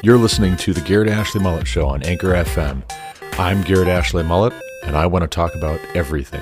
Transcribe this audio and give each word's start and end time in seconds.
You're 0.00 0.16
listening 0.16 0.56
to 0.58 0.72
the 0.72 0.80
Garrett 0.80 1.08
Ashley 1.08 1.40
Mullet 1.40 1.66
Show 1.66 1.88
on 1.88 2.04
Anchor 2.04 2.28
FM. 2.28 2.84
I'm 3.36 3.62
Garrett 3.62 3.88
Ashley 3.88 4.22
Mullet, 4.22 4.52
and 4.84 4.96
I 4.96 5.06
want 5.06 5.24
to 5.24 5.26
talk 5.26 5.56
about 5.56 5.80
everything. 5.92 6.40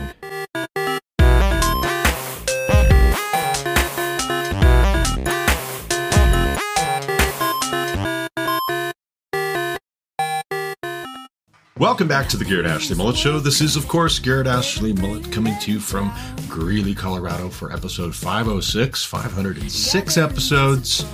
Welcome 11.78 12.08
back 12.08 12.28
to 12.28 12.36
the 12.36 12.44
Garrett 12.46 12.66
Ashley 12.66 12.94
Mullet 12.94 13.16
Show. 13.16 13.40
This 13.40 13.62
is, 13.62 13.74
of 13.74 13.88
course, 13.88 14.18
Garrett 14.18 14.46
Ashley 14.46 14.92
Mullet 14.92 15.32
coming 15.32 15.58
to 15.60 15.72
you 15.72 15.80
from 15.80 16.12
Greeley, 16.46 16.94
Colorado 16.94 17.48
for 17.48 17.72
episode 17.72 18.14
506, 18.14 19.02
506 19.02 20.16
episodes. 20.18 21.06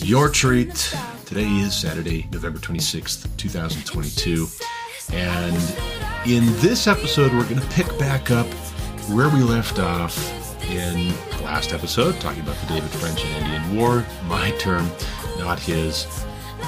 Your 0.00 0.28
treat. 0.28 0.94
Today 1.26 1.48
is 1.48 1.74
Saturday, 1.74 2.28
November 2.30 2.60
26th, 2.60 3.26
2022. 3.36 4.46
And 5.12 5.56
in 6.24 6.46
this 6.60 6.86
episode, 6.86 7.32
we're 7.32 7.48
going 7.48 7.60
to 7.60 7.66
pick 7.70 7.88
back 7.98 8.30
up 8.30 8.46
where 9.10 9.28
we 9.30 9.40
left 9.42 9.80
off 9.80 10.16
in 10.70 11.08
the 11.08 11.42
last 11.42 11.72
episode, 11.72 12.20
talking 12.20 12.42
about 12.42 12.56
the 12.60 12.74
David 12.74 12.90
French 12.90 13.24
and 13.24 13.44
Indian 13.44 13.76
War. 13.76 14.06
My 14.28 14.52
term, 14.52 14.88
not 15.40 15.58
his. 15.58 16.06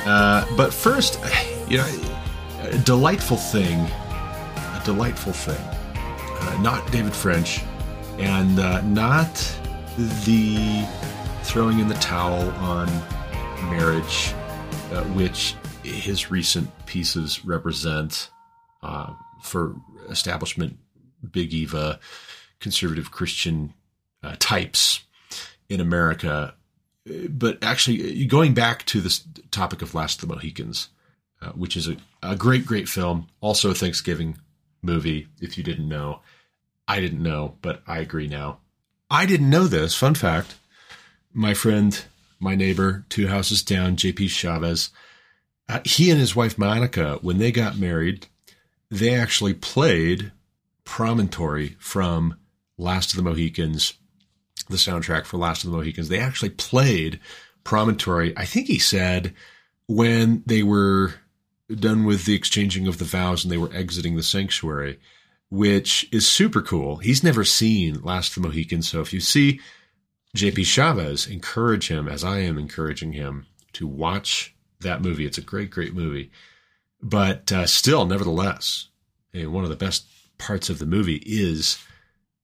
Uh, 0.05 0.45
but 0.57 0.75
first, 0.75 1.21
you 1.69 1.77
know, 1.77 2.19
a 2.63 2.79
delightful 2.79 3.37
thing, 3.37 3.79
a 3.79 4.83
delightful 4.85 5.33
thing. 5.33 5.65
Uh, 6.41 6.61
not 6.63 6.91
David 6.91 7.15
French, 7.15 7.61
and 8.19 8.59
uh, 8.59 8.81
not 8.81 9.33
the 9.97 10.85
throwing 11.45 11.79
in 11.79 11.87
the 11.87 11.95
towel 11.95 12.51
on 12.57 12.89
marriage, 13.71 14.35
uh, 14.93 15.03
which 15.15 15.55
his 15.83 16.31
recent 16.31 16.69
pieces 16.87 17.45
represent 17.45 18.31
uh, 18.83 19.13
for 19.43 19.77
establishment 20.09 20.79
big 21.31 21.53
Eva 21.53 21.99
conservative 22.61 23.11
Christian 23.11 23.75
uh, 24.23 24.37
types 24.39 25.01
in 25.69 25.81
America. 25.81 26.55
But 27.29 27.63
actually, 27.63 28.27
going 28.27 28.55
back 28.55 28.85
to 28.87 29.01
this 29.01 29.25
topic 29.51 29.83
of 29.83 29.95
Last 29.95 30.23
of 30.23 30.29
the 30.29 30.35
Mohicans, 30.35 30.89
uh, 31.41 31.51
which 31.51 31.77
is 31.77 31.89
a, 31.89 31.97
a 32.23 32.37
great, 32.37 32.67
great 32.67 32.89
film. 32.89 33.29
Also 33.41 33.71
a 33.71 33.75
Thanksgiving 33.75 34.37
movie, 34.83 35.29
if 35.41 35.57
you 35.57 35.65
didn't 35.65 35.89
know. 35.89 36.21
I 36.87 37.01
didn't 37.01 37.23
know, 37.23 37.57
but 37.63 37.83
I 37.87 37.99
agree 37.99 38.27
now. 38.27 38.59
I 39.11 39.27
didn't 39.27 39.51
know 39.51 39.67
this. 39.67 39.95
Fun 39.95 40.15
fact 40.15 40.57
my 41.33 41.55
friend, 41.55 42.05
my 42.41 42.55
neighbor, 42.55 43.05
two 43.09 43.29
houses 43.29 43.63
down, 43.63 43.97
JP 43.97 44.31
Chavez, 44.31 44.91
uh, 45.69 45.81
he 45.85 46.11
and 46.11 46.19
his 46.19 46.35
wife 46.35 46.59
Monica, 46.59 47.19
when 47.21 47.39
they 47.39 47.53
got 47.53 47.79
married, 47.79 48.27
they 48.91 49.15
actually 49.15 49.55
played 49.55 50.33
Promontory 50.85 51.77
from 51.79 52.39
Last 52.79 53.13
of 53.13 53.17
the 53.17 53.23
Mohicans, 53.23 53.95
the 54.69 54.77
soundtrack 54.77 55.27
for 55.27 55.37
Last 55.37 55.65
of 55.65 55.71
the 55.71 55.77
Mohicans. 55.77 56.09
They 56.09 56.21
actually 56.21 56.51
played 56.51 57.21
Promontory, 57.65 58.33
I 58.37 58.47
think 58.47 58.67
he 58.69 58.79
said, 58.79 59.35
when 59.87 60.43
they 60.47 60.63
were 60.63 61.15
done 61.75 62.05
with 62.05 62.25
the 62.25 62.35
exchanging 62.35 62.89
of 62.89 62.99
the 62.99 63.05
vows 63.05 63.45
and 63.45 63.53
they 63.53 63.59
were 63.59 63.73
exiting 63.75 64.17
the 64.17 64.23
sanctuary, 64.23 64.99
which 65.51 66.09
is 66.13 66.27
super 66.27 66.63
cool. 66.63 66.97
He's 66.97 67.23
never 67.23 67.45
seen 67.45 68.01
Last 68.03 68.37
of 68.37 68.43
the 68.43 68.49
Mohicans. 68.49 68.89
So 68.89 69.03
if 69.03 69.13
you 69.13 69.21
see 69.21 69.61
JP 70.37 70.67
Chavez, 70.67 71.27
encourage 71.27 71.89
him, 71.89 72.09
as 72.09 72.23
I 72.23 72.39
am 72.41 72.59
encouraging 72.59 73.13
him, 73.13 73.47
to 73.73 73.87
watch 73.87 74.55
that 74.81 75.03
movie. 75.03 75.27
It's 75.27 75.39
a 75.39 75.43
great, 75.43 75.71
great 75.71 75.95
movie. 75.95 76.31
But 77.01 77.51
uh, 77.53 77.67
still, 77.67 78.05
nevertheless, 78.05 78.89
one 79.33 79.65
of 79.65 79.71
the 79.71 79.77
best 79.77 80.07
parts 80.39 80.71
of 80.71 80.79
the 80.79 80.87
movie 80.87 81.23
is 81.27 81.79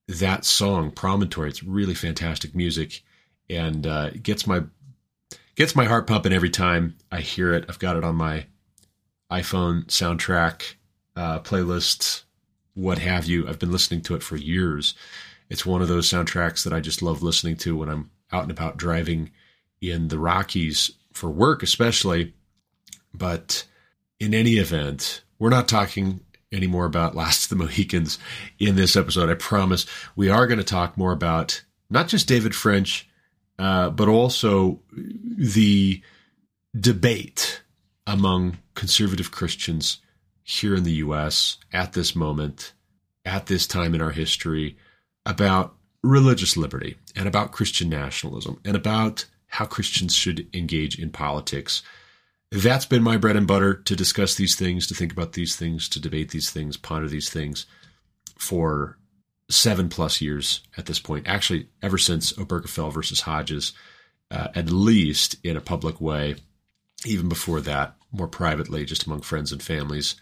that 0.09 0.45
song, 0.45 0.91
Promontory. 0.91 1.49
It's 1.49 1.63
really 1.63 1.95
fantastic 1.95 2.55
music 2.55 3.03
and 3.49 3.87
uh, 3.87 4.11
gets 4.11 4.47
my 4.47 4.63
gets 5.55 5.77
my 5.77 5.85
heart 5.85 6.07
pumping 6.07 6.33
every 6.33 6.51
time 6.51 6.97
I 7.13 7.21
hear 7.21 7.53
it. 7.53 7.65
I've 7.69 7.79
got 7.79 7.97
it 7.97 8.05
on 8.05 8.17
my 8.17 8.47
iPhone 9.31 9.87
soundtrack 9.87 10.75
uh, 11.17 11.41
playlists, 11.41 12.23
what 12.75 12.99
have 12.99 13.27
you. 13.27 13.49
I've 13.49 13.59
been 13.59 13.73
listening 13.73 14.03
to 14.03 14.15
it 14.15 14.23
for 14.23 14.37
years. 14.37 14.95
It's 15.55 15.65
one 15.65 15.83
of 15.83 15.87
those 15.87 16.11
soundtracks 16.11 16.65
that 16.65 16.73
I 16.73 16.81
just 16.81 17.01
love 17.01 17.23
listening 17.23 17.55
to 17.59 17.77
when 17.77 17.89
I'm 17.89 18.11
out 18.33 18.43
and 18.43 18.51
about 18.51 18.77
driving 18.77 19.31
in 19.81 20.09
the 20.09 20.19
Rockies 20.19 20.91
for 21.13 21.31
work, 21.31 21.63
especially. 21.63 22.35
But 23.15 23.65
in 24.19 24.35
any 24.35 24.55
event, 24.55 25.23
we're 25.39 25.51
not 25.51 25.69
talking 25.69 26.19
anymore 26.51 26.87
about 26.87 27.15
Last 27.15 27.45
of 27.45 27.51
the 27.51 27.65
Mohicans 27.65 28.19
in 28.59 28.75
this 28.75 28.97
episode. 28.97 29.31
I 29.31 29.35
promise 29.35 29.87
we 30.17 30.29
are 30.29 30.49
going 30.49 30.59
to 30.59 30.65
talk 30.65 30.99
more 30.99 31.13
about 31.13 31.63
not 31.89 32.09
just 32.09 32.27
David 32.27 32.53
French, 32.53 33.09
uh, 33.57 33.91
but 33.91 34.09
also 34.09 34.81
the 34.91 36.03
debate 36.77 37.63
among 38.09 38.59
conservative 38.75 39.31
Christians 39.31 39.99
here 40.43 40.75
in 40.75 40.83
the 40.83 40.95
US 40.95 41.59
at 41.73 41.93
this 41.93 42.17
moment, 42.17 42.73
at 43.25 43.47
this 43.47 43.69
time 43.69 43.95
in 43.95 44.01
our 44.01 44.11
history, 44.11 44.77
about 45.27 45.75
religious 46.03 46.57
liberty 46.57 46.97
and 47.17 47.27
about 47.27 47.53
Christian 47.53 47.89
nationalism 47.89 48.61
and 48.65 48.77
about 48.77 49.25
how 49.47 49.65
Christians 49.65 50.15
should 50.15 50.47
engage 50.55 50.99
in 50.99 51.11
politics. 51.11 51.83
That's 52.51 52.87
been 52.87 53.03
my 53.03 53.17
bread 53.17 53.37
and 53.37 53.47
butter 53.47 53.75
to 53.75 53.97
discuss 53.97 54.35
these 54.35 54.55
things, 54.55 54.87
to 54.87 54.95
think 54.95 55.13
about 55.13 55.33
these 55.33 55.57
things, 55.57 55.89
to 55.91 56.01
debate 56.01 56.31
these 56.31 56.51
things, 56.51 56.77
ponder 56.77 57.09
these 57.09 57.31
things 57.31 57.67
for 58.37 58.99
seven 59.51 59.89
plus 59.89 60.21
years 60.21 60.61
at 60.77 60.87
this 60.87 60.99
point. 60.99 61.27
Actually, 61.27 61.69
ever 61.83 61.99
since 61.99 62.33
Obergefell 62.35 62.93
versus 62.93 63.23
Hodges, 63.23 63.73
uh, 64.31 64.49
at 64.55 64.71
least 64.71 65.37
in 65.45 65.57
a 65.57 65.61
public 65.61 66.01
way 66.01 66.37
even 67.05 67.29
before 67.29 67.61
that, 67.61 67.97
more 68.13 68.29
privately, 68.29 68.85
just 68.85 69.07
among 69.07 69.21
friends 69.21 69.53
and 69.53 69.63
families. 69.63 70.17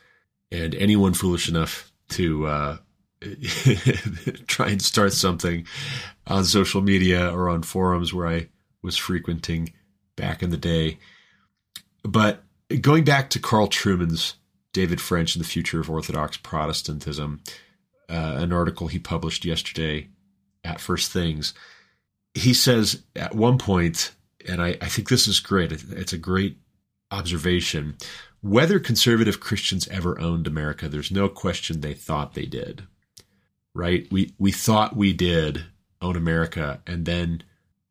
And 0.50 0.74
anyone 0.74 1.14
foolish 1.14 1.48
enough 1.48 1.92
to 2.10 2.46
uh, 2.46 2.76
try 4.46 4.68
and 4.68 4.82
start 4.82 5.12
something 5.12 5.66
on 6.26 6.44
social 6.44 6.80
media 6.80 7.32
or 7.32 7.48
on 7.48 7.62
forums 7.62 8.12
where 8.12 8.26
I 8.26 8.48
was 8.82 8.96
frequenting 8.96 9.72
back 10.16 10.42
in 10.42 10.50
the 10.50 10.56
day. 10.56 10.98
But 12.02 12.42
going 12.80 13.04
back 13.04 13.30
to 13.30 13.38
Carl 13.38 13.68
Trueman's 13.68 14.34
David 14.72 15.00
French 15.00 15.34
and 15.34 15.44
the 15.44 15.48
Future 15.48 15.80
of 15.80 15.90
Orthodox 15.90 16.36
Protestantism, 16.36 17.40
uh, 18.08 18.36
an 18.38 18.52
article 18.52 18.88
he 18.88 18.98
published 18.98 19.44
yesterday 19.44 20.08
at 20.64 20.80
First 20.80 21.12
Things, 21.12 21.54
he 22.34 22.54
says 22.54 23.02
at 23.14 23.34
one 23.34 23.58
point, 23.58 24.12
and 24.48 24.62
I, 24.62 24.76
I 24.80 24.88
think 24.88 25.08
this 25.08 25.28
is 25.28 25.40
great, 25.40 25.72
it's 25.72 26.12
a 26.12 26.18
great 26.18 26.56
observation. 27.10 27.96
Whether 28.40 28.80
conservative 28.80 29.38
Christians 29.38 29.86
ever 29.88 30.18
owned 30.18 30.46
America, 30.46 30.88
there's 30.88 31.12
no 31.12 31.28
question 31.28 31.80
they 31.80 31.94
thought 31.94 32.34
they 32.34 32.46
did. 32.46 32.84
Right? 33.74 34.06
We 34.10 34.34
we 34.38 34.52
thought 34.52 34.96
we 34.96 35.12
did 35.12 35.64
own 36.00 36.16
America, 36.16 36.80
and 36.86 37.04
then 37.06 37.42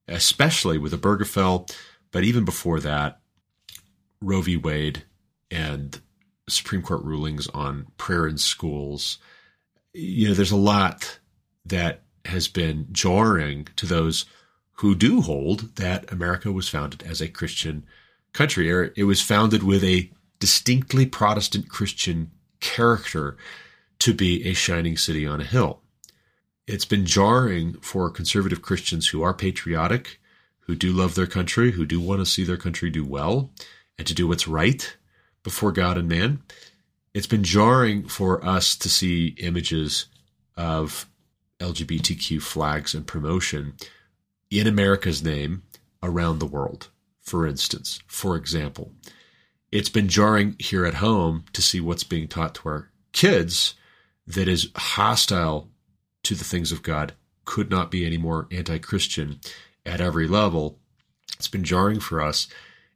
especially 0.08 0.78
with 0.78 0.94
Obergefell, 0.94 1.74
but 2.12 2.24
even 2.24 2.46
before 2.46 2.80
that, 2.81 3.22
Roe 4.22 4.41
v. 4.41 4.58
Wade 4.58 5.03
and 5.50 6.00
Supreme 6.47 6.81
Court 6.81 7.03
rulings 7.03 7.47
on 7.47 7.88
prayer 7.97 8.28
in 8.28 8.38
schools. 8.38 9.18
You 9.94 10.30
know, 10.30 10.34
there's 10.34 10.52
a 10.52 10.58
lot 10.58 11.20
that 11.66 12.03
has 12.25 12.47
been 12.47 12.88
jarring 12.91 13.68
to 13.78 13.86
those 13.86 14.26
who 14.73 14.96
do 14.96 15.22
hold 15.22 15.76
that 15.78 16.11
America 16.11 16.52
was 16.52 16.70
founded 16.70 17.03
as 17.03 17.22
a 17.22 17.28
Christian 17.28 17.85
country. 18.34 18.72
or 18.72 18.94
It 18.96 19.03
was 19.03 19.22
founded 19.22 19.64
with 19.64 19.84
a 19.84 20.11
distinctly 20.40 21.06
Protestant 21.06 21.70
Christian 21.70 22.32
character 22.59 23.38
to 24.02 24.14
be 24.14 24.46
a 24.48 24.53
shining 24.53 24.98
city 24.98 25.26
on 25.26 25.42
a 25.42 25.46
hill. 25.46 25.82
It's 26.68 26.86
been 26.86 27.06
jarring 27.06 27.74
for 27.82 28.09
conservative 28.09 28.62
Christians 28.62 29.08
who 29.08 29.24
are 29.24 29.34
patriotic, 29.34 30.20
who 30.62 30.76
do 30.76 30.92
love 30.92 31.16
their 31.16 31.28
country, 31.28 31.72
who 31.72 31.86
do 31.86 32.00
want 32.00 32.20
to 32.20 32.26
see 32.26 32.44
their 32.44 32.58
country 32.58 32.90
do 32.90 33.06
well 33.06 33.52
and 33.98 34.06
to 34.08 34.14
do 34.14 34.28
what's 34.28 34.48
right 34.48 34.96
before 35.44 35.72
God 35.72 35.98
and 35.98 36.08
man. 36.08 36.42
It's 37.14 37.28
been 37.28 37.44
jarring 37.44 38.08
for 38.08 38.44
us 38.46 38.76
to 38.78 38.90
see 38.90 39.36
images 39.40 40.06
of 40.56 41.08
LGBTQ 41.59 42.42
flags 42.42 42.94
and 42.94 43.06
promotion 43.06 43.74
in 44.50 44.68
America's 44.68 45.24
name 45.24 45.64
around 46.04 46.40
the 46.40 46.46
world 46.46 46.90
for 47.22 47.47
instance, 47.47 48.00
for 48.08 48.36
example. 48.36 48.92
It's 49.72 49.90
been 49.90 50.09
jarring 50.09 50.56
here 50.59 50.86
at 50.86 50.96
home 50.96 51.46
to 51.54 51.62
see 51.62 51.80
what's 51.80 52.04
being 52.04 52.28
taught 52.28 52.56
to 52.56 52.70
our 52.70 52.90
kids 53.14 53.76
that 54.28 54.47
is 54.47 54.70
hostile 54.76 55.70
to 56.23 56.35
the 56.35 56.44
things 56.44 56.72
of 56.72 56.84
God, 56.84 57.14
could 57.46 57.70
not 57.70 57.91
be 57.91 58.06
any 58.06 58.18
more 58.18 58.47
anti 58.52 58.78
Christian 58.78 59.40
at 59.85 60.02
every 60.02 60.28
level. 60.28 60.79
It's 61.38 61.47
been 61.47 61.64
jarring 61.64 62.00
for 62.00 62.22
us. 62.22 62.47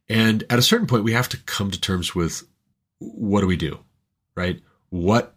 And 0.07 0.44
at 0.50 0.60
a 0.60 0.63
certain 0.63 0.88
point, 0.88 1.04
we 1.04 1.13
have 1.13 1.30
to 1.30 1.38
come 1.38 1.72
to 1.72 1.81
terms 1.81 2.13
with 2.13 2.44
what 3.00 3.42
do 3.42 3.48
we 3.48 3.57
do, 3.57 3.80
right? 4.36 4.62
What 4.89 5.36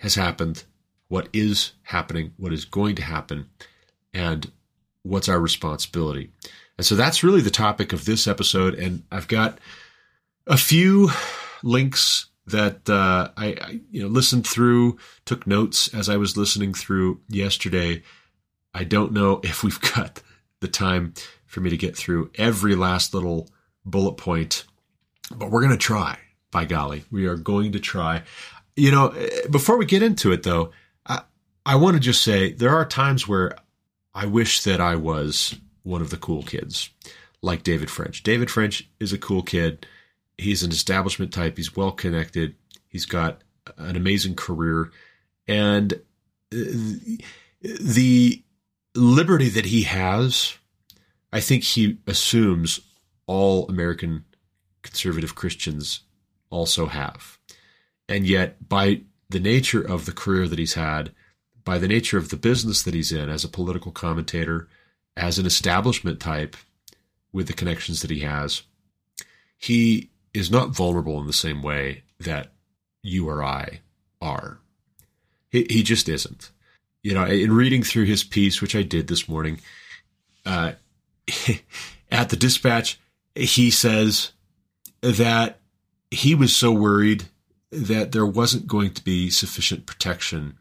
has 0.00 0.14
happened? 0.14 0.64
What 1.08 1.28
is 1.32 1.72
happening? 1.82 2.32
What 2.36 2.52
is 2.52 2.64
going 2.64 2.96
to 2.96 3.02
happen? 3.02 3.48
And 4.12 4.50
what's 5.02 5.28
our 5.28 5.40
responsibility? 5.40 6.30
And 6.76 6.86
so 6.86 6.94
that's 6.94 7.24
really 7.24 7.40
the 7.40 7.50
topic 7.50 7.92
of 7.92 8.04
this 8.04 8.26
episode. 8.26 8.74
And 8.74 9.04
I've 9.10 9.28
got 9.28 9.58
a 10.46 10.56
few 10.56 11.10
links 11.62 12.26
that 12.46 12.88
uh, 12.88 13.30
I, 13.36 13.46
I, 13.46 13.80
you 13.90 14.02
know 14.02 14.08
listened 14.08 14.46
through, 14.46 14.98
took 15.24 15.46
notes 15.46 15.92
as 15.94 16.08
I 16.08 16.16
was 16.16 16.36
listening 16.36 16.74
through 16.74 17.20
yesterday. 17.28 18.02
I 18.74 18.84
don't 18.84 19.12
know 19.12 19.40
if 19.44 19.62
we've 19.62 19.80
got 19.80 20.22
the 20.60 20.68
time 20.68 21.14
for 21.46 21.60
me 21.60 21.70
to 21.70 21.76
get 21.76 21.96
through 21.96 22.30
every 22.36 22.74
last 22.74 23.14
little 23.14 23.48
bullet 23.84 24.16
point, 24.16 24.64
but 25.34 25.50
we're 25.50 25.62
going 25.62 25.72
to 25.72 25.78
try. 25.78 26.18
By 26.52 26.64
golly, 26.64 27.04
we 27.12 27.26
are 27.26 27.36
going 27.36 27.72
to 27.72 27.80
try. 27.80 28.24
You 28.74 28.90
know, 28.90 29.14
before 29.50 29.76
we 29.76 29.86
get 29.86 30.02
into 30.02 30.32
it, 30.32 30.42
though, 30.42 30.72
I, 31.06 31.22
I 31.64 31.76
want 31.76 31.94
to 31.94 32.00
just 32.00 32.22
say 32.22 32.52
there 32.52 32.74
are 32.74 32.84
times 32.84 33.28
where 33.28 33.56
I 34.14 34.26
wish 34.26 34.62
that 34.64 34.80
I 34.80 34.96
was 34.96 35.54
one 35.84 36.02
of 36.02 36.10
the 36.10 36.16
cool 36.16 36.42
kids, 36.42 36.90
like 37.40 37.62
David 37.62 37.88
French. 37.88 38.24
David 38.24 38.50
French 38.50 38.88
is 38.98 39.12
a 39.12 39.18
cool 39.18 39.42
kid 39.42 39.86
he's 40.40 40.62
an 40.62 40.70
establishment 40.70 41.32
type. 41.32 41.56
He's 41.56 41.76
well 41.76 41.92
connected. 41.92 42.54
He's 42.88 43.06
got 43.06 43.42
an 43.76 43.96
amazing 43.96 44.34
career, 44.34 44.90
and 45.46 45.92
uh, 46.52 46.56
the 47.60 48.42
liberty 48.94 49.48
that 49.48 49.66
he 49.66 49.82
has, 49.82 50.56
I 51.32 51.40
think 51.40 51.62
he 51.62 51.98
assumes 52.06 52.80
all 53.26 53.68
American 53.68 54.24
conservative 54.82 55.34
Christians 55.34 56.00
also 56.50 56.86
have. 56.86 57.38
And 58.08 58.26
yet, 58.26 58.68
by 58.68 59.02
the 59.28 59.40
nature 59.40 59.80
of 59.80 60.06
the 60.06 60.12
career 60.12 60.48
that 60.48 60.58
he's 60.58 60.74
had, 60.74 61.12
by 61.64 61.78
the 61.78 61.88
nature 61.88 62.18
of 62.18 62.30
the 62.30 62.36
business 62.36 62.82
that 62.82 62.94
he's 62.94 63.12
in 63.12 63.28
as 63.28 63.44
a 63.44 63.48
political 63.48 63.92
commentator, 63.92 64.68
as 65.16 65.38
an 65.38 65.46
establishment 65.46 66.18
type 66.18 66.56
with 67.32 67.46
the 67.46 67.52
connections 67.52 68.02
that 68.02 68.10
he 68.10 68.20
has, 68.20 68.62
he 69.56 70.10
is 70.32 70.50
not 70.50 70.70
vulnerable 70.70 71.20
in 71.20 71.26
the 71.26 71.32
same 71.32 71.62
way 71.62 72.02
that 72.20 72.52
you 73.02 73.28
or 73.28 73.42
I 73.42 73.80
are. 74.20 74.58
He, 75.50 75.66
he 75.68 75.82
just 75.82 76.08
isn't. 76.08 76.50
You 77.02 77.14
know, 77.14 77.24
in 77.24 77.52
reading 77.52 77.82
through 77.82 78.04
his 78.04 78.22
piece, 78.22 78.60
which 78.60 78.76
I 78.76 78.82
did 78.82 79.08
this 79.08 79.28
morning, 79.28 79.60
uh, 80.44 80.72
at 82.10 82.28
the 82.28 82.36
dispatch, 82.36 83.00
he 83.34 83.70
says 83.70 84.32
that 85.00 85.60
he 86.10 86.34
was 86.34 86.54
so 86.54 86.72
worried 86.72 87.24
that 87.70 88.12
there 88.12 88.26
wasn't 88.26 88.66
going 88.66 88.92
to 88.94 89.04
be 89.04 89.30
sufficient 89.30 89.86
protection 89.86 90.58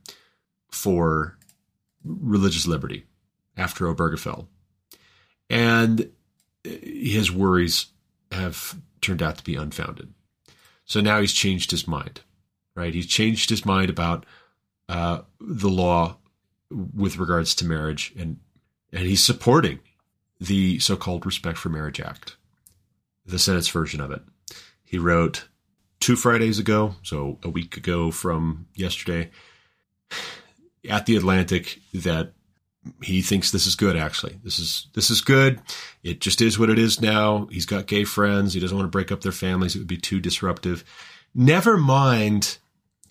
for 0.72 1.38
religious 2.04 2.68
liberty 2.68 3.06
after 3.58 3.86
Obergefell. 3.86 4.46
And 5.50 6.12
his 6.64 7.32
worries 7.32 7.88
have 8.32 8.78
turned 9.02 9.22
out 9.22 9.38
to 9.38 9.44
be 9.44 9.56
unfounded. 9.56 10.14
So 10.86 11.02
now 11.02 11.22
he's 11.22 11.34
changed 11.34 11.72
his 11.72 11.88
mind, 11.88 12.22
right? 12.76 12.94
He's 12.94 13.08
changed 13.08 13.50
his 13.50 13.66
mind 13.66 13.90
about 13.90 14.26
uh, 14.88 15.22
the 15.40 15.70
law 15.70 16.18
with 16.72 17.18
regards 17.18 17.56
to 17.56 17.66
marriage, 17.66 18.14
and 18.18 18.40
and 18.92 19.06
he's 19.06 19.24
supporting 19.24 19.80
the 20.40 20.80
so-called 20.80 21.26
Respect 21.26 21.58
for 21.58 21.70
Marriage 21.70 22.00
Act, 22.00 22.38
the 23.26 23.38
Senate's 23.38 23.68
version 23.68 24.02
of 24.02 24.12
it. 24.12 24.22
He 24.84 24.98
wrote 24.98 25.48
two 26.00 26.16
Fridays 26.16 26.58
ago, 26.58 26.96
so 27.04 27.38
a 27.44 27.50
week 27.50 27.78
ago 27.78 28.10
from 28.10 28.68
yesterday, 28.74 29.30
at 30.90 31.06
the 31.06 31.16
Atlantic 31.16 31.82
that 31.94 32.34
he 33.02 33.22
thinks 33.22 33.52
this 33.52 33.68
is 33.68 33.76
good 33.76 33.96
actually. 33.96 34.40
This 34.44 34.60
is 34.60 34.88
this 34.94 35.10
is 35.10 35.22
good. 35.22 35.62
It 36.04 36.22
just 36.22 36.42
is 36.42 36.58
what 36.58 36.70
it 36.70 36.80
is 36.80 37.02
now. 37.02 37.48
He's 37.52 37.66
got 37.66 37.88
gay 37.88 38.04
friends. 38.04 38.54
He 38.54 38.60
doesn't 38.60 38.76
want 38.76 38.88
to 38.88 38.92
break 38.92 39.12
up 39.12 39.22
their 39.22 39.32
families. 39.32 39.76
It 39.76 39.80
would 39.80 39.88
be 39.88 39.98
too 39.98 40.20
disruptive. 40.20 40.84
Never 41.34 41.78
mind 41.78 42.58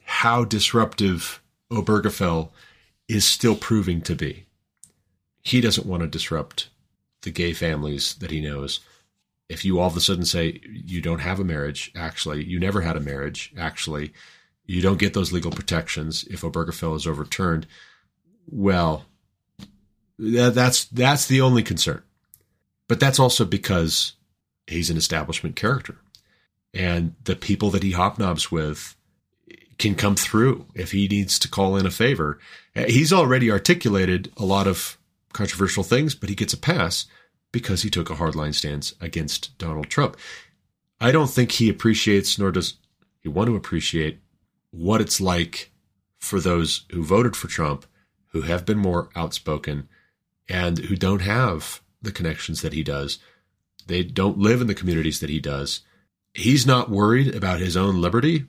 how 0.05 0.45
disruptive 0.45 1.43
obergefell 1.71 2.51
is 3.09 3.25
still 3.25 3.57
proving 3.57 4.01
to 4.03 4.15
be. 4.15 4.47
He 5.43 5.61
doesn't 5.61 5.87
want 5.87 6.03
to 6.03 6.09
disrupt 6.09 6.69
the 7.23 7.31
gay 7.31 7.53
families 7.53 8.15
that 8.15 8.31
he 8.31 8.41
knows. 8.41 8.81
If 9.49 9.65
you 9.65 9.81
all 9.81 9.89
of 9.89 9.97
a 9.97 10.01
sudden 10.01 10.25
say 10.25 10.61
you 10.65 11.01
don't 11.01 11.21
have 11.21 11.41
a 11.41 11.45
marriage 11.45 11.91
actually 11.97 12.45
you 12.45 12.61
never 12.61 12.83
had 12.83 12.97
a 12.97 13.01
marriage 13.01 13.53
actually 13.57 14.13
you 14.67 14.83
don't 14.83 14.99
get 14.99 15.15
those 15.15 15.33
legal 15.33 15.51
protections 15.51 16.25
if 16.25 16.43
obergefell 16.43 16.95
is 16.95 17.07
overturned 17.07 17.67
well 18.47 19.07
that's 20.19 20.85
that's 20.87 21.27
the 21.27 21.41
only 21.41 21.63
concern. 21.63 22.03
But 22.89 23.01
that's 23.01 23.19
also 23.19 23.45
because 23.45 24.15
he's 24.67 24.91
an 24.91 24.97
establishment 24.97 25.57
character. 25.57 25.99
And 26.75 27.15
the 27.25 27.37
people 27.37 27.71
that 27.71 27.83
he 27.83 27.93
hobnobs 27.93 28.51
with 28.51 28.97
can 29.79 29.95
come 29.95 30.17
through 30.17 30.67
if 30.75 30.93
he 30.93 31.07
needs 31.07 31.39
to 31.39 31.49
call 31.49 31.77
in 31.77 31.87
a 31.87 31.91
favor. 31.91 32.39
He's 32.75 33.13
already 33.13 33.51
articulated 33.51 34.33
a 34.37 34.45
lot 34.45 34.67
of 34.67 34.99
controversial 35.33 35.85
things, 35.85 36.15
but 36.15 36.29
he 36.29 36.35
gets 36.35 36.53
a 36.53 36.59
pass 36.59 37.07
because 37.53 37.83
he 37.83 37.91
took 37.91 38.11
a 38.11 38.15
hardline 38.15 38.55
stance 38.55 38.95
against 39.01 39.57
Donald 39.59 39.89
Trump. 39.89 40.17
I 41.01 41.13
don't 41.13 41.31
think 41.31 41.53
he 41.53 41.69
appreciates, 41.69 42.39
nor 42.39 42.51
does 42.51 42.75
he 43.21 43.29
want 43.29 43.49
to 43.49 43.57
appreciate, 43.57 44.21
what 44.71 45.01
it's 45.01 45.21
like 45.21 45.71
for 46.19 46.41
those 46.41 46.85
who 46.91 47.03
voted 47.03 47.37
for 47.37 47.49
Trump, 47.49 47.87
who 48.29 48.43
have 48.43 48.67
been 48.67 48.79
more 48.79 49.09
outspoken, 49.15 49.89
and 50.49 50.79
who 50.79 50.97
don't 50.97 51.23
have 51.23 51.83
the 52.01 52.13
connections 52.13 52.63
that 52.63 52.73
he 52.73 52.83
does. 52.83 53.19
They 53.87 54.03
don't 54.03 54.39
live 54.39 54.61
in 54.61 54.67
the 54.67 54.75
communities 54.75 55.21
that 55.21 55.31
he 55.31 55.41
does. 55.41 55.81
He's 56.35 56.67
not 56.67 56.91
worried 56.91 57.35
about 57.35 57.61
his 57.61 57.77
own 57.77 58.01
liberty 58.01 58.45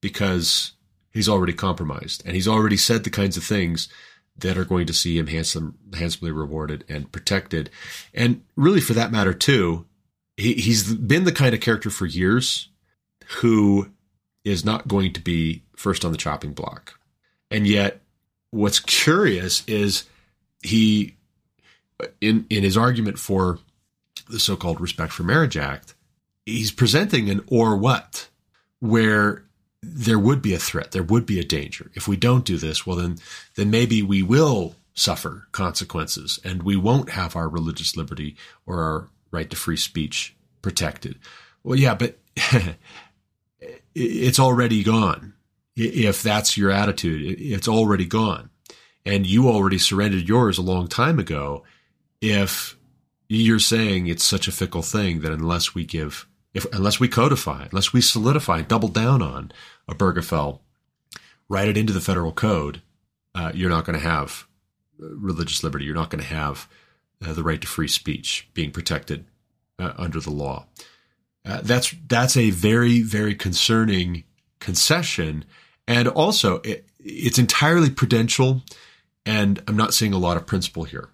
because 0.00 0.72
he's 1.12 1.28
already 1.28 1.52
compromised 1.52 2.22
and 2.24 2.34
he's 2.34 2.48
already 2.48 2.76
said 2.76 3.04
the 3.04 3.10
kinds 3.10 3.36
of 3.36 3.44
things 3.44 3.88
that 4.36 4.56
are 4.56 4.64
going 4.64 4.86
to 4.86 4.92
see 4.92 5.18
him 5.18 5.26
handsome, 5.26 5.78
handsomely 5.94 6.32
rewarded 6.32 6.84
and 6.88 7.10
protected. 7.12 7.70
And 8.14 8.42
really, 8.56 8.80
for 8.80 8.94
that 8.94 9.12
matter, 9.12 9.34
too, 9.34 9.86
he, 10.36 10.54
he's 10.54 10.94
been 10.94 11.24
the 11.24 11.32
kind 11.32 11.54
of 11.54 11.60
character 11.60 11.90
for 11.90 12.06
years 12.06 12.68
who 13.38 13.90
is 14.44 14.64
not 14.64 14.88
going 14.88 15.12
to 15.12 15.20
be 15.20 15.62
first 15.76 16.04
on 16.04 16.12
the 16.12 16.18
chopping 16.18 16.52
block. 16.52 16.98
And 17.50 17.66
yet, 17.66 18.00
what's 18.50 18.80
curious 18.80 19.62
is 19.66 20.04
he 20.62 21.16
in 22.20 22.46
in 22.50 22.62
his 22.62 22.76
argument 22.76 23.18
for 23.18 23.58
the 24.28 24.40
so-called 24.40 24.80
Respect 24.80 25.12
for 25.12 25.22
Marriage 25.22 25.56
Act, 25.56 25.94
he's 26.46 26.70
presenting 26.70 27.28
an 27.30 27.42
or 27.48 27.76
what, 27.76 28.28
where 28.80 29.44
there 29.82 30.18
would 30.18 30.42
be 30.42 30.54
a 30.54 30.58
threat, 30.58 30.92
there 30.92 31.02
would 31.02 31.26
be 31.26 31.40
a 31.40 31.44
danger. 31.44 31.90
If 31.94 32.06
we 32.06 32.16
don't 32.16 32.44
do 32.44 32.56
this, 32.56 32.86
well 32.86 32.96
then 32.96 33.18
then 33.56 33.70
maybe 33.70 34.02
we 34.02 34.22
will 34.22 34.76
suffer 34.94 35.46
consequences 35.52 36.38
and 36.44 36.62
we 36.62 36.76
won't 36.76 37.10
have 37.10 37.36
our 37.36 37.48
religious 37.48 37.96
liberty 37.96 38.36
or 38.66 38.82
our 38.82 39.08
right 39.30 39.48
to 39.50 39.56
free 39.56 39.76
speech 39.76 40.36
protected. 40.62 41.18
Well, 41.62 41.78
yeah, 41.78 41.94
but 41.94 42.18
it's 43.94 44.38
already 44.38 44.82
gone. 44.82 45.34
If 45.76 46.22
that's 46.22 46.56
your 46.56 46.70
attitude, 46.70 47.40
it's 47.40 47.68
already 47.68 48.04
gone. 48.04 48.50
And 49.06 49.26
you 49.26 49.48
already 49.48 49.78
surrendered 49.78 50.28
yours 50.28 50.58
a 50.58 50.62
long 50.62 50.86
time 50.88 51.18
ago 51.18 51.64
if 52.20 52.76
you're 53.28 53.58
saying 53.58 54.06
it's 54.06 54.24
such 54.24 54.48
a 54.48 54.52
fickle 54.52 54.82
thing 54.82 55.20
that 55.20 55.32
unless 55.32 55.74
we 55.74 55.84
give, 55.84 56.26
if 56.52 56.66
unless 56.72 56.98
we 56.98 57.08
codify, 57.08 57.66
unless 57.70 57.92
we 57.92 58.00
solidify, 58.00 58.62
double 58.62 58.88
down 58.88 59.22
on 59.22 59.52
a 59.88 59.94
Obergefell, 59.94 60.60
write 61.48 61.68
it 61.68 61.76
into 61.76 61.92
the 61.92 62.00
federal 62.00 62.32
code, 62.32 62.82
uh, 63.34 63.52
you're 63.54 63.70
not 63.70 63.84
going 63.84 63.98
to 63.98 64.04
have 64.04 64.46
religious 64.98 65.62
liberty. 65.62 65.84
You're 65.84 65.94
not 65.94 66.10
going 66.10 66.22
to 66.22 66.34
have 66.34 66.68
uh, 67.24 67.32
the 67.32 67.42
right 67.42 67.60
to 67.60 67.66
free 67.66 67.88
speech 67.88 68.48
being 68.52 68.70
protected 68.70 69.26
uh, 69.78 69.92
under 69.96 70.20
the 70.20 70.30
law. 70.30 70.66
Uh, 71.44 71.60
that's 71.62 71.94
that's 72.06 72.36
a 72.36 72.50
very 72.50 73.00
very 73.00 73.34
concerning 73.34 74.24
concession, 74.58 75.44
and 75.88 76.08
also 76.08 76.56
it, 76.64 76.86
it's 76.98 77.38
entirely 77.38 77.90
prudential. 77.90 78.62
And 79.24 79.62
I'm 79.68 79.76
not 79.76 79.94
seeing 79.94 80.12
a 80.12 80.18
lot 80.18 80.36
of 80.36 80.46
principle 80.46 80.84
here 80.84 81.10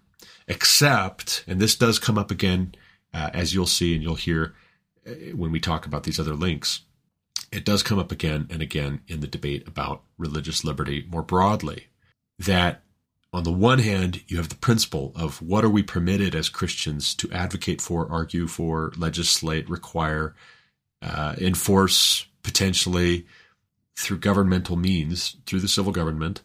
except, 0.49 1.45
and 1.47 1.61
this 1.61 1.77
does 1.77 1.99
come 1.99 2.19
up 2.19 2.31
again, 2.31 2.75
uh, 3.13 3.31
as 3.33 3.55
you'll 3.55 3.67
see 3.67 3.95
and 3.95 4.03
you'll 4.03 4.15
hear 4.15 4.55
uh, 5.07 5.13
when 5.35 5.53
we 5.53 5.61
talk 5.61 5.87
about 5.87 6.05
these 6.05 6.21
other 6.21 6.35
links, 6.35 6.81
it 7.53 7.65
does 7.65 7.83
come 7.83 7.99
up 7.99 8.13
again 8.13 8.47
and 8.51 8.61
again 8.61 9.01
in 9.09 9.21
the 9.21 9.27
debate 9.27 9.67
about 9.67 10.03
religious 10.19 10.65
liberty 10.65 11.07
more 11.09 11.23
broadly 11.23 11.87
that 12.39 12.83
on 13.33 13.43
the 13.43 13.53
one 13.53 13.81
hand, 13.81 14.23
you 14.29 14.39
have 14.39 14.49
the 14.49 14.55
principle 14.55 15.13
of 15.15 15.43
what 15.43 15.65
are 15.65 15.69
we 15.69 15.83
permitted 15.83 16.35
as 16.35 16.49
Christians 16.49 17.15
to 17.17 17.31
advocate 17.33 17.83
for, 17.83 18.11
argue 18.11 18.47
for, 18.47 18.93
legislate, 18.97 19.69
require, 19.69 20.35
uh, 21.03 21.35
enforce, 21.39 22.27
potentially 22.43 23.27
through 23.95 24.19
governmental 24.19 24.77
means, 24.77 25.37
through 25.45 25.61
the 25.61 25.69
civil 25.69 25.93
government. 25.93 26.41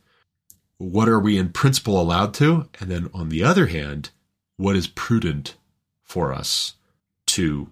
What 0.82 1.08
are 1.08 1.20
we 1.20 1.38
in 1.38 1.50
principle 1.50 2.02
allowed 2.02 2.34
to? 2.36 2.68
And 2.80 2.90
then 2.90 3.12
on 3.14 3.30
the 3.30 3.44
other 3.44 3.68
hand, 3.68 4.10
what 4.58 4.76
is 4.76 4.88
prudent 4.88 5.56
for 6.02 6.34
us 6.34 6.74
to 7.28 7.70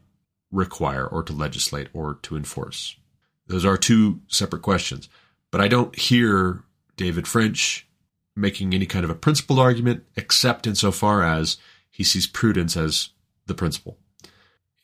require 0.52 1.08
or 1.08 1.24
to 1.24 1.34
legislate 1.34 1.88
or 1.92 2.20
to 2.22 2.38
enforce? 2.38 2.98
Those 3.48 3.66
are 3.66 3.78
two 3.78 4.20
separate 4.28 4.62
questions. 4.62 5.10
But 5.50 5.60
I 5.60 5.68
don't 5.68 5.98
hear 5.98 6.62
David 6.98 7.28
French 7.28 7.88
making 8.36 8.76
any 8.76 8.86
kind 8.86 9.04
of 9.04 9.10
a 9.10 9.16
principled 9.16 9.58
argument, 9.58 10.04
except 10.16 10.68
insofar 10.68 11.24
as 11.24 11.58
he 11.90 12.04
sees 12.04 12.28
prudence 12.28 12.78
as 12.78 13.10
the 13.48 13.56
principle. 13.56 13.98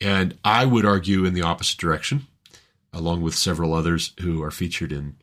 And 0.01 0.35
I 0.43 0.65
would 0.65 0.83
argue 0.83 1.25
in 1.25 1.35
the 1.35 1.43
opposite 1.43 1.77
direction, 1.77 2.25
along 2.91 3.21
with 3.21 3.35
several 3.35 3.75
others 3.75 4.13
who 4.21 4.41
are 4.41 4.49
featured 4.49 4.91
in 4.91 5.17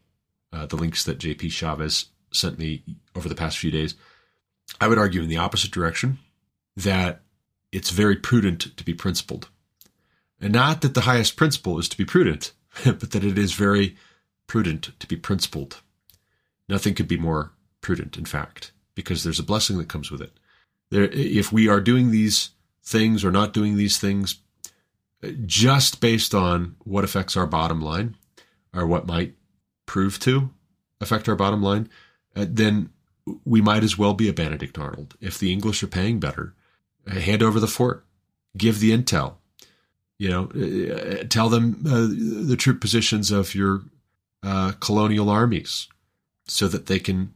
uh, 0.52 0.66
the 0.66 0.76
links 0.76 1.02
that 1.02 1.18
JP 1.18 1.50
Chavez 1.50 2.06
sent 2.32 2.58
me 2.58 2.82
over 3.14 3.28
the 3.28 3.34
past 3.34 3.58
few 3.58 3.70
days. 3.70 3.94
I 4.80 4.88
would 4.88 4.98
argue 4.98 5.22
in 5.22 5.28
the 5.28 5.36
opposite 5.36 5.70
direction 5.70 6.18
that 6.76 7.22
it's 7.70 7.90
very 7.90 8.16
prudent 8.16 8.76
to 8.76 8.84
be 8.84 8.94
principled. 8.94 9.48
And 10.40 10.52
not 10.52 10.80
that 10.80 10.94
the 10.94 11.02
highest 11.02 11.36
principle 11.36 11.78
is 11.78 11.88
to 11.88 11.96
be 11.96 12.04
prudent, 12.04 12.52
but 12.84 13.10
that 13.12 13.24
it 13.24 13.38
is 13.38 13.52
very 13.54 13.96
prudent 14.46 14.90
to 14.98 15.06
be 15.06 15.16
principled. 15.16 15.80
Nothing 16.68 16.94
could 16.94 17.08
be 17.08 17.18
more 17.18 17.52
prudent, 17.80 18.16
in 18.16 18.24
fact, 18.24 18.72
because 18.94 19.24
there's 19.24 19.38
a 19.38 19.44
blessing 19.44 19.78
that 19.78 19.88
comes 19.88 20.10
with 20.10 20.20
it. 20.20 20.32
There, 20.90 21.04
if 21.04 21.52
we 21.52 21.68
are 21.68 21.80
doing 21.80 22.10
these 22.10 22.50
things 22.84 23.24
or 23.24 23.30
not 23.30 23.52
doing 23.52 23.76
these 23.76 23.98
things 23.98 24.40
uh, 25.22 25.28
just 25.46 26.00
based 26.00 26.34
on 26.34 26.76
what 26.84 27.04
affects 27.04 27.36
our 27.36 27.46
bottom 27.46 27.80
line 27.80 28.16
or 28.74 28.86
what 28.86 29.06
might 29.06 29.34
prove 29.86 30.18
to 30.20 30.50
affect 31.00 31.28
our 31.28 31.36
bottom 31.36 31.62
line, 31.62 31.88
uh, 32.36 32.46
then 32.48 32.90
we 33.44 33.60
might 33.60 33.84
as 33.84 33.96
well 33.96 34.14
be 34.14 34.28
a 34.28 34.32
Benedict 34.32 34.78
Arnold. 34.78 35.16
If 35.20 35.38
the 35.38 35.52
English 35.52 35.82
are 35.82 35.88
paying 35.88 36.18
better, 36.18 36.54
uh, 37.06 37.20
hand 37.20 37.42
over 37.42 37.60
the 37.60 37.68
fort, 37.68 38.04
give 38.56 38.80
the 38.80 38.90
intel, 38.90 39.34
you 40.18 40.28
know, 40.28 40.44
uh, 40.44 41.24
tell 41.28 41.48
them 41.48 41.78
the 41.82 42.56
troop 42.56 42.80
positions 42.80 43.30
of 43.30 43.54
your 43.54 43.82
colonial 44.80 45.30
armies 45.30 45.88
so 46.46 46.68
that 46.68 46.86
they 46.86 46.98
can 46.98 47.32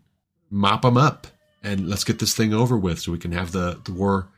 mop 0.51 0.83
them 0.83 0.97
up 0.97 1.27
and 1.63 1.89
let's 1.89 2.05
get 2.05 2.21
this 2.21 2.35
thing 2.35 2.55
over 2.55 2.77
with 2.77 3.01
so 3.01 3.13
we 3.13 3.19
can 3.19 3.33
have 3.33 3.53
the, 3.53 3.81
the 3.85 3.93
war 3.93 4.29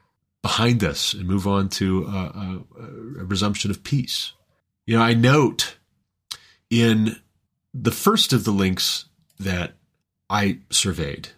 behind 0.40 0.82
us 0.82 1.12
and 1.12 1.26
move 1.26 1.46
on 1.46 1.68
to 1.68 2.04
a, 2.04 2.08
a, 2.08 2.64
a 3.20 3.24
resumption 3.24 3.70
of 3.70 3.84
peace. 3.84 4.32
You 4.86 4.96
know, 4.96 5.02
I 5.02 5.12
note 5.12 5.76
in 6.70 7.16
the 7.74 7.90
first 7.90 8.32
of 8.32 8.44
the 8.44 8.50
links 8.50 9.06
that 9.38 9.74
I 10.30 10.58
surveyed 10.70 11.30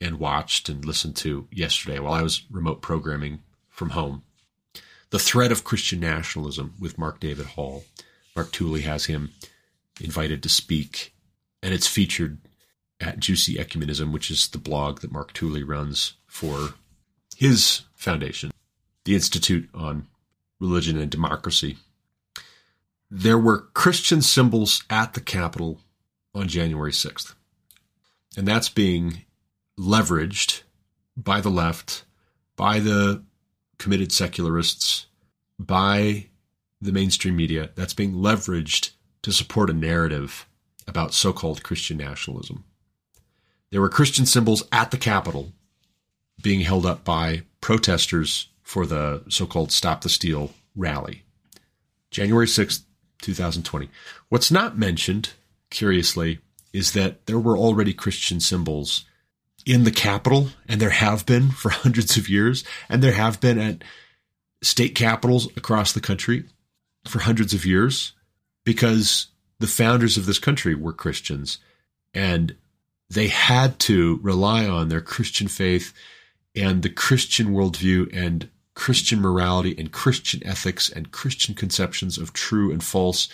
and 0.00 0.18
watched 0.18 0.68
and 0.68 0.84
listened 0.84 1.16
to 1.16 1.46
yesterday 1.52 1.98
while 1.98 2.14
I 2.14 2.22
was 2.22 2.42
remote 2.50 2.80
programming 2.80 3.40
from 3.68 3.90
home, 3.90 4.22
the 5.10 5.18
threat 5.18 5.52
of 5.52 5.64
Christian 5.64 6.00
nationalism 6.00 6.74
with 6.78 6.98
Mark 6.98 7.20
David 7.20 7.46
Hall. 7.46 7.84
Mark 8.34 8.52
Tooley 8.52 8.82
has 8.82 9.06
him 9.06 9.32
invited 10.00 10.42
to 10.42 10.48
speak, 10.48 11.14
and 11.62 11.74
it's 11.74 11.86
featured 11.86 12.38
at 13.00 13.18
Juicy 13.18 13.56
Ecumenism, 13.56 14.12
which 14.12 14.30
is 14.30 14.48
the 14.48 14.58
blog 14.58 15.00
that 15.00 15.12
Mark 15.12 15.32
Tooley 15.32 15.62
runs 15.62 16.14
for 16.26 16.74
his 17.36 17.82
foundation, 17.94 18.50
the 19.04 19.14
Institute 19.14 19.68
on 19.74 20.06
Religion 20.60 20.98
and 20.98 21.10
Democracy. 21.10 21.76
There 23.10 23.38
were 23.38 23.68
Christian 23.74 24.22
symbols 24.22 24.84
at 24.88 25.14
the 25.14 25.20
Capitol 25.20 25.80
on 26.34 26.48
January 26.48 26.92
6th. 26.92 27.34
And 28.36 28.46
that's 28.46 28.68
being 28.68 29.24
leveraged 29.78 30.62
by 31.16 31.40
the 31.40 31.50
left, 31.50 32.04
by 32.56 32.78
the 32.78 33.24
committed 33.78 34.12
secularists, 34.12 35.06
by 35.58 36.26
the 36.80 36.92
mainstream 36.92 37.36
media. 37.36 37.70
That's 37.74 37.94
being 37.94 38.14
leveraged 38.14 38.90
to 39.22 39.32
support 39.32 39.70
a 39.70 39.74
narrative 39.74 40.46
about 40.86 41.14
so 41.14 41.32
called 41.32 41.62
Christian 41.62 41.96
nationalism. 41.96 42.64
There 43.70 43.80
were 43.80 43.88
Christian 43.88 44.26
symbols 44.26 44.64
at 44.72 44.90
the 44.90 44.96
Capitol 44.96 45.52
being 46.42 46.60
held 46.60 46.86
up 46.86 47.04
by 47.04 47.42
protesters 47.60 48.48
for 48.62 48.86
the 48.86 49.22
so 49.28 49.46
called 49.46 49.72
Stop 49.72 50.00
the 50.00 50.08
Steal 50.08 50.52
rally. 50.74 51.22
January 52.10 52.46
6th, 52.46 52.82
2020. 53.22 53.88
What's 54.28 54.50
not 54.50 54.78
mentioned, 54.78 55.30
curiously, 55.70 56.40
is 56.72 56.92
that 56.92 57.26
there 57.26 57.38
were 57.38 57.58
already 57.58 57.92
Christian 57.92 58.40
symbols 58.40 59.04
in 59.66 59.84
the 59.84 59.90
capital, 59.90 60.48
and 60.68 60.80
there 60.80 60.90
have 60.90 61.26
been 61.26 61.50
for 61.50 61.70
hundreds 61.70 62.16
of 62.16 62.28
years, 62.28 62.64
and 62.88 63.02
there 63.02 63.12
have 63.12 63.40
been 63.40 63.58
at 63.58 63.82
state 64.62 64.94
capitals 64.94 65.46
across 65.56 65.92
the 65.92 66.00
country 66.00 66.44
for 67.08 67.20
hundreds 67.20 67.54
of 67.54 67.64
years 67.64 68.12
because 68.64 69.28
the 69.58 69.66
founders 69.66 70.16
of 70.16 70.26
this 70.26 70.38
country 70.38 70.74
were 70.74 70.92
Christians. 70.92 71.58
And 72.12 72.56
they 73.08 73.28
had 73.28 73.78
to 73.80 74.20
rely 74.22 74.66
on 74.66 74.88
their 74.88 75.00
Christian 75.00 75.48
faith 75.48 75.92
and 76.54 76.82
the 76.82 76.90
Christian 76.90 77.48
worldview 77.48 78.10
and 78.12 78.48
Christian 78.74 79.20
morality 79.20 79.74
and 79.76 79.92
Christian 79.92 80.44
ethics 80.46 80.88
and 80.88 81.10
Christian 81.10 81.54
conceptions 81.54 82.18
of 82.18 82.32
true 82.32 82.72
and 82.72 82.82
false, 82.82 83.28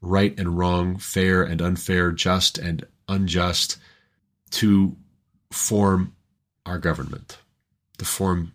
right 0.00 0.38
and 0.38 0.56
wrong, 0.58 0.96
fair 0.98 1.42
and 1.42 1.60
unfair, 1.60 2.12
just 2.12 2.58
and 2.58 2.84
unjust 3.08 3.78
to 4.50 4.96
form 5.50 6.14
our 6.66 6.78
government, 6.78 7.38
to 7.98 8.04
form 8.04 8.52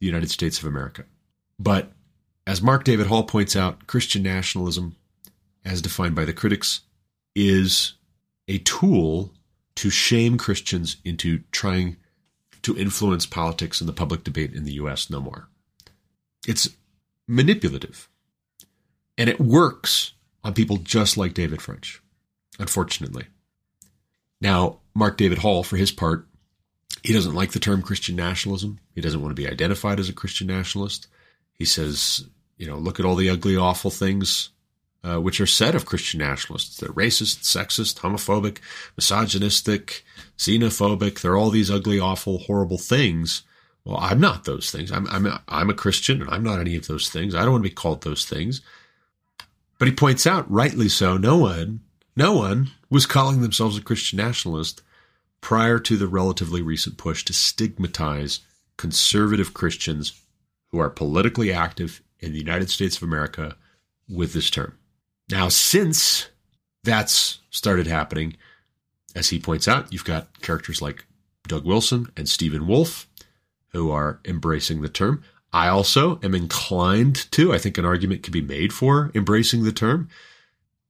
the 0.00 0.06
United 0.06 0.30
States 0.30 0.58
of 0.58 0.66
America. 0.66 1.04
But 1.58 1.92
as 2.46 2.60
Mark 2.60 2.84
David 2.84 3.06
Hall 3.06 3.22
points 3.22 3.54
out, 3.54 3.86
Christian 3.86 4.22
nationalism, 4.22 4.96
as 5.64 5.80
defined 5.80 6.14
by 6.14 6.24
the 6.24 6.32
critics, 6.32 6.80
is 7.34 7.94
a 8.48 8.58
tool 8.58 9.32
to 9.76 9.90
shame 9.90 10.36
Christians 10.36 10.96
into 11.04 11.42
trying 11.52 11.96
to 12.62 12.76
influence 12.76 13.26
politics 13.26 13.80
and 13.80 13.88
the 13.88 13.92
public 13.92 14.24
debate 14.24 14.52
in 14.52 14.64
the 14.64 14.74
US 14.74 15.08
no 15.08 15.20
more. 15.20 15.48
It's 16.46 16.68
manipulative. 17.26 18.08
And 19.16 19.28
it 19.28 19.40
works 19.40 20.12
on 20.44 20.54
people 20.54 20.78
just 20.78 21.16
like 21.16 21.34
David 21.34 21.62
French, 21.62 22.02
unfortunately. 22.58 23.26
Now, 24.40 24.78
Mark 24.94 25.16
David 25.16 25.38
Hall, 25.38 25.62
for 25.62 25.76
his 25.76 25.92
part, 25.92 26.26
he 27.02 27.12
doesn't 27.12 27.34
like 27.34 27.52
the 27.52 27.60
term 27.60 27.82
Christian 27.82 28.16
nationalism. 28.16 28.78
He 28.94 29.00
doesn't 29.00 29.20
want 29.20 29.34
to 29.34 29.40
be 29.40 29.48
identified 29.48 29.98
as 29.98 30.08
a 30.08 30.12
Christian 30.14 30.46
nationalist. 30.46 31.06
He 31.54 31.64
says, 31.64 32.26
you 32.56 32.66
know, 32.66 32.76
look 32.76 32.98
at 32.98 33.06
all 33.06 33.16
the 33.16 33.30
ugly, 33.30 33.56
awful 33.56 33.90
things 33.90 34.50
uh, 35.04 35.20
which 35.20 35.40
are 35.40 35.46
said 35.46 35.74
of 35.74 35.86
Christian 35.86 36.20
nationalists. 36.20 36.76
They're 36.76 36.90
racist, 36.90 37.42
sexist, 37.42 38.00
homophobic, 38.00 38.58
misogynistic, 38.96 40.04
xenophobic. 40.38 41.20
They're 41.20 41.36
all 41.36 41.50
these 41.50 41.70
ugly, 41.70 41.98
awful, 41.98 42.38
horrible 42.38 42.78
things. 42.78 43.42
Well, 43.84 43.98
I'm 43.98 44.20
not 44.20 44.44
those 44.44 44.70
things. 44.70 44.92
I'm 44.92 45.08
I'm 45.08 45.26
I'm 45.48 45.70
a 45.70 45.74
Christian, 45.74 46.22
and 46.22 46.30
I'm 46.30 46.44
not 46.44 46.60
any 46.60 46.76
of 46.76 46.86
those 46.86 47.08
things. 47.08 47.34
I 47.34 47.42
don't 47.42 47.52
want 47.52 47.64
to 47.64 47.70
be 47.70 47.74
called 47.74 48.02
those 48.02 48.24
things. 48.24 48.60
But 49.82 49.88
he 49.88 49.94
points 49.96 50.28
out, 50.28 50.48
rightly 50.48 50.88
so, 50.88 51.16
no 51.16 51.36
one, 51.36 51.80
no 52.14 52.34
one 52.34 52.70
was 52.88 53.04
calling 53.04 53.40
themselves 53.40 53.76
a 53.76 53.82
Christian 53.82 54.16
nationalist 54.16 54.80
prior 55.40 55.80
to 55.80 55.96
the 55.96 56.06
relatively 56.06 56.62
recent 56.62 56.96
push 56.98 57.24
to 57.24 57.32
stigmatize 57.32 58.38
conservative 58.76 59.54
Christians 59.54 60.22
who 60.68 60.78
are 60.78 60.88
politically 60.88 61.52
active 61.52 62.00
in 62.20 62.30
the 62.32 62.38
United 62.38 62.70
States 62.70 62.96
of 62.96 63.02
America 63.02 63.56
with 64.08 64.34
this 64.34 64.50
term. 64.50 64.78
Now, 65.28 65.48
since 65.48 66.28
that's 66.84 67.40
started 67.50 67.88
happening, 67.88 68.36
as 69.16 69.30
he 69.30 69.40
points 69.40 69.66
out, 69.66 69.92
you've 69.92 70.04
got 70.04 70.42
characters 70.42 70.80
like 70.80 71.06
Doug 71.48 71.64
Wilson 71.64 72.06
and 72.16 72.28
Stephen 72.28 72.68
Wolfe 72.68 73.08
who 73.70 73.90
are 73.90 74.20
embracing 74.24 74.80
the 74.80 74.88
term. 74.88 75.24
I 75.52 75.68
also 75.68 76.18
am 76.22 76.34
inclined 76.34 77.30
to, 77.32 77.52
I 77.52 77.58
think 77.58 77.76
an 77.76 77.84
argument 77.84 78.22
could 78.22 78.32
be 78.32 78.42
made 78.42 78.72
for 78.72 79.10
embracing 79.14 79.64
the 79.64 79.72
term. 79.72 80.08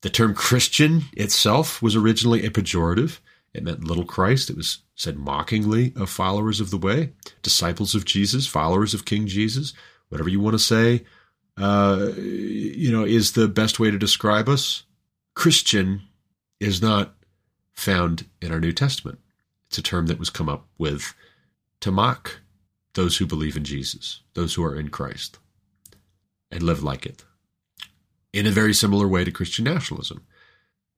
The 0.02 0.10
term 0.10 0.34
Christian 0.34 1.04
itself 1.16 1.82
was 1.82 1.96
originally 1.96 2.44
a 2.44 2.50
pejorative. 2.50 3.18
It 3.54 3.64
meant 3.64 3.84
little 3.84 4.04
Christ. 4.04 4.50
It 4.50 4.56
was 4.56 4.78
said 4.94 5.18
mockingly 5.18 5.92
of 5.96 6.10
followers 6.10 6.60
of 6.60 6.70
the 6.70 6.78
way, 6.78 7.12
disciples 7.42 7.94
of 7.94 8.04
Jesus, 8.04 8.46
followers 8.46 8.94
of 8.94 9.04
King 9.04 9.26
Jesus, 9.26 9.74
whatever 10.08 10.28
you 10.28 10.40
want 10.40 10.54
to 10.54 10.58
say 10.58 11.04
uh, 11.56 12.12
you 12.16 12.90
know, 12.90 13.04
is 13.04 13.32
the 13.32 13.48
best 13.48 13.78
way 13.78 13.90
to 13.90 13.98
describe 13.98 14.48
us. 14.48 14.84
Christian 15.34 16.02
is 16.60 16.80
not 16.80 17.14
found 17.72 18.26
in 18.40 18.52
our 18.52 18.60
New 18.60 18.72
Testament. 18.72 19.18
It's 19.68 19.78
a 19.78 19.82
term 19.82 20.06
that 20.06 20.18
was 20.18 20.30
come 20.30 20.48
up 20.48 20.66
with 20.78 21.14
to 21.80 21.90
mock 21.90 22.40
those 22.94 23.16
who 23.16 23.26
believe 23.26 23.56
in 23.56 23.64
Jesus, 23.64 24.20
those 24.34 24.54
who 24.54 24.64
are 24.64 24.78
in 24.78 24.88
Christ, 24.88 25.38
and 26.50 26.62
live 26.62 26.82
like 26.82 27.06
it. 27.06 27.24
In 28.32 28.46
a 28.46 28.50
very 28.50 28.74
similar 28.74 29.06
way 29.06 29.24
to 29.24 29.30
Christian 29.30 29.64
nationalism, 29.64 30.26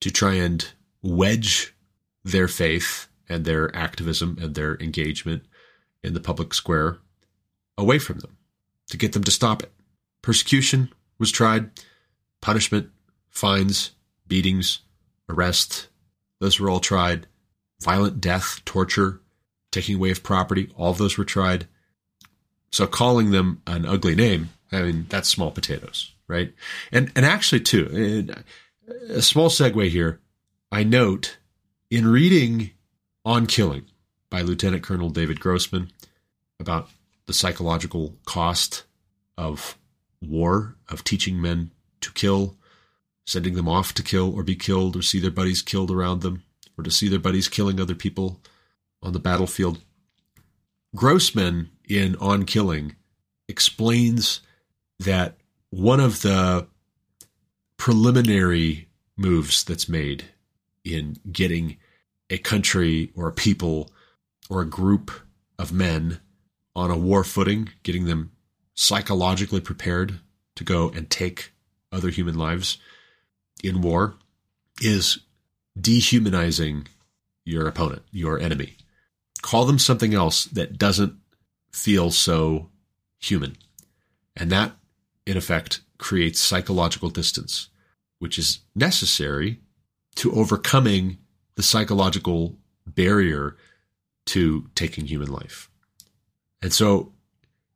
to 0.00 0.10
try 0.10 0.34
and 0.34 0.66
wedge 1.02 1.74
their 2.24 2.48
faith 2.48 3.08
and 3.28 3.44
their 3.44 3.74
activism 3.76 4.38
and 4.40 4.54
their 4.54 4.76
engagement 4.80 5.44
in 6.02 6.14
the 6.14 6.20
public 6.20 6.54
square 6.54 6.98
away 7.76 7.98
from 7.98 8.18
them, 8.18 8.36
to 8.90 8.96
get 8.96 9.12
them 9.12 9.24
to 9.24 9.30
stop 9.30 9.62
it. 9.62 9.72
Persecution 10.22 10.92
was 11.18 11.32
tried, 11.32 11.70
punishment, 12.40 12.90
fines, 13.30 13.92
beatings, 14.26 14.80
arrest, 15.28 15.88
those 16.40 16.60
were 16.60 16.68
all 16.68 16.80
tried. 16.80 17.26
Violent 17.80 18.20
death, 18.20 18.60
torture, 18.64 19.20
taking 19.72 19.96
away 19.96 20.10
of 20.10 20.22
property, 20.22 20.70
all 20.76 20.90
of 20.90 20.98
those 20.98 21.16
were 21.16 21.24
tried. 21.24 21.66
So 22.74 22.88
calling 22.88 23.30
them 23.30 23.62
an 23.68 23.86
ugly 23.86 24.16
name, 24.16 24.48
I 24.72 24.82
mean, 24.82 25.06
that's 25.08 25.28
small 25.28 25.52
potatoes, 25.52 26.12
right? 26.26 26.52
And 26.90 27.12
and 27.14 27.24
actually 27.24 27.60
too, 27.60 28.34
a 29.08 29.22
small 29.22 29.48
segue 29.48 29.90
here. 29.90 30.18
I 30.72 30.82
note 30.82 31.38
in 31.88 32.08
reading 32.08 32.72
On 33.24 33.46
Killing 33.46 33.84
by 34.28 34.42
Lieutenant 34.42 34.82
Colonel 34.82 35.10
David 35.10 35.38
Grossman 35.38 35.92
about 36.58 36.90
the 37.26 37.32
psychological 37.32 38.16
cost 38.26 38.82
of 39.38 39.78
war, 40.20 40.74
of 40.88 41.04
teaching 41.04 41.40
men 41.40 41.70
to 42.00 42.10
kill, 42.10 42.56
sending 43.24 43.54
them 43.54 43.68
off 43.68 43.94
to 43.94 44.02
kill 44.02 44.34
or 44.34 44.42
be 44.42 44.56
killed 44.56 44.96
or 44.96 45.02
see 45.02 45.20
their 45.20 45.30
buddies 45.30 45.62
killed 45.62 45.92
around 45.92 46.22
them 46.22 46.42
or 46.76 46.82
to 46.82 46.90
see 46.90 47.06
their 47.06 47.20
buddies 47.20 47.46
killing 47.46 47.78
other 47.78 47.94
people 47.94 48.40
on 49.00 49.12
the 49.12 49.20
battlefield. 49.20 49.78
Grossman 50.94 51.70
in 51.88 52.16
On 52.16 52.44
Killing 52.44 52.94
explains 53.48 54.40
that 54.98 55.36
one 55.70 56.00
of 56.00 56.22
the 56.22 56.66
preliminary 57.76 58.88
moves 59.16 59.64
that's 59.64 59.88
made 59.88 60.24
in 60.84 61.16
getting 61.30 61.76
a 62.30 62.38
country 62.38 63.10
or 63.16 63.28
a 63.28 63.32
people 63.32 63.90
or 64.48 64.60
a 64.60 64.66
group 64.66 65.10
of 65.58 65.72
men 65.72 66.20
on 66.76 66.90
a 66.90 66.96
war 66.96 67.24
footing, 67.24 67.70
getting 67.82 68.06
them 68.06 68.32
psychologically 68.74 69.60
prepared 69.60 70.20
to 70.56 70.64
go 70.64 70.90
and 70.90 71.10
take 71.10 71.52
other 71.92 72.10
human 72.10 72.36
lives 72.36 72.78
in 73.62 73.80
war 73.80 74.14
is 74.80 75.20
dehumanizing 75.80 76.86
your 77.44 77.66
opponent, 77.66 78.02
your 78.10 78.38
enemy. 78.38 78.76
Call 79.44 79.66
them 79.66 79.78
something 79.78 80.14
else 80.14 80.46
that 80.46 80.78
doesn't 80.78 81.16
feel 81.70 82.10
so 82.10 82.70
human. 83.20 83.58
And 84.34 84.50
that, 84.50 84.72
in 85.26 85.36
effect, 85.36 85.82
creates 85.98 86.40
psychological 86.40 87.10
distance, 87.10 87.68
which 88.18 88.38
is 88.38 88.60
necessary 88.74 89.60
to 90.14 90.32
overcoming 90.32 91.18
the 91.56 91.62
psychological 91.62 92.56
barrier 92.86 93.58
to 94.24 94.70
taking 94.74 95.04
human 95.04 95.30
life. 95.30 95.68
And 96.62 96.72
so, 96.72 97.12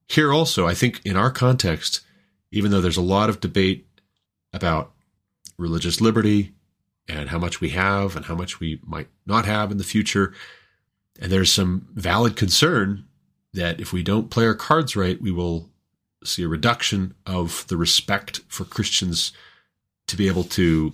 here 0.08 0.32
also, 0.32 0.66
I 0.66 0.72
think 0.72 1.02
in 1.04 1.18
our 1.18 1.30
context, 1.30 2.00
even 2.50 2.70
though 2.70 2.80
there's 2.80 2.96
a 2.96 3.02
lot 3.02 3.28
of 3.28 3.40
debate 3.40 3.86
about 4.54 4.92
religious 5.58 6.00
liberty 6.00 6.54
and 7.06 7.28
how 7.28 7.38
much 7.38 7.60
we 7.60 7.68
have 7.70 8.16
and 8.16 8.24
how 8.24 8.34
much 8.34 8.58
we 8.58 8.80
might 8.86 9.08
not 9.26 9.44
have 9.44 9.70
in 9.70 9.76
the 9.76 9.84
future. 9.84 10.32
And 11.18 11.32
there's 11.32 11.52
some 11.52 11.88
valid 11.94 12.36
concern 12.36 13.04
that 13.52 13.80
if 13.80 13.92
we 13.92 14.02
don't 14.02 14.30
play 14.30 14.46
our 14.46 14.54
cards 14.54 14.94
right, 14.94 15.20
we 15.20 15.32
will 15.32 15.70
see 16.24 16.42
a 16.42 16.48
reduction 16.48 17.14
of 17.26 17.66
the 17.68 17.76
respect 17.76 18.40
for 18.48 18.64
Christians 18.64 19.32
to 20.06 20.16
be 20.16 20.28
able 20.28 20.44
to 20.44 20.92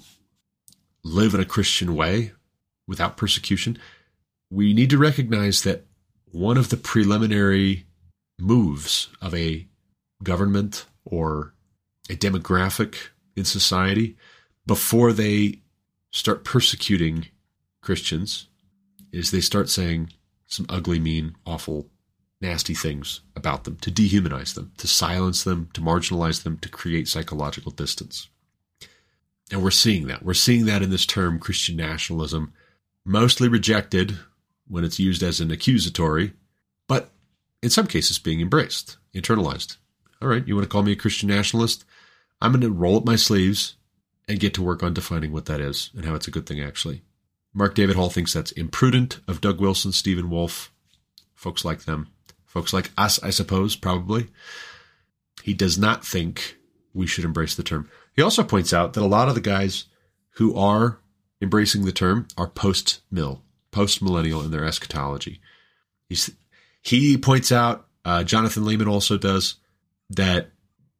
live 1.02 1.34
in 1.34 1.40
a 1.40 1.46
Christian 1.46 1.94
way 1.94 2.32
without 2.86 3.16
persecution. 3.16 3.78
We 4.50 4.72
need 4.72 4.90
to 4.90 4.98
recognize 4.98 5.62
that 5.62 5.84
one 6.30 6.56
of 6.56 6.70
the 6.70 6.76
preliminary 6.76 7.86
moves 8.38 9.08
of 9.20 9.34
a 9.34 9.66
government 10.22 10.86
or 11.04 11.54
a 12.10 12.14
demographic 12.14 12.96
in 13.36 13.44
society 13.44 14.16
before 14.66 15.12
they 15.12 15.60
start 16.12 16.44
persecuting 16.44 17.26
Christians 17.82 18.48
is 19.14 19.30
they 19.30 19.40
start 19.40 19.68
saying 19.68 20.10
some 20.46 20.66
ugly, 20.68 20.98
mean, 20.98 21.36
awful, 21.46 21.88
nasty 22.40 22.74
things 22.74 23.20
about 23.34 23.64
them 23.64 23.76
to 23.76 23.90
dehumanize 23.90 24.54
them, 24.54 24.72
to 24.76 24.86
silence 24.86 25.44
them, 25.44 25.70
to 25.72 25.80
marginalize 25.80 26.42
them, 26.42 26.58
to 26.58 26.68
create 26.68 27.08
psychological 27.08 27.72
distance. 27.72 28.28
And 29.50 29.62
we're 29.62 29.70
seeing 29.70 30.06
that. 30.08 30.24
We're 30.24 30.34
seeing 30.34 30.66
that 30.66 30.82
in 30.82 30.90
this 30.90 31.06
term 31.06 31.38
Christian 31.38 31.76
nationalism, 31.76 32.52
mostly 33.04 33.48
rejected 33.48 34.18
when 34.66 34.84
it's 34.84 34.98
used 34.98 35.22
as 35.22 35.40
an 35.40 35.50
accusatory, 35.50 36.32
but 36.88 37.10
in 37.62 37.70
some 37.70 37.86
cases 37.86 38.18
being 38.18 38.40
embraced, 38.40 38.96
internalized. 39.14 39.76
All 40.20 40.28
right, 40.28 40.46
you 40.46 40.54
want 40.54 40.64
to 40.64 40.70
call 40.70 40.82
me 40.82 40.92
a 40.92 40.96
Christian 40.96 41.28
nationalist? 41.28 41.84
I'm 42.40 42.52
going 42.52 42.62
to 42.62 42.70
roll 42.70 42.96
up 42.96 43.04
my 43.04 43.16
sleeves 43.16 43.76
and 44.26 44.40
get 44.40 44.54
to 44.54 44.62
work 44.62 44.82
on 44.82 44.94
defining 44.94 45.32
what 45.32 45.46
that 45.46 45.60
is 45.60 45.90
and 45.94 46.04
how 46.04 46.14
it's 46.14 46.28
a 46.28 46.30
good 46.30 46.46
thing, 46.46 46.60
actually. 46.60 47.02
Mark 47.54 47.74
David 47.74 47.94
Hall 47.94 48.10
thinks 48.10 48.32
that's 48.32 48.52
imprudent 48.52 49.20
of 49.28 49.40
Doug 49.40 49.60
Wilson, 49.60 49.92
Stephen 49.92 50.28
Wolfe, 50.28 50.72
folks 51.34 51.64
like 51.64 51.84
them, 51.84 52.08
folks 52.44 52.72
like 52.72 52.90
us, 52.98 53.22
I 53.22 53.30
suppose, 53.30 53.76
probably. 53.76 54.26
He 55.42 55.54
does 55.54 55.78
not 55.78 56.04
think 56.04 56.56
we 56.92 57.06
should 57.06 57.24
embrace 57.24 57.54
the 57.54 57.62
term. 57.62 57.88
He 58.16 58.22
also 58.22 58.42
points 58.42 58.72
out 58.72 58.94
that 58.94 59.02
a 59.02 59.06
lot 59.06 59.28
of 59.28 59.34
the 59.34 59.40
guys 59.40 59.84
who 60.36 60.56
are 60.56 60.98
embracing 61.40 61.84
the 61.84 61.92
term 61.92 62.26
are 62.36 62.48
post 62.48 63.02
mill, 63.10 63.42
post 63.70 64.02
millennial 64.02 64.42
in 64.42 64.50
their 64.50 64.64
eschatology. 64.64 65.40
He's, 66.08 66.30
he 66.82 67.16
points 67.16 67.52
out, 67.52 67.86
uh, 68.04 68.24
Jonathan 68.24 68.64
Leeman 68.64 68.88
also 68.88 69.16
does, 69.16 69.56
that 70.10 70.50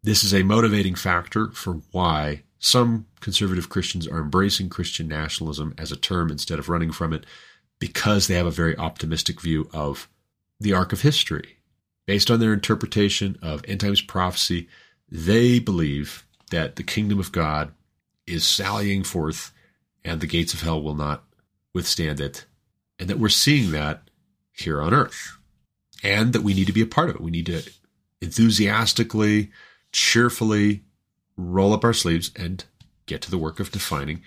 this 0.02 0.22
is 0.22 0.34
a 0.34 0.42
motivating 0.42 0.94
factor 0.94 1.50
for 1.50 1.80
why 1.90 2.42
some 2.64 3.04
conservative 3.20 3.68
Christians 3.68 4.08
are 4.08 4.20
embracing 4.20 4.70
Christian 4.70 5.06
nationalism 5.06 5.74
as 5.76 5.92
a 5.92 5.98
term 5.98 6.30
instead 6.30 6.58
of 6.58 6.70
running 6.70 6.92
from 6.92 7.12
it 7.12 7.26
because 7.78 8.26
they 8.26 8.36
have 8.36 8.46
a 8.46 8.50
very 8.50 8.74
optimistic 8.78 9.42
view 9.42 9.68
of 9.74 10.08
the 10.58 10.72
arc 10.72 10.90
of 10.90 11.02
history. 11.02 11.58
Based 12.06 12.30
on 12.30 12.40
their 12.40 12.54
interpretation 12.54 13.36
of 13.42 13.62
end 13.68 13.80
times 13.80 14.00
prophecy, 14.00 14.66
they 15.10 15.58
believe 15.58 16.24
that 16.50 16.76
the 16.76 16.82
kingdom 16.82 17.20
of 17.20 17.32
God 17.32 17.70
is 18.26 18.46
sallying 18.46 19.04
forth 19.04 19.52
and 20.02 20.22
the 20.22 20.26
gates 20.26 20.54
of 20.54 20.62
hell 20.62 20.82
will 20.82 20.94
not 20.94 21.24
withstand 21.74 22.18
it. 22.18 22.46
And 22.98 23.10
that 23.10 23.18
we're 23.18 23.28
seeing 23.28 23.72
that 23.72 24.08
here 24.54 24.80
on 24.80 24.94
earth. 24.94 25.36
And 26.02 26.32
that 26.32 26.42
we 26.42 26.54
need 26.54 26.68
to 26.68 26.72
be 26.72 26.82
a 26.82 26.86
part 26.86 27.10
of 27.10 27.16
it. 27.16 27.20
We 27.20 27.30
need 27.30 27.46
to 27.46 27.62
enthusiastically, 28.22 29.50
cheerfully 29.92 30.83
roll 31.36 31.72
up 31.72 31.84
our 31.84 31.92
sleeves 31.92 32.30
and 32.36 32.64
get 33.06 33.20
to 33.22 33.30
the 33.30 33.38
work 33.38 33.60
of 33.60 33.70
defining 33.70 34.22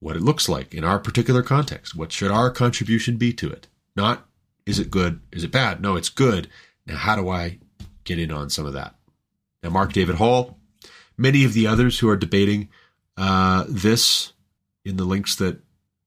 what 0.00 0.16
it 0.16 0.22
looks 0.22 0.48
like 0.48 0.74
in 0.74 0.84
our 0.84 0.98
particular 0.98 1.42
context. 1.42 1.94
What 1.94 2.12
should 2.12 2.30
our 2.30 2.50
contribution 2.50 3.16
be 3.16 3.32
to 3.34 3.50
it? 3.50 3.68
Not, 3.96 4.26
is 4.66 4.78
it 4.78 4.90
good? 4.90 5.20
Is 5.32 5.44
it 5.44 5.52
bad? 5.52 5.80
No, 5.80 5.96
it's 5.96 6.08
good. 6.08 6.48
Now, 6.86 6.96
how 6.96 7.16
do 7.16 7.28
I 7.28 7.58
get 8.04 8.18
in 8.18 8.30
on 8.30 8.50
some 8.50 8.66
of 8.66 8.74
that? 8.74 8.94
Now, 9.62 9.70
Mark 9.70 9.92
David 9.92 10.16
Hall, 10.16 10.58
many 11.16 11.44
of 11.44 11.54
the 11.54 11.66
others 11.66 11.98
who 11.98 12.08
are 12.08 12.16
debating 12.16 12.68
uh, 13.16 13.64
this 13.68 14.32
in 14.84 14.96
the 14.96 15.04
links 15.04 15.36
that 15.36 15.60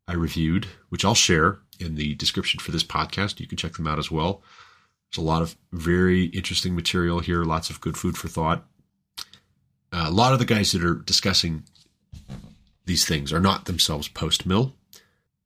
I 0.07 0.13
reviewed, 0.13 0.67
which 0.89 1.03
I'll 1.03 1.15
share 1.15 1.59
in 1.79 1.95
the 1.95 2.15
description 2.15 2.59
for 2.59 2.71
this 2.71 2.83
podcast. 2.83 3.39
You 3.39 3.47
can 3.47 3.57
check 3.57 3.73
them 3.73 3.87
out 3.87 3.99
as 3.99 4.11
well. 4.11 4.41
There's 5.09 5.23
a 5.23 5.27
lot 5.27 5.41
of 5.41 5.57
very 5.71 6.25
interesting 6.25 6.75
material 6.75 7.19
here, 7.19 7.43
lots 7.43 7.69
of 7.69 7.81
good 7.81 7.97
food 7.97 8.17
for 8.17 8.27
thought. 8.27 8.65
Uh, 9.91 10.05
a 10.07 10.11
lot 10.11 10.33
of 10.33 10.39
the 10.39 10.45
guys 10.45 10.71
that 10.71 10.83
are 10.83 10.95
discussing 10.95 11.63
these 12.85 13.05
things 13.05 13.31
are 13.31 13.39
not 13.39 13.65
themselves 13.65 14.07
post 14.07 14.45
mill 14.45 14.73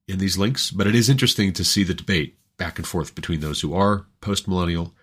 in 0.07 0.19
these 0.19 0.37
links, 0.37 0.71
but 0.71 0.87
it 0.87 0.95
is 0.95 1.09
interesting 1.09 1.53
to 1.53 1.63
see 1.63 1.83
the 1.83 1.93
debate 1.93 2.37
back 2.57 2.77
and 2.77 2.87
forth 2.87 3.15
between 3.15 3.39
those 3.39 3.61
who 3.61 3.73
are 3.73 4.05
post 4.21 4.47
millennial 4.47 4.93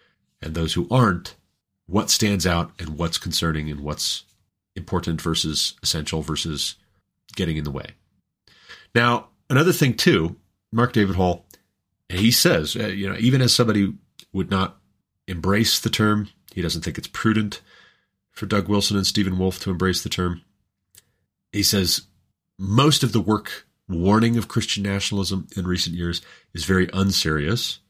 and 0.41 0.55
those 0.55 0.75
who 0.75 0.87
aren't. 0.91 1.35
What 1.87 2.11
stands 2.11 2.47
out 2.47 2.73
and 2.79 2.99
what's 2.99 3.19
concerning 3.19 3.71
and 3.71 3.81
what's 3.81 4.25
important 4.77 5.21
versus 5.21 5.75
essential 5.83 6.23
versus 6.23 6.77
getting 7.35 7.57
in 7.57 7.65
the 7.65 7.71
way. 7.71 7.87
Now, 8.95 9.29
another 9.51 9.73
thing 9.73 9.95
too, 9.95 10.37
Mark 10.71 10.93
David 10.93 11.17
Hall, 11.17 11.47
he 12.09 12.31
says, 12.31 12.77
uh, 12.77 12.87
you 12.87 13.09
know, 13.09 13.17
even 13.19 13.41
as 13.41 13.55
somebody 13.55 13.95
would 14.33 14.51
not 14.51 14.77
embrace 15.27 15.81
the 15.81 15.91
term, 15.91 16.29
he 16.53 16.63
doesn't 16.63 16.83
think 16.83 16.99
it's 16.99 17.09
prudent 17.09 17.61
for 18.39 18.47
Doug 18.47 18.69
Wilson 18.69 18.97
and 18.97 19.07
Stephen 19.07 19.39
Wolfe 19.39 19.59
to 19.61 19.71
embrace 19.71 20.03
the 20.03 20.09
term. 20.09 20.43
He 21.53 21.63
says 21.63 22.03
most 22.59 23.03
of 23.03 23.13
the 23.13 23.21
work 23.21 23.67
warning 23.89 24.37
of 24.37 24.49
Christian 24.49 24.83
nationalism 24.83 25.49
in 25.57 25.67
recent 25.67 25.97
years 25.97 26.23
is 26.55 26.65
very 26.65 26.89
unserious 26.93 27.81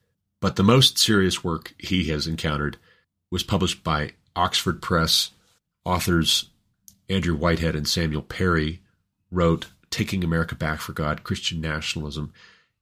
But 0.41 0.57
the 0.57 0.63
most 0.63 0.99
serious 0.99 1.43
work 1.43 1.75
he 1.79 2.05
has 2.05 2.27
encountered 2.27 2.77
was 3.31 3.43
published 3.43 3.83
by 3.83 4.13
Oxford 4.37 4.81
Press. 4.81 5.33
Authors 5.85 6.51
Andrew 7.09 7.35
Whitehead 7.35 7.75
and 7.75 7.89
Samuel 7.89 8.23
Perry 8.23 8.81
wrote 9.31 9.67
Taking 9.91 10.23
America 10.23 10.55
Back 10.55 10.81
for 10.81 10.93
God 10.93 11.25
Christian 11.25 11.61
Nationalism 11.61 12.33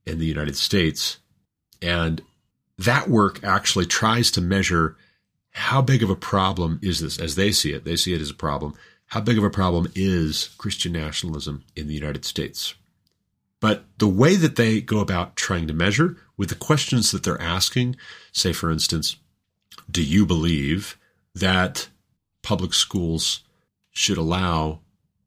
in 0.04 0.18
the 0.18 0.26
United 0.26 0.56
States. 0.56 1.18
And 1.80 2.22
that 2.78 3.08
work 3.08 3.42
actually 3.44 3.86
tries 3.86 4.30
to 4.32 4.40
measure 4.40 4.96
how 5.56 5.80
big 5.80 6.02
of 6.02 6.10
a 6.10 6.14
problem 6.14 6.78
is 6.82 7.00
this 7.00 7.18
as 7.18 7.34
they 7.34 7.50
see 7.50 7.72
it. 7.72 7.86
They 7.86 7.96
see 7.96 8.12
it 8.12 8.20
as 8.20 8.28
a 8.28 8.34
problem. 8.34 8.74
How 9.06 9.22
big 9.22 9.38
of 9.38 9.42
a 9.42 9.48
problem 9.48 9.90
is 9.94 10.50
Christian 10.58 10.92
nationalism 10.92 11.64
in 11.74 11.88
the 11.88 11.94
United 11.94 12.26
States? 12.26 12.74
But 13.58 13.86
the 13.96 14.06
way 14.06 14.36
that 14.36 14.56
they 14.56 14.82
go 14.82 15.00
about 15.00 15.34
trying 15.34 15.66
to 15.68 15.72
measure 15.72 16.18
with 16.36 16.50
the 16.50 16.56
questions 16.56 17.10
that 17.10 17.22
they're 17.22 17.40
asking, 17.40 17.96
say, 18.32 18.52
for 18.52 18.70
instance, 18.70 19.16
do 19.90 20.02
you 20.02 20.26
believe 20.26 20.98
that 21.34 21.88
public 22.42 22.74
schools 22.74 23.42
should 23.92 24.18
allow 24.18 24.80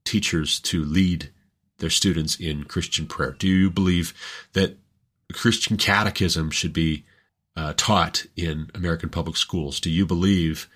teachers 0.06 0.60
to 0.60 0.84
lead 0.84 1.32
their 1.80 1.89
students 1.89 2.39
in 2.39 2.65
Christian 2.65 3.08
prayer? 3.08 3.32
Do 3.32 3.48
you 3.48 3.72
believe 3.72 4.13
that 4.54 4.78
Christian 5.34 5.76
catechism 5.76 6.52
should 6.52 6.72
be 6.72 7.04
uh, 7.60 7.74
taught 7.76 8.26
in 8.38 8.72
American 8.74 9.10
public 9.10 9.36
schools? 9.36 9.82
Do 9.82 9.89
you 9.89 10.06
believe 10.06 10.69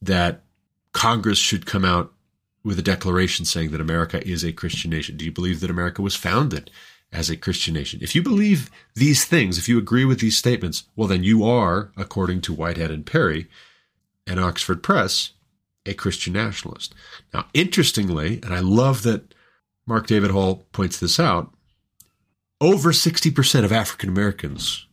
that 0.00 0.44
Congress 0.92 1.38
should 1.38 1.66
come 1.66 1.84
out 1.84 2.12
with 2.62 2.78
a 2.78 2.82
declaration 2.82 3.44
saying 3.44 3.72
that 3.72 3.80
America 3.80 4.24
is 4.24 4.44
a 4.44 4.52
Christian 4.52 4.92
nation? 4.92 5.16
Do 5.16 5.24
you 5.24 5.32
believe 5.32 5.58
that 5.60 5.70
America 5.70 6.00
was 6.00 6.14
founded 6.14 6.70
as 7.12 7.28
a 7.28 7.36
Christian 7.36 7.74
nation? 7.74 7.98
If 8.02 8.14
you 8.14 8.22
believe 8.22 8.70
these 8.94 9.24
things, 9.24 9.58
if 9.58 9.68
you 9.68 9.78
agree 9.78 10.04
with 10.04 10.20
these 10.20 10.38
statements, 10.38 10.84
well, 10.94 11.08
then 11.08 11.24
you 11.24 11.44
are, 11.44 11.90
according 11.96 12.42
to 12.42 12.54
Whitehead 12.54 12.92
and 12.92 13.04
Perry 13.04 13.48
and 14.24 14.38
Oxford 14.38 14.80
Press, 14.80 15.32
a 15.84 15.92
Christian 15.92 16.34
nationalist. 16.34 16.94
Now, 17.34 17.46
interestingly, 17.52 18.38
and 18.44 18.54
I 18.54 18.60
love 18.60 19.02
that 19.02 19.34
Mark 19.86 20.06
David 20.06 20.30
Hall 20.30 20.68
points 20.70 21.00
this 21.00 21.18
out, 21.18 21.52
over 22.60 22.92
60% 22.92 23.64
of 23.64 23.72
African 23.72 24.08
Americans 24.08 24.86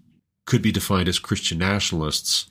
could 0.50 0.62
be 0.64 0.72
defined 0.72 1.08
as 1.08 1.20
Christian 1.20 1.60
nationalists 1.60 2.48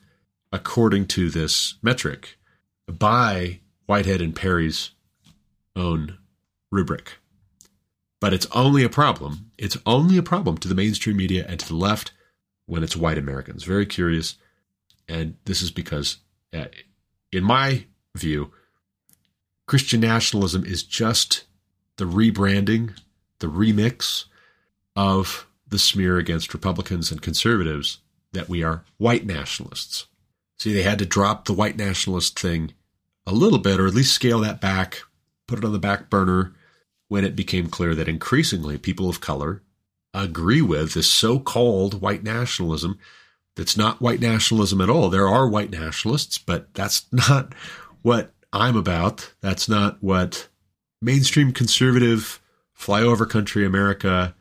according 0.53 1.05
to 1.09 1.31
this 1.31 1.75
metric 1.83 2.39
by 2.87 3.59
Whitehead 3.87 4.23
and 4.23 4.37
Perry's 4.37 4.93
own 5.75 6.17
rubric. 6.71 7.19
But 8.21 8.33
it's 8.33 8.47
only 8.53 8.85
a 8.85 8.89
problem. 8.89 9.51
It's 9.59 9.77
only 9.85 10.17
a 10.17 10.23
problem 10.23 10.59
to 10.59 10.69
the 10.69 10.77
mainstream 10.77 11.17
media 11.17 11.45
and 11.49 11.59
to 11.59 11.67
the 11.67 11.75
left 11.75 12.13
when 12.67 12.85
it's 12.85 12.97
white 12.97 13.19
Americans. 13.19 13.65
Very 13.65 13.85
curious. 13.85 14.37
And 15.09 15.35
this 15.45 15.61
is 15.61 15.73
because, 15.73 16.19
uh, 16.55 16.67
in 17.33 17.43
my 17.43 17.87
view, 18.17 18.53
Christian 19.67 20.01
nationalism 20.01 20.65
is 20.65 20.85
just 20.85 21.47
the 21.97 22.05
rebranding, 22.05 22.97
the 23.41 23.49
remix 23.49 24.27
of 24.95 25.48
the 25.71 25.79
smear 25.79 26.19
against 26.19 26.55
Republicans 26.55 27.11
and 27.11 27.23
conservatives 27.23 27.99
that 28.33 28.49
we 28.49 28.63
are 28.63 28.85
white 28.97 29.27
nationalists. 29.27 30.07
See, 30.59 30.73
they 30.73 30.83
had 30.83 30.99
to 30.99 31.07
drop 31.07 31.45
the 31.45 31.53
white 31.53 31.77
nationalist 31.77 32.39
thing 32.39 32.73
a 33.27 33.33
little 33.33 33.59
bit, 33.59 33.79
or 33.79 33.87
at 33.87 33.95
least 33.95 34.13
scale 34.13 34.41
that 34.41 34.61
back, 34.61 35.03
put 35.47 35.59
it 35.59 35.65
on 35.65 35.73
the 35.73 35.79
back 35.79 36.11
burner 36.11 36.55
when 37.09 37.25
it 37.25 37.37
became 37.37 37.69
clear 37.69 37.95
that 37.95 38.09
increasingly 38.09 38.79
people 38.79 39.09
of 39.09 39.21
color 39.21 39.63
agree 40.15 40.63
with 40.63 40.95
this 40.95 41.11
so 41.11 41.39
called 41.39 42.01
white 42.01 42.23
nationalism 42.23 42.99
that's 43.57 43.77
not 43.77 44.01
white 44.01 44.21
nationalism 44.21 44.81
at 44.81 44.89
all. 44.89 45.09
There 45.11 45.29
are 45.29 45.49
white 45.49 45.71
nationalists, 45.71 46.39
but 46.39 46.73
that's 46.75 47.07
not 47.13 47.55
what 48.03 48.33
I'm 48.53 48.77
about. 48.77 49.33
That's 49.41 49.69
not 49.69 50.03
what 50.03 50.49
mainstream 51.03 51.53
conservative 51.53 52.41
flyover 52.79 53.29
country 53.29 53.67
America 53.67 54.35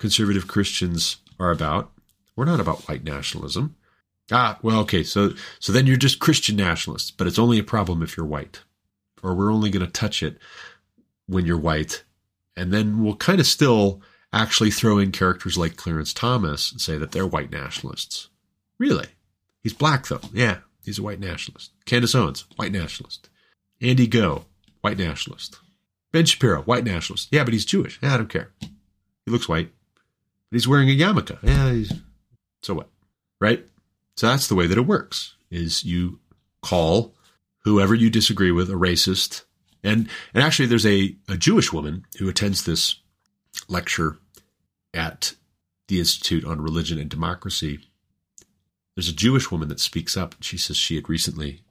conservative 0.00 0.48
Christians 0.48 1.18
are 1.38 1.52
about. 1.52 1.92
We're 2.34 2.46
not 2.46 2.58
about 2.58 2.88
white 2.88 3.04
nationalism. 3.04 3.76
Ah, 4.32 4.58
well, 4.62 4.80
okay. 4.80 5.04
So, 5.04 5.34
so 5.60 5.72
then 5.72 5.86
you're 5.86 5.96
just 5.96 6.18
Christian 6.18 6.56
nationalists, 6.56 7.10
but 7.10 7.26
it's 7.26 7.38
only 7.38 7.58
a 7.58 7.64
problem 7.64 8.02
if 8.02 8.16
you're 8.16 8.26
white, 8.26 8.62
or 9.22 9.34
we're 9.34 9.52
only 9.52 9.70
going 9.70 9.84
to 9.84 9.92
touch 9.92 10.22
it 10.22 10.38
when 11.26 11.46
you're 11.46 11.58
white, 11.58 12.02
and 12.56 12.72
then 12.72 13.04
we'll 13.04 13.16
kind 13.16 13.40
of 13.40 13.46
still 13.46 14.00
actually 14.32 14.70
throw 14.70 14.98
in 14.98 15.12
characters 15.12 15.58
like 15.58 15.76
Clarence 15.76 16.14
Thomas 16.14 16.72
and 16.72 16.80
say 16.80 16.96
that 16.96 17.12
they're 17.12 17.26
white 17.26 17.52
nationalists. 17.52 18.28
Really? 18.78 19.06
He's 19.62 19.74
black 19.74 20.06
though. 20.08 20.20
Yeah, 20.32 20.58
he's 20.84 20.98
a 20.98 21.02
white 21.02 21.20
nationalist. 21.20 21.72
Candace 21.84 22.14
Owens, 22.14 22.46
white 22.56 22.72
nationalist. 22.72 23.28
Andy 23.82 24.08
Ngo, 24.08 24.44
white 24.80 24.98
nationalist. 24.98 25.58
Ben 26.12 26.24
Shapiro, 26.24 26.62
white 26.62 26.84
nationalist. 26.84 27.28
Yeah, 27.30 27.44
but 27.44 27.52
he's 27.52 27.64
Jewish. 27.64 27.98
Yeah, 28.02 28.14
I 28.14 28.16
don't 28.16 28.28
care. 28.28 28.50
He 28.60 29.30
looks 29.30 29.48
white. 29.48 29.72
But 30.50 30.56
he's 30.56 30.68
wearing 30.68 30.90
a 30.90 30.96
yarmulke. 30.96 31.38
Yeah, 31.42 31.96
so 32.62 32.74
what? 32.74 32.88
Right? 33.40 33.64
So 34.16 34.26
that's 34.26 34.48
the 34.48 34.54
way 34.54 34.66
that 34.66 34.78
it 34.78 34.86
works 34.86 35.34
is 35.50 35.84
you 35.84 36.18
call 36.62 37.14
whoever 37.64 37.94
you 37.94 38.10
disagree 38.10 38.50
with 38.50 38.70
a 38.70 38.74
racist. 38.74 39.44
And 39.82 40.08
and 40.34 40.42
actually 40.42 40.66
there's 40.66 40.86
a, 40.86 41.16
a 41.28 41.36
Jewish 41.36 41.72
woman 41.72 42.04
who 42.18 42.28
attends 42.28 42.64
this 42.64 42.96
lecture 43.68 44.18
at 44.92 45.34
the 45.88 45.98
Institute 45.98 46.44
on 46.44 46.60
Religion 46.60 46.98
and 46.98 47.08
Democracy. 47.08 47.80
There's 48.94 49.08
a 49.08 49.14
Jewish 49.14 49.50
woman 49.50 49.68
that 49.68 49.80
speaks 49.80 50.16
up. 50.16 50.34
She 50.40 50.58
says 50.58 50.76
she 50.76 50.96
had 50.96 51.08
recently 51.08 51.62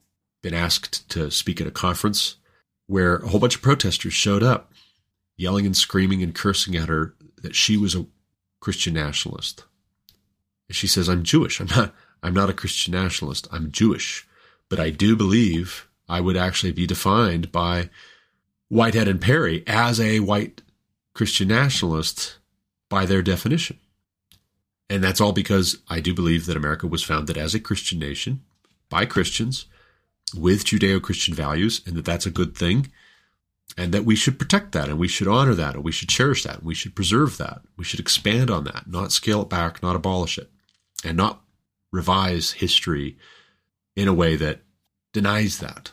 been 0.41 0.53
asked 0.53 1.07
to 1.09 1.29
speak 1.29 1.61
at 1.61 1.67
a 1.67 1.71
conference 1.71 2.37
where 2.87 3.17
a 3.17 3.27
whole 3.27 3.39
bunch 3.39 3.55
of 3.55 3.61
protesters 3.61 4.13
showed 4.13 4.41
up, 4.41 4.71
yelling 5.37 5.65
and 5.65 5.77
screaming 5.77 6.23
and 6.23 6.33
cursing 6.33 6.75
at 6.75 6.89
her 6.89 7.13
that 7.41 7.55
she 7.55 7.77
was 7.77 7.93
a 7.93 8.05
Christian 8.59 8.93
nationalist. 8.93 9.63
She 10.71 10.87
says, 10.87 11.09
I'm 11.09 11.23
Jewish. 11.23 11.59
I'm 11.59 11.67
not, 11.67 11.93
I'm 12.21 12.33
not 12.33 12.49
a 12.49 12.53
Christian 12.53 12.93
nationalist. 12.93 13.47
I'm 13.51 13.71
Jewish. 13.71 14.27
But 14.69 14.79
I 14.79 14.89
do 14.89 15.15
believe 15.15 15.87
I 16.07 16.21
would 16.21 16.37
actually 16.37 16.71
be 16.71 16.85
defined 16.85 17.51
by 17.51 17.89
Whitehead 18.67 19.07
and 19.07 19.21
Perry 19.21 19.63
as 19.65 19.99
a 19.99 20.19
white 20.19 20.61
Christian 21.13 21.47
nationalist 21.47 22.37
by 22.87 23.05
their 23.05 23.21
definition. 23.21 23.79
And 24.89 25.03
that's 25.03 25.21
all 25.21 25.33
because 25.33 25.77
I 25.87 25.99
do 25.99 26.13
believe 26.13 26.45
that 26.45 26.57
America 26.57 26.87
was 26.87 27.03
founded 27.03 27.37
as 27.37 27.53
a 27.53 27.59
Christian 27.59 27.99
nation 27.99 28.41
by 28.89 29.05
Christians 29.05 29.65
with 30.35 30.65
Judeo 30.65 31.01
Christian 31.01 31.33
values 31.33 31.81
and 31.85 31.95
that 31.95 32.05
that's 32.05 32.25
a 32.25 32.31
good 32.31 32.55
thing 32.55 32.91
and 33.77 33.93
that 33.93 34.05
we 34.05 34.15
should 34.15 34.39
protect 34.39 34.71
that 34.73 34.89
and 34.89 34.99
we 34.99 35.07
should 35.07 35.27
honor 35.27 35.55
that 35.55 35.75
and 35.75 35.83
we 35.83 35.91
should 35.91 36.09
cherish 36.09 36.43
that 36.43 36.57
and 36.57 36.65
we 36.65 36.75
should 36.75 36.95
preserve 36.95 37.37
that. 37.37 37.61
We 37.77 37.83
should 37.83 37.99
expand 37.99 38.49
on 38.49 38.63
that, 38.65 38.85
not 38.87 39.11
scale 39.11 39.41
it 39.43 39.49
back, 39.49 39.81
not 39.81 39.95
abolish 39.95 40.37
it, 40.37 40.49
and 41.03 41.15
not 41.15 41.41
revise 41.91 42.51
history 42.51 43.17
in 43.95 44.07
a 44.07 44.13
way 44.13 44.35
that 44.35 44.61
denies 45.13 45.59
that. 45.59 45.91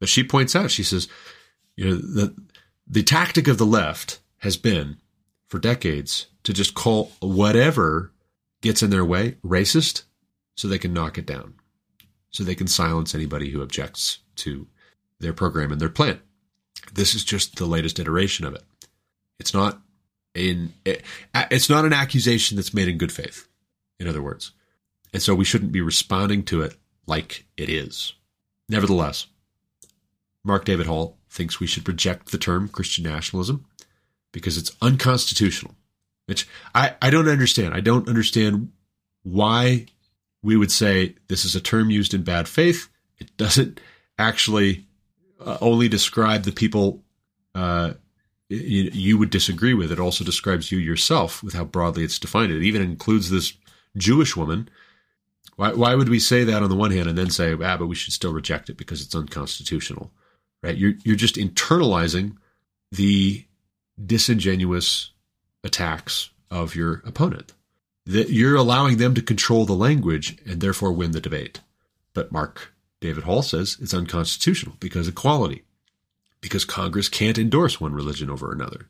But 0.00 0.08
she 0.08 0.22
points 0.24 0.54
out, 0.54 0.70
she 0.70 0.82
says, 0.82 1.08
you 1.76 1.86
know, 1.86 1.96
the 1.96 2.34
the 2.86 3.02
tactic 3.02 3.48
of 3.48 3.58
the 3.58 3.66
left 3.66 4.20
has 4.38 4.56
been 4.56 4.98
for 5.48 5.58
decades 5.58 6.26
to 6.42 6.52
just 6.52 6.74
call 6.74 7.12
whatever 7.20 8.12
gets 8.60 8.82
in 8.82 8.90
their 8.90 9.04
way 9.04 9.36
racist 9.44 10.04
so 10.56 10.68
they 10.68 10.78
can 10.78 10.92
knock 10.92 11.16
it 11.18 11.26
down. 11.26 11.54
So 12.30 12.44
they 12.44 12.54
can 12.54 12.66
silence 12.66 13.14
anybody 13.14 13.50
who 13.50 13.62
objects 13.62 14.18
to 14.36 14.66
their 15.20 15.32
program 15.32 15.72
and 15.72 15.80
their 15.80 15.88
plan. 15.88 16.20
This 16.92 17.14
is 17.14 17.24
just 17.24 17.56
the 17.56 17.66
latest 17.66 17.98
iteration 17.98 18.44
of 18.44 18.54
it. 18.54 18.62
It's 19.38 19.54
not 19.54 19.80
in 20.34 20.72
it, 20.84 21.02
it's 21.34 21.70
not 21.70 21.84
an 21.84 21.92
accusation 21.92 22.56
that's 22.56 22.74
made 22.74 22.88
in 22.88 22.98
good 22.98 23.12
faith. 23.12 23.48
In 23.98 24.08
other 24.08 24.22
words, 24.22 24.52
and 25.12 25.22
so 25.22 25.34
we 25.34 25.44
shouldn't 25.44 25.72
be 25.72 25.80
responding 25.80 26.42
to 26.44 26.62
it 26.62 26.76
like 27.06 27.46
it 27.56 27.68
is. 27.68 28.14
Nevertheless, 28.68 29.26
Mark 30.42 30.64
David 30.64 30.86
Hall 30.86 31.16
thinks 31.30 31.60
we 31.60 31.66
should 31.66 31.86
reject 31.88 32.32
the 32.32 32.38
term 32.38 32.68
Christian 32.68 33.04
nationalism 33.04 33.64
because 34.32 34.58
it's 34.58 34.76
unconstitutional. 34.82 35.74
Which 36.26 36.48
I, 36.74 36.94
I 37.02 37.10
don't 37.10 37.28
understand. 37.28 37.74
I 37.74 37.80
don't 37.80 38.08
understand 38.08 38.72
why 39.24 39.86
we 40.42 40.56
would 40.56 40.72
say 40.72 41.16
this 41.28 41.44
is 41.44 41.54
a 41.54 41.60
term 41.60 41.90
used 41.90 42.14
in 42.14 42.22
bad 42.22 42.48
faith. 42.48 42.88
It 43.18 43.36
doesn't 43.36 43.80
actually 44.18 44.86
uh, 45.40 45.58
only 45.60 45.88
describe 45.88 46.44
the 46.44 46.52
people 46.52 47.02
uh, 47.54 47.94
you, 48.48 48.90
you, 48.92 49.18
would 49.18 49.30
disagree 49.30 49.74
with. 49.74 49.90
It 49.90 50.00
also 50.00 50.24
describes 50.24 50.70
you 50.70 50.78
yourself 50.78 51.42
with 51.42 51.54
how 51.54 51.64
broadly 51.64 52.04
it's 52.04 52.18
defined. 52.18 52.52
It 52.52 52.62
even 52.62 52.82
includes 52.82 53.30
this 53.30 53.54
Jewish 53.96 54.36
woman. 54.36 54.68
Why, 55.56 55.72
why 55.72 55.94
would 55.94 56.08
we 56.08 56.18
say 56.18 56.44
that 56.44 56.62
on 56.62 56.68
the 56.68 56.76
one 56.76 56.90
hand 56.90 57.08
and 57.08 57.16
then 57.16 57.30
say, 57.30 57.52
ah, 57.52 57.76
but 57.76 57.86
we 57.86 57.94
should 57.94 58.12
still 58.12 58.32
reject 58.32 58.68
it 58.68 58.76
because 58.76 59.00
it's 59.02 59.14
unconstitutional, 59.14 60.10
right? 60.62 60.76
You're, 60.76 60.94
you're 61.04 61.16
just 61.16 61.36
internalizing 61.36 62.36
the 62.90 63.44
disingenuous 64.04 65.10
attacks 65.62 66.30
of 66.50 66.74
your 66.74 67.02
opponent. 67.06 67.52
that 68.06 68.28
you're 68.28 68.56
allowing 68.56 68.98
them 68.98 69.14
to 69.14 69.22
control 69.22 69.64
the 69.64 69.72
language 69.72 70.36
and 70.46 70.60
therefore 70.60 70.92
win 70.92 71.12
the 71.12 71.20
debate. 71.20 71.60
But 72.12 72.30
Mark 72.30 72.73
David 73.04 73.24
Hall 73.24 73.42
says 73.42 73.76
it's 73.82 73.92
unconstitutional 73.92 74.76
because 74.80 75.06
equality, 75.06 75.64
because 76.40 76.64
Congress 76.64 77.10
can't 77.10 77.36
endorse 77.36 77.78
one 77.78 77.92
religion 77.92 78.30
over 78.30 78.50
another. 78.50 78.88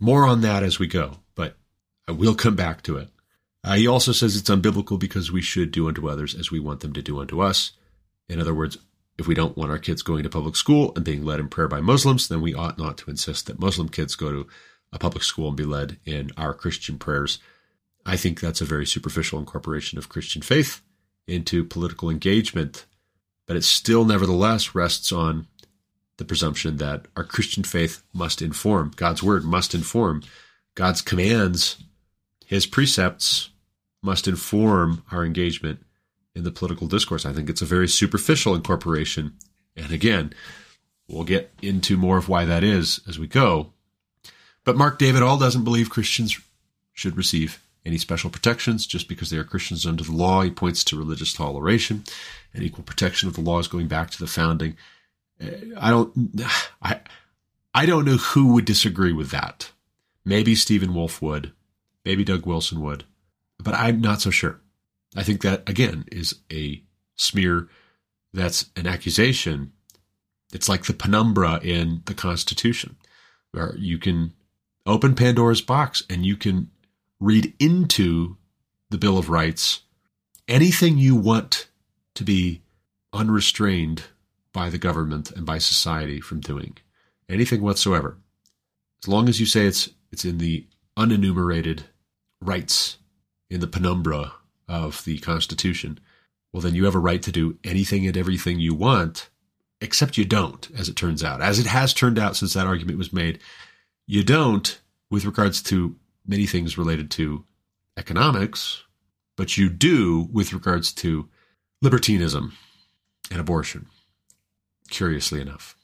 More 0.00 0.26
on 0.26 0.40
that 0.40 0.64
as 0.64 0.80
we 0.80 0.88
go, 0.88 1.18
but 1.36 1.56
I 2.08 2.12
will 2.12 2.34
come 2.34 2.56
back 2.56 2.82
to 2.82 2.96
it. 2.96 3.08
Uh, 3.62 3.74
he 3.74 3.86
also 3.86 4.10
says 4.10 4.34
it's 4.34 4.50
unbiblical 4.50 4.98
because 4.98 5.30
we 5.30 5.40
should 5.40 5.70
do 5.70 5.86
unto 5.86 6.08
others 6.08 6.34
as 6.34 6.50
we 6.50 6.58
want 6.58 6.80
them 6.80 6.92
to 6.94 7.00
do 7.00 7.20
unto 7.20 7.40
us. 7.40 7.70
In 8.28 8.40
other 8.40 8.52
words, 8.52 8.76
if 9.18 9.28
we 9.28 9.36
don't 9.36 9.56
want 9.56 9.70
our 9.70 9.78
kids 9.78 10.02
going 10.02 10.24
to 10.24 10.28
public 10.28 10.56
school 10.56 10.92
and 10.96 11.04
being 11.04 11.24
led 11.24 11.38
in 11.38 11.48
prayer 11.48 11.68
by 11.68 11.80
Muslims, 11.80 12.26
then 12.26 12.40
we 12.40 12.54
ought 12.54 12.76
not 12.76 12.98
to 12.98 13.10
insist 13.10 13.46
that 13.46 13.60
Muslim 13.60 13.88
kids 13.88 14.16
go 14.16 14.32
to 14.32 14.48
a 14.92 14.98
public 14.98 15.22
school 15.22 15.46
and 15.46 15.56
be 15.56 15.62
led 15.62 15.98
in 16.04 16.32
our 16.36 16.54
Christian 16.54 16.98
prayers. 16.98 17.38
I 18.04 18.16
think 18.16 18.40
that's 18.40 18.60
a 18.60 18.64
very 18.64 18.84
superficial 18.84 19.38
incorporation 19.38 19.96
of 19.96 20.08
Christian 20.08 20.42
faith 20.42 20.82
into 21.26 21.64
political 21.64 22.10
engagement, 22.10 22.86
but 23.46 23.56
it 23.56 23.64
still 23.64 24.04
nevertheless 24.04 24.74
rests 24.74 25.12
on 25.12 25.46
the 26.16 26.24
presumption 26.24 26.76
that 26.76 27.06
our 27.16 27.24
Christian 27.24 27.64
faith 27.64 28.02
must 28.12 28.42
inform, 28.42 28.92
God's 28.96 29.22
word 29.22 29.44
must 29.44 29.74
inform, 29.74 30.22
God's 30.74 31.00
commands, 31.00 31.82
his 32.46 32.66
precepts 32.66 33.50
must 34.02 34.28
inform 34.28 35.02
our 35.10 35.24
engagement 35.24 35.84
in 36.34 36.44
the 36.44 36.50
political 36.50 36.86
discourse. 36.86 37.26
I 37.26 37.32
think 37.32 37.48
it's 37.48 37.62
a 37.62 37.66
very 37.66 37.88
superficial 37.88 38.54
incorporation. 38.54 39.34
And 39.76 39.92
again, 39.92 40.32
we'll 41.08 41.24
get 41.24 41.52
into 41.62 41.96
more 41.96 42.18
of 42.18 42.28
why 42.28 42.44
that 42.44 42.64
is 42.64 43.00
as 43.08 43.18
we 43.18 43.26
go. 43.26 43.72
But 44.64 44.76
Mark 44.76 44.98
David 44.98 45.22
Hall 45.22 45.38
doesn't 45.38 45.64
believe 45.64 45.90
Christians 45.90 46.38
should 46.92 47.16
receive 47.16 47.62
any 47.84 47.98
special 47.98 48.30
protections 48.30 48.86
just 48.86 49.08
because 49.08 49.30
they 49.30 49.36
are 49.36 49.44
Christians 49.44 49.86
under 49.86 50.04
the 50.04 50.12
law. 50.12 50.42
He 50.42 50.50
points 50.50 50.84
to 50.84 50.98
religious 50.98 51.32
toleration 51.32 52.04
and 52.52 52.62
equal 52.62 52.84
protection 52.84 53.28
of 53.28 53.34
the 53.34 53.40
laws 53.40 53.68
going 53.68 53.88
back 53.88 54.10
to 54.10 54.18
the 54.18 54.26
founding. 54.26 54.76
Uh, 55.42 55.48
I 55.78 55.90
don't, 55.90 56.42
I, 56.82 57.00
I 57.74 57.86
don't 57.86 58.04
know 58.04 58.16
who 58.16 58.52
would 58.54 58.64
disagree 58.64 59.12
with 59.12 59.30
that. 59.30 59.70
Maybe 60.24 60.54
Stephen 60.54 60.94
Wolfe 60.94 61.22
would, 61.22 61.52
maybe 62.04 62.24
Doug 62.24 62.44
Wilson 62.44 62.80
would, 62.82 63.04
but 63.58 63.74
I'm 63.74 64.00
not 64.00 64.20
so 64.20 64.30
sure. 64.30 64.60
I 65.16 65.22
think 65.22 65.42
that 65.42 65.68
again 65.68 66.04
is 66.12 66.36
a 66.52 66.82
smear. 67.16 67.68
That's 68.32 68.70
an 68.76 68.86
accusation. 68.86 69.72
It's 70.52 70.68
like 70.68 70.84
the 70.84 70.92
penumbra 70.92 71.60
in 71.62 72.02
the 72.04 72.14
Constitution, 72.14 72.96
where 73.52 73.74
you 73.76 73.98
can 73.98 74.34
open 74.86 75.14
Pandora's 75.14 75.62
box 75.62 76.02
and 76.08 76.24
you 76.24 76.36
can 76.36 76.70
read 77.20 77.54
into 77.60 78.36
the 78.88 78.98
Bill 78.98 79.18
of 79.18 79.28
Rights 79.28 79.82
anything 80.48 80.98
you 80.98 81.14
want 81.14 81.68
to 82.14 82.24
be 82.24 82.62
unrestrained 83.12 84.04
by 84.52 84.70
the 84.70 84.78
government 84.78 85.30
and 85.30 85.46
by 85.46 85.58
society 85.58 86.20
from 86.20 86.40
doing 86.40 86.76
anything 87.28 87.62
whatsoever. 87.62 88.16
As 89.02 89.08
long 89.08 89.28
as 89.28 89.38
you 89.38 89.46
say 89.46 89.66
it's 89.66 89.90
it's 90.10 90.24
in 90.24 90.38
the 90.38 90.66
unenumerated 90.96 91.84
rights 92.40 92.98
in 93.48 93.60
the 93.60 93.66
penumbra 93.66 94.32
of 94.68 95.04
the 95.04 95.18
Constitution, 95.18 96.00
well 96.52 96.60
then 96.60 96.74
you 96.74 96.84
have 96.84 96.94
a 96.94 97.00
right 97.00 97.22
to 97.22 97.32
do 97.32 97.58
anything 97.62 98.06
and 98.06 98.16
everything 98.16 98.58
you 98.58 98.74
want, 98.74 99.28
except 99.80 100.18
you 100.18 100.24
don't, 100.24 100.68
as 100.76 100.88
it 100.88 100.96
turns 100.96 101.22
out. 101.22 101.40
As 101.40 101.58
it 101.58 101.66
has 101.66 101.94
turned 101.94 102.18
out 102.18 102.36
since 102.36 102.54
that 102.54 102.66
argument 102.66 102.98
was 102.98 103.12
made, 103.12 103.38
you 104.06 104.24
don't 104.24 104.80
with 105.10 105.24
regards 105.24 105.62
to 105.62 105.96
many 106.26 106.46
things 106.46 106.78
related 106.78 107.10
to 107.12 107.44
economics, 107.96 108.82
but 109.36 109.56
you 109.56 109.68
do 109.68 110.28
with 110.32 110.52
regards 110.52 110.92
to 110.92 111.28
libertinism 111.82 112.56
and 113.30 113.40
abortion, 113.40 113.86
curiously 114.90 115.40
enough. 115.40 115.76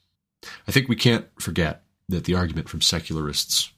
I 0.69 0.73
think 0.73 0.89
we 0.89 0.97
can't 0.97 1.27
forget 1.41 1.83
that 2.09 2.25
the 2.25 2.35
argument 2.35 2.69
from 2.69 2.81
secularists 2.81 3.73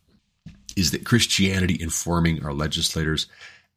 is 0.76 0.90
that 0.90 1.04
Christianity 1.06 1.76
informing 1.80 2.44
our 2.44 2.52
legislators 2.52 3.26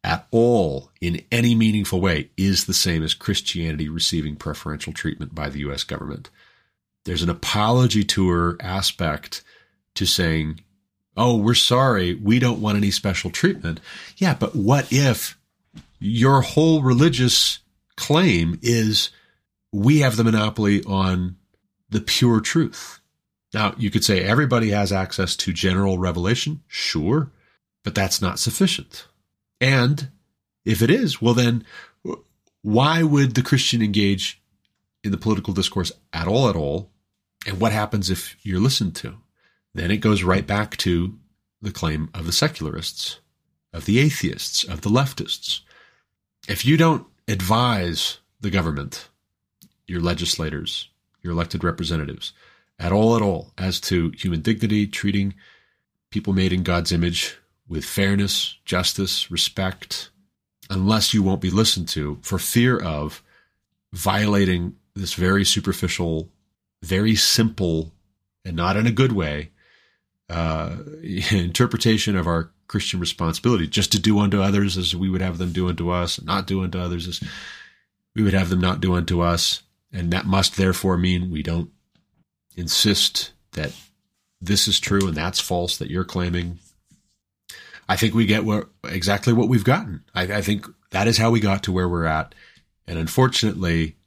at 0.04 0.28
all 0.32 0.91
in 1.00 1.22
any 1.32 1.56
meaningful 1.56 2.02
way 2.02 2.30
is 2.38 2.65
the 2.65 2.74
same 2.74 3.04
as 3.04 3.13
Christianity 3.13 3.88
receiving 3.88 4.36
preferential 4.36 4.94
treatment 4.94 5.34
by 5.36 5.50
the 5.50 5.60
US 5.60 5.84
government. 5.84 6.30
There's 7.06 7.24
an 7.24 7.30
apology 7.30 8.04
tour 8.04 8.58
aspect 8.60 9.44
to 9.96 10.06
saying 10.06 10.62
oh, 11.17 11.38
we're 11.38 11.54
sorry, 11.54 12.15
we 12.15 12.39
don't 12.39 12.62
want 12.62 12.78
any 12.78 12.91
special 12.91 13.30
treatment. 13.30 13.80
Yeah, 14.17 14.36
but 14.36 14.56
what 14.56 14.91
if 14.91 15.38
your 16.00 16.41
whole 16.41 16.82
religious 16.82 17.60
claim 17.95 18.60
is 18.62 19.10
we 19.71 20.00
have 20.00 20.17
the 20.17 20.24
monopoly 20.24 20.84
on 20.84 21.38
the 21.89 22.02
pure 22.02 22.39
truth? 22.39 23.00
Now, 23.54 23.76
you 23.78 23.91
could 23.91 24.06
say 24.06 24.24
everybody 24.24 24.69
has 24.69 24.91
access 24.91 25.36
to 25.38 25.54
general 25.54 25.97
revelation. 25.97 26.62
Sure, 26.67 27.32
but 27.84 27.95
that's 27.95 28.21
not 28.21 28.39
sufficient. 28.39 29.08
And 29.60 30.10
if 30.65 30.82
it 30.82 30.89
is, 30.89 31.21
well, 31.21 31.34
then 31.34 31.65
why 32.62 33.04
would 33.04 33.36
the 33.36 33.41
Christian 33.41 33.82
engage 33.82 34.41
in 35.04 35.12
the 35.12 35.17
political 35.17 35.54
discourse 35.54 35.91
at 36.13 36.28
all, 36.28 36.47
at 36.50 36.56
all? 36.56 36.89
And 37.45 37.60
what 37.60 37.71
happens 37.71 38.10
if 38.10 38.38
you're 38.43 38.60
listened 38.60 38.95
to? 38.97 39.15
Then 39.73 39.91
it 39.91 39.97
goes 39.97 40.23
right 40.23 40.45
back 40.45 40.77
to 40.77 41.17
the 41.62 41.71
claim 41.71 42.10
of 42.13 42.25
the 42.25 42.31
secularists, 42.31 43.19
of 43.73 43.86
the 43.86 43.99
atheists, 43.99 44.63
of 44.63 44.81
the 44.81 44.89
leftists. 44.89 45.62
If 46.47 46.65
you 46.65 46.75
don't 46.77 47.05
advise 47.27 48.17
the 48.39 48.49
government, 48.49 49.10
your 49.88 50.01
legislators, 50.01 50.89
your 51.21 51.34
elected 51.34 51.63
representatives, 51.63 52.34
at 52.79 52.91
all, 52.91 53.15
at 53.15 53.21
all, 53.21 53.51
as 53.57 53.79
to 53.81 54.12
human 54.17 54.41
dignity, 54.41 54.88
treating 54.88 55.36
people 56.10 56.34
made 56.34 56.51
in 56.51 56.63
God's 56.63 56.91
image 56.91 57.38
with 57.67 57.86
fairness, 57.86 58.57
justice, 58.65 59.29
respect, 59.29 60.10
unless 60.69 61.13
you 61.13 61.21
won't 61.21 61.41
be 61.41 61.51
listened 61.51 61.88
to 61.89 62.17
for 62.21 62.39
fear 62.39 62.77
of 62.77 63.23
violating 63.93 64.75
this 64.95 65.13
very 65.13 65.45
superficial, 65.45 66.29
very 66.81 67.15
simple, 67.15 67.93
and 68.43 68.55
not 68.55 68.75
in 68.75 68.88
a 68.88 68.91
good 68.91 69.12
way, 69.12 69.51
uh, 70.32 70.78
interpretation 71.32 72.15
of 72.15 72.26
our 72.26 72.52
Christian 72.67 73.00
responsibility, 73.00 73.67
just 73.67 73.91
to 73.91 74.00
do 74.00 74.20
unto 74.20 74.41
others 74.41 74.78
as 74.78 74.96
we 74.96 75.10
would 75.10 75.22
have 75.22 75.38
them 75.38 75.52
do 75.52 75.67
unto 75.67 75.89
us, 75.89 76.22
not 76.22 76.48
do 76.48 76.63
unto 76.63 76.80
others 76.80 77.08
as 77.08 77.22
we 78.15 78.24
would 78.24 78.34
have 78.34 78.50
them 78.50 78.62
not 78.62 78.80
do 78.80 78.96
unto 78.96 79.22
us. 79.22 79.62
And 79.91 80.12
that 80.12 80.26
must 80.26 80.56
therefore 80.56 80.98
mean 80.98 81.32
we 81.32 81.44
don't 81.44 81.70
insist 82.56 83.34
that 83.54 83.74
this 84.39 84.67
is 84.67 84.80
true 84.80 85.06
and 85.08 85.15
that's 85.15 85.39
false 85.39 85.78
that 85.78 85.91
you're 85.91 86.06
claiming. 86.06 86.60
I 87.89 87.98
think 87.98 88.13
we 88.13 88.26
get 88.26 88.46
what, 88.46 88.70
exactly 88.86 89.34
what 89.34 89.50
we've 89.50 89.65
gotten. 89.65 90.04
I, 90.15 90.24
I 90.24 90.41
think 90.41 90.65
that 90.91 91.08
is 91.08 91.17
how 91.17 91.30
we 91.30 91.41
got 91.41 91.63
to 91.63 91.74
where 91.74 91.89
we're 91.89 92.06
at. 92.06 92.34
And 92.88 92.98
unfortunately, 92.98 93.98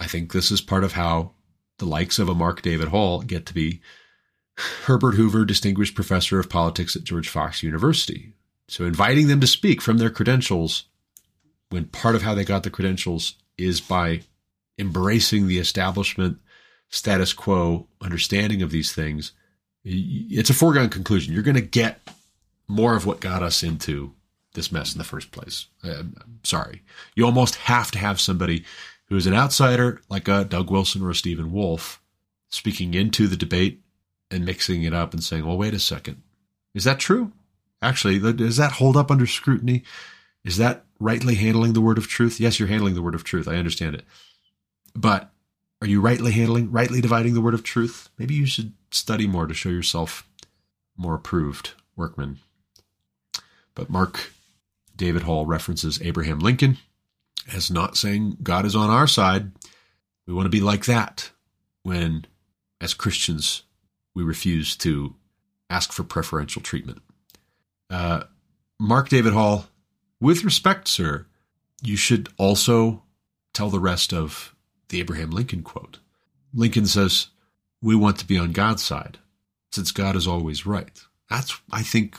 I 0.00 0.06
think 0.06 0.32
this 0.32 0.50
is 0.50 0.62
part 0.62 0.84
of 0.84 0.92
how 0.92 1.32
the 1.78 1.84
likes 1.84 2.18
of 2.18 2.30
a 2.30 2.34
Mark 2.34 2.62
David 2.62 2.88
Hall 2.88 3.20
get 3.20 3.44
to 3.46 3.54
be 3.54 3.82
Herbert 4.56 5.16
Hoover, 5.16 5.44
Distinguished 5.44 5.94
Professor 5.94 6.38
of 6.38 6.48
Politics 6.48 6.96
at 6.96 7.04
George 7.04 7.28
Fox 7.28 7.62
University. 7.62 8.32
So 8.68 8.84
inviting 8.84 9.28
them 9.28 9.40
to 9.40 9.46
speak 9.46 9.80
from 9.80 9.98
their 9.98 10.10
credentials, 10.10 10.84
when 11.70 11.86
part 11.86 12.14
of 12.14 12.22
how 12.22 12.34
they 12.34 12.44
got 12.44 12.62
the 12.62 12.70
credentials 12.70 13.34
is 13.58 13.80
by 13.80 14.22
embracing 14.78 15.46
the 15.46 15.58
establishment 15.58 16.38
status 16.88 17.32
quo 17.32 17.86
understanding 18.00 18.62
of 18.62 18.70
these 18.70 18.92
things, 18.92 19.32
it's 19.84 20.50
a 20.50 20.54
foregone 20.54 20.88
conclusion. 20.88 21.32
You're 21.32 21.42
going 21.42 21.54
to 21.54 21.60
get 21.60 22.00
more 22.68 22.96
of 22.96 23.06
what 23.06 23.20
got 23.20 23.42
us 23.42 23.62
into 23.62 24.12
this 24.54 24.72
mess 24.72 24.92
in 24.92 24.98
the 24.98 25.04
first 25.04 25.30
place. 25.30 25.66
Uh, 25.84 25.98
I'm 25.98 26.40
sorry. 26.42 26.82
You 27.14 27.24
almost 27.24 27.56
have 27.56 27.90
to 27.92 27.98
have 27.98 28.20
somebody 28.20 28.64
who's 29.08 29.26
an 29.26 29.34
outsider 29.34 30.00
like 30.08 30.26
a 30.28 30.44
Doug 30.44 30.70
Wilson 30.70 31.02
or 31.02 31.10
a 31.10 31.14
Stephen 31.14 31.52
Wolfe, 31.52 32.00
speaking 32.48 32.94
into 32.94 33.28
the 33.28 33.36
debate 33.36 33.82
and 34.30 34.44
mixing 34.44 34.82
it 34.82 34.92
up 34.92 35.12
and 35.12 35.22
saying, 35.22 35.46
well, 35.46 35.56
wait 35.56 35.74
a 35.74 35.78
second. 35.78 36.22
Is 36.74 36.84
that 36.84 36.98
true? 36.98 37.32
Actually, 37.82 38.18
does 38.32 38.56
that 38.56 38.72
hold 38.72 38.96
up 38.96 39.10
under 39.10 39.26
scrutiny? 39.26 39.82
Is 40.44 40.56
that 40.56 40.84
rightly 40.98 41.34
handling 41.34 41.72
the 41.72 41.80
word 41.80 41.98
of 41.98 42.08
truth? 42.08 42.40
Yes, 42.40 42.58
you're 42.58 42.68
handling 42.68 42.94
the 42.94 43.02
word 43.02 43.14
of 43.14 43.24
truth. 43.24 43.48
I 43.48 43.56
understand 43.56 43.94
it. 43.94 44.04
But 44.94 45.30
are 45.80 45.86
you 45.86 46.00
rightly 46.00 46.32
handling, 46.32 46.72
rightly 46.72 47.00
dividing 47.00 47.34
the 47.34 47.40
word 47.40 47.54
of 47.54 47.62
truth? 47.62 48.08
Maybe 48.18 48.34
you 48.34 48.46
should 48.46 48.72
study 48.90 49.26
more 49.26 49.46
to 49.46 49.54
show 49.54 49.68
yourself 49.68 50.26
more 50.96 51.14
approved 51.14 51.72
workman. 51.96 52.38
But 53.74 53.90
Mark 53.90 54.32
David 54.96 55.22
Hall 55.22 55.44
references 55.44 56.00
Abraham 56.00 56.38
Lincoln 56.38 56.78
as 57.52 57.70
not 57.70 57.96
saying 57.96 58.38
God 58.42 58.64
is 58.64 58.74
on 58.74 58.90
our 58.90 59.06
side. 59.06 59.52
We 60.26 60.32
want 60.32 60.46
to 60.46 60.50
be 60.50 60.60
like 60.60 60.86
that 60.86 61.30
when, 61.82 62.26
as 62.80 62.94
Christians, 62.94 63.62
we 64.16 64.24
refuse 64.24 64.74
to 64.78 65.14
ask 65.68 65.92
for 65.92 66.02
preferential 66.02 66.62
treatment. 66.62 67.02
Uh, 67.90 68.24
Mark 68.80 69.10
David 69.10 69.34
Hall 69.34 69.66
with 70.20 70.42
respect, 70.42 70.88
sir, 70.88 71.26
you 71.82 71.96
should 71.96 72.30
also 72.38 73.02
tell 73.52 73.68
the 73.68 73.78
rest 73.78 74.14
of 74.14 74.54
the 74.88 75.00
Abraham 75.00 75.30
Lincoln 75.30 75.62
quote. 75.62 75.98
Lincoln 76.54 76.86
says, 76.86 77.28
We 77.82 77.94
want 77.94 78.18
to 78.18 78.26
be 78.26 78.38
on 78.38 78.52
God's 78.52 78.82
side, 78.82 79.18
since 79.70 79.92
God 79.92 80.16
is 80.16 80.26
always 80.26 80.64
right. 80.64 80.98
That's, 81.28 81.60
I 81.70 81.82
think, 81.82 82.16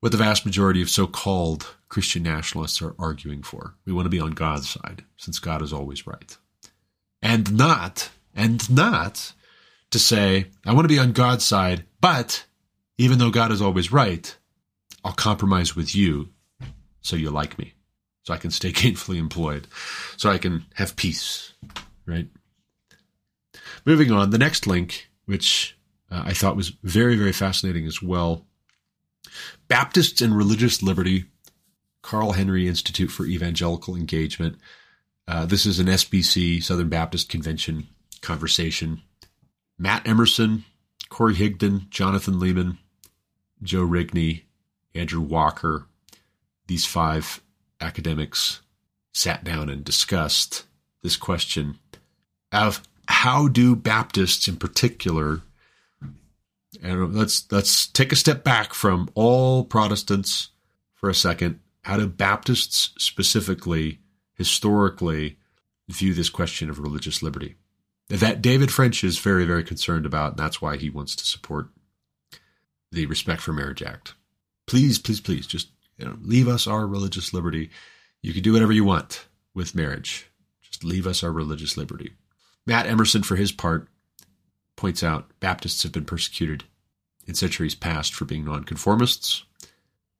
what 0.00 0.10
the 0.10 0.18
vast 0.18 0.44
majority 0.44 0.82
of 0.82 0.90
so 0.90 1.06
called 1.06 1.76
Christian 1.88 2.24
nationalists 2.24 2.82
are 2.82 2.96
arguing 2.98 3.44
for. 3.44 3.74
We 3.84 3.92
want 3.92 4.06
to 4.06 4.10
be 4.10 4.20
on 4.20 4.32
God's 4.32 4.68
side, 4.68 5.04
since 5.16 5.38
God 5.38 5.62
is 5.62 5.72
always 5.72 6.06
right. 6.06 6.36
And 7.22 7.56
not, 7.56 8.10
and 8.34 8.68
not 8.68 9.34
to 9.90 9.98
say, 9.98 10.46
I 10.64 10.72
want 10.72 10.84
to 10.84 10.94
be 10.94 10.98
on 10.98 11.12
God's 11.12 11.44
side, 11.44 11.84
but 12.00 12.44
even 12.98 13.18
though 13.18 13.30
God 13.30 13.52
is 13.52 13.62
always 13.62 13.92
right, 13.92 14.36
I'll 15.04 15.12
compromise 15.12 15.74
with 15.74 15.94
you 15.94 16.28
so 17.00 17.16
you 17.16 17.30
like 17.30 17.58
me, 17.58 17.74
so 18.22 18.34
I 18.34 18.38
can 18.38 18.50
stay 18.50 18.72
gainfully 18.72 19.18
employed, 19.18 19.66
so 20.16 20.30
I 20.30 20.38
can 20.38 20.64
have 20.74 20.96
peace, 20.96 21.54
right? 22.06 22.28
Moving 23.84 24.12
on, 24.12 24.30
the 24.30 24.38
next 24.38 24.66
link, 24.66 25.10
which 25.24 25.76
uh, 26.10 26.22
I 26.26 26.34
thought 26.34 26.56
was 26.56 26.70
very, 26.82 27.16
very 27.16 27.32
fascinating 27.32 27.86
as 27.86 28.02
well 28.02 28.46
Baptists 29.68 30.20
and 30.20 30.36
Religious 30.36 30.82
Liberty, 30.82 31.26
Carl 32.02 32.32
Henry 32.32 32.66
Institute 32.66 33.10
for 33.10 33.24
Evangelical 33.24 33.94
Engagement. 33.94 34.56
Uh, 35.28 35.46
this 35.46 35.64
is 35.64 35.78
an 35.78 35.86
SBC, 35.86 36.62
Southern 36.62 36.88
Baptist 36.88 37.28
Convention 37.28 37.86
conversation. 38.20 39.02
Matt 39.80 40.06
Emerson, 40.06 40.66
Corey 41.08 41.34
Higdon, 41.34 41.88
Jonathan 41.88 42.34
Leeman, 42.34 42.76
Joe 43.62 43.86
Rigney, 43.86 44.42
Andrew 44.94 45.22
Walker, 45.22 45.86
these 46.66 46.84
five 46.84 47.40
academics 47.80 48.60
sat 49.14 49.42
down 49.42 49.70
and 49.70 49.82
discussed 49.82 50.64
this 51.02 51.16
question 51.16 51.78
of 52.52 52.82
how 53.08 53.48
do 53.48 53.74
Baptists 53.74 54.48
in 54.48 54.56
particular 54.56 55.40
and 56.82 57.14
let's 57.14 57.50
let's 57.50 57.86
take 57.86 58.12
a 58.12 58.16
step 58.16 58.44
back 58.44 58.74
from 58.74 59.08
all 59.14 59.64
Protestants 59.64 60.48
for 60.94 61.08
a 61.08 61.14
second. 61.14 61.58
How 61.82 61.96
do 61.96 62.06
Baptists 62.06 62.90
specifically, 62.98 63.98
historically, 64.34 65.38
view 65.88 66.12
this 66.12 66.28
question 66.28 66.68
of 66.68 66.78
religious 66.78 67.22
liberty? 67.22 67.56
That 68.10 68.42
David 68.42 68.72
French 68.72 69.04
is 69.04 69.20
very, 69.20 69.44
very 69.44 69.62
concerned 69.62 70.04
about, 70.04 70.32
and 70.32 70.38
that's 70.38 70.60
why 70.60 70.76
he 70.76 70.90
wants 70.90 71.14
to 71.14 71.24
support 71.24 71.68
the 72.90 73.06
Respect 73.06 73.40
for 73.40 73.52
Marriage 73.52 73.84
Act. 73.84 74.14
Please, 74.66 74.98
please, 74.98 75.20
please, 75.20 75.46
just 75.46 75.68
you 75.96 76.04
know, 76.04 76.16
leave 76.20 76.48
us 76.48 76.66
our 76.66 76.88
religious 76.88 77.32
liberty. 77.32 77.70
You 78.20 78.32
can 78.32 78.42
do 78.42 78.52
whatever 78.52 78.72
you 78.72 78.82
want 78.82 79.26
with 79.54 79.76
marriage. 79.76 80.28
Just 80.60 80.82
leave 80.82 81.06
us 81.06 81.22
our 81.22 81.30
religious 81.30 81.76
liberty. 81.76 82.14
Matt 82.66 82.86
Emerson, 82.86 83.22
for 83.22 83.36
his 83.36 83.52
part, 83.52 83.86
points 84.74 85.04
out 85.04 85.30
Baptists 85.38 85.84
have 85.84 85.92
been 85.92 86.04
persecuted 86.04 86.64
in 87.28 87.34
centuries 87.34 87.76
past 87.76 88.12
for 88.12 88.24
being 88.24 88.44
nonconformists, 88.44 89.44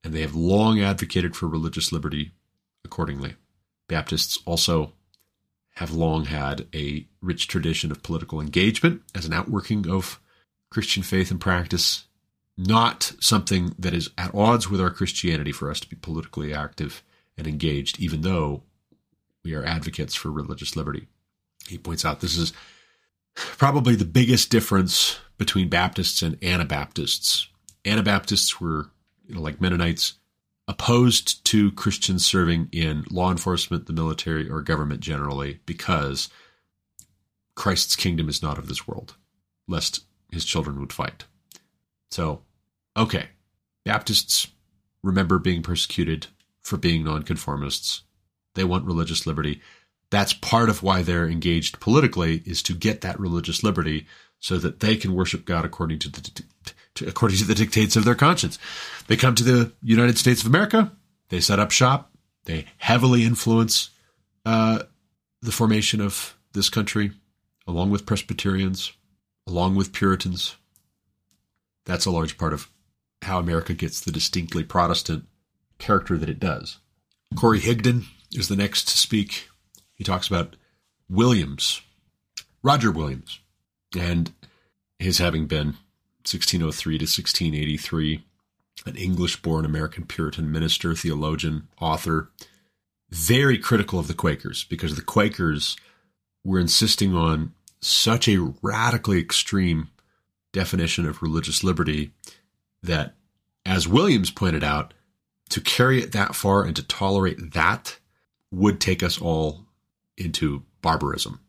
and 0.05 0.14
they 0.14 0.20
have 0.20 0.35
long 0.37 0.81
advocated 0.81 1.35
for 1.35 1.48
religious 1.48 1.90
liberty 1.90 2.31
accordingly. 2.85 3.35
Baptists 3.88 4.38
also 4.46 4.92
have 5.80 5.92
long 5.92 6.26
had 6.26 6.66
a 6.74 7.06
rich 7.22 7.48
tradition 7.48 7.90
of 7.90 8.02
political 8.02 8.38
engagement 8.38 9.00
as 9.14 9.24
an 9.24 9.32
outworking 9.32 9.88
of 9.88 10.20
Christian 10.70 11.02
faith 11.02 11.30
and 11.30 11.40
practice 11.40 12.04
not 12.58 13.14
something 13.18 13.74
that 13.78 13.94
is 13.94 14.10
at 14.18 14.34
odds 14.34 14.68
with 14.68 14.78
our 14.78 14.90
Christianity 14.90 15.52
for 15.52 15.70
us 15.70 15.80
to 15.80 15.88
be 15.88 15.96
politically 15.96 16.52
active 16.52 17.02
and 17.38 17.46
engaged, 17.46 17.98
even 17.98 18.20
though 18.20 18.62
we 19.42 19.54
are 19.54 19.64
advocates 19.64 20.14
for 20.14 20.30
religious 20.30 20.76
liberty. 20.76 21.06
He 21.66 21.78
points 21.78 22.04
out 22.04 22.20
this 22.20 22.36
is 22.36 22.52
probably 23.34 23.94
the 23.94 24.04
biggest 24.04 24.50
difference 24.50 25.18
between 25.38 25.70
Baptists 25.70 26.20
and 26.20 26.36
Anabaptists. 26.44 27.48
Anabaptists 27.86 28.60
were, 28.60 28.90
you 29.26 29.34
know, 29.34 29.40
like 29.40 29.62
Mennonites, 29.62 30.12
opposed 30.70 31.44
to 31.44 31.72
Christians 31.72 32.24
serving 32.24 32.68
in 32.72 33.04
law 33.11 33.30
enforcement, 33.30 33.87
the 33.87 33.92
military, 33.92 34.48
or 34.48 34.62
government 34.62 35.00
generally 35.00 35.61
because 35.66 36.28
Christ's 37.54 37.96
kingdom 37.96 38.28
is 38.28 38.42
not 38.42 38.56
of 38.56 38.68
this 38.68 38.87
world, 38.87 39.16
lest 39.68 40.04
his 40.30 40.44
children 40.44 40.80
would 40.80 40.92
fight. 40.92 41.24
So 42.11 42.42
Okay, 42.96 43.28
Baptists 43.85 44.48
remember 45.02 45.38
being 45.38 45.62
persecuted 45.62 46.26
for 46.62 46.76
being 46.76 47.04
nonconformists. 47.04 48.02
They 48.54 48.64
want 48.64 48.85
religious 48.85 49.26
liberty. 49.26 49.61
That's 50.11 50.33
part 50.33 50.68
of 50.68 50.83
why 50.83 51.02
they're 51.02 51.28
engaged 51.28 51.80
politically 51.80 52.42
is 52.44 52.62
to 52.64 52.74
get 52.74 53.00
that 53.00 53.20
religious 53.20 53.62
liberty 53.62 54.06
so 54.40 54.59
that 54.59 54.80
they 54.80 54.96
can 54.96 55.14
worship 55.14 55.44
God 55.44 55.64
according 55.64 56.00
to 56.00 56.09
the 56.11 56.42
to, 56.96 57.09
according 57.09 57.38
to 57.38 57.44
the 57.44 57.55
dictates 57.55 57.96
of 57.96 58.05
their 58.05 58.14
conscience. 58.14 58.59
They 59.07 59.16
come 59.16 59.35
to 59.35 59.44
the 59.44 59.72
United 59.83 60.18
States 60.18 60.42
of 60.42 60.48
America. 60.48 60.92
They 61.29 61.40
set 61.40 61.59
up 61.59 61.70
shop. 61.70 62.11
They 62.44 62.66
heavily 62.79 63.24
influence 63.24 63.90
uh, 64.44 64.85
the 65.42 65.53
formation 65.53 66.00
of 66.00 66.37
this 66.53 66.68
country, 66.68 67.12
along 67.66 67.90
with 67.90 68.07
Presbyterians, 68.07 68.92
along 69.46 69.76
with 69.76 69.92
Puritans. 69.92 70.57
That's 71.87 72.07
a 72.07 72.11
large 72.11 72.38
part 72.38 72.53
of 72.53 72.70
how 73.22 73.38
America 73.38 73.74
gets 73.74 74.00
the 74.00 74.12
distinctly 74.12 74.64
Protestant 74.64 75.26
character 75.79 76.16
that 76.16 76.29
it 76.29 76.40
does. 76.40 76.79
Corey 77.37 77.61
Higdon 77.61 78.05
is 78.33 78.48
the 78.48 78.57
next 78.57 78.88
to 78.88 78.98
speak. 78.98 79.48
He 79.94 80.05
talks 80.05 80.26
about 80.26 80.57
Williams, 81.09 81.83
Roger 82.62 82.90
Williams, 82.90 83.40
and 83.96 84.33
his 84.98 85.18
having 85.18 85.46
been 85.46 85.74
1603 86.24 86.98
to 86.98 87.04
1683, 87.04 88.24
an 88.87 88.96
English 88.96 89.42
born 89.42 89.64
American 89.64 90.04
Puritan 90.04 90.50
minister, 90.50 90.94
theologian, 90.94 91.68
author, 91.80 92.30
very 93.11 93.59
critical 93.59 93.98
of 93.98 94.09
the 94.09 94.14
Quakers 94.14 94.64
because 94.64 94.96
the 94.96 95.02
Quakers 95.02 95.76
were 96.44 96.59
insisting 96.59 97.14
on 97.14 97.52
such 97.80 98.28
a 98.28 98.52
radically 98.62 99.18
extreme 99.18 99.88
definition 100.52 101.06
of 101.06 101.22
religious 101.22 101.64
liberty 101.64 102.12
that, 102.83 103.14
as 103.64 103.88
Williams 103.88 104.30
pointed 104.30 104.64
out, 104.64 104.94
to 105.50 105.61
carry 105.61 106.00
it 106.00 106.12
that 106.12 106.35
far 106.35 106.64
and 106.64 106.76
to 106.76 106.83
tolerate 106.83 107.52
that 107.52 107.98
would 108.50 108.80
take 108.80 109.02
us 109.02 109.20
all 109.20 109.66
into 110.16 110.62
barbarism. 110.83 111.40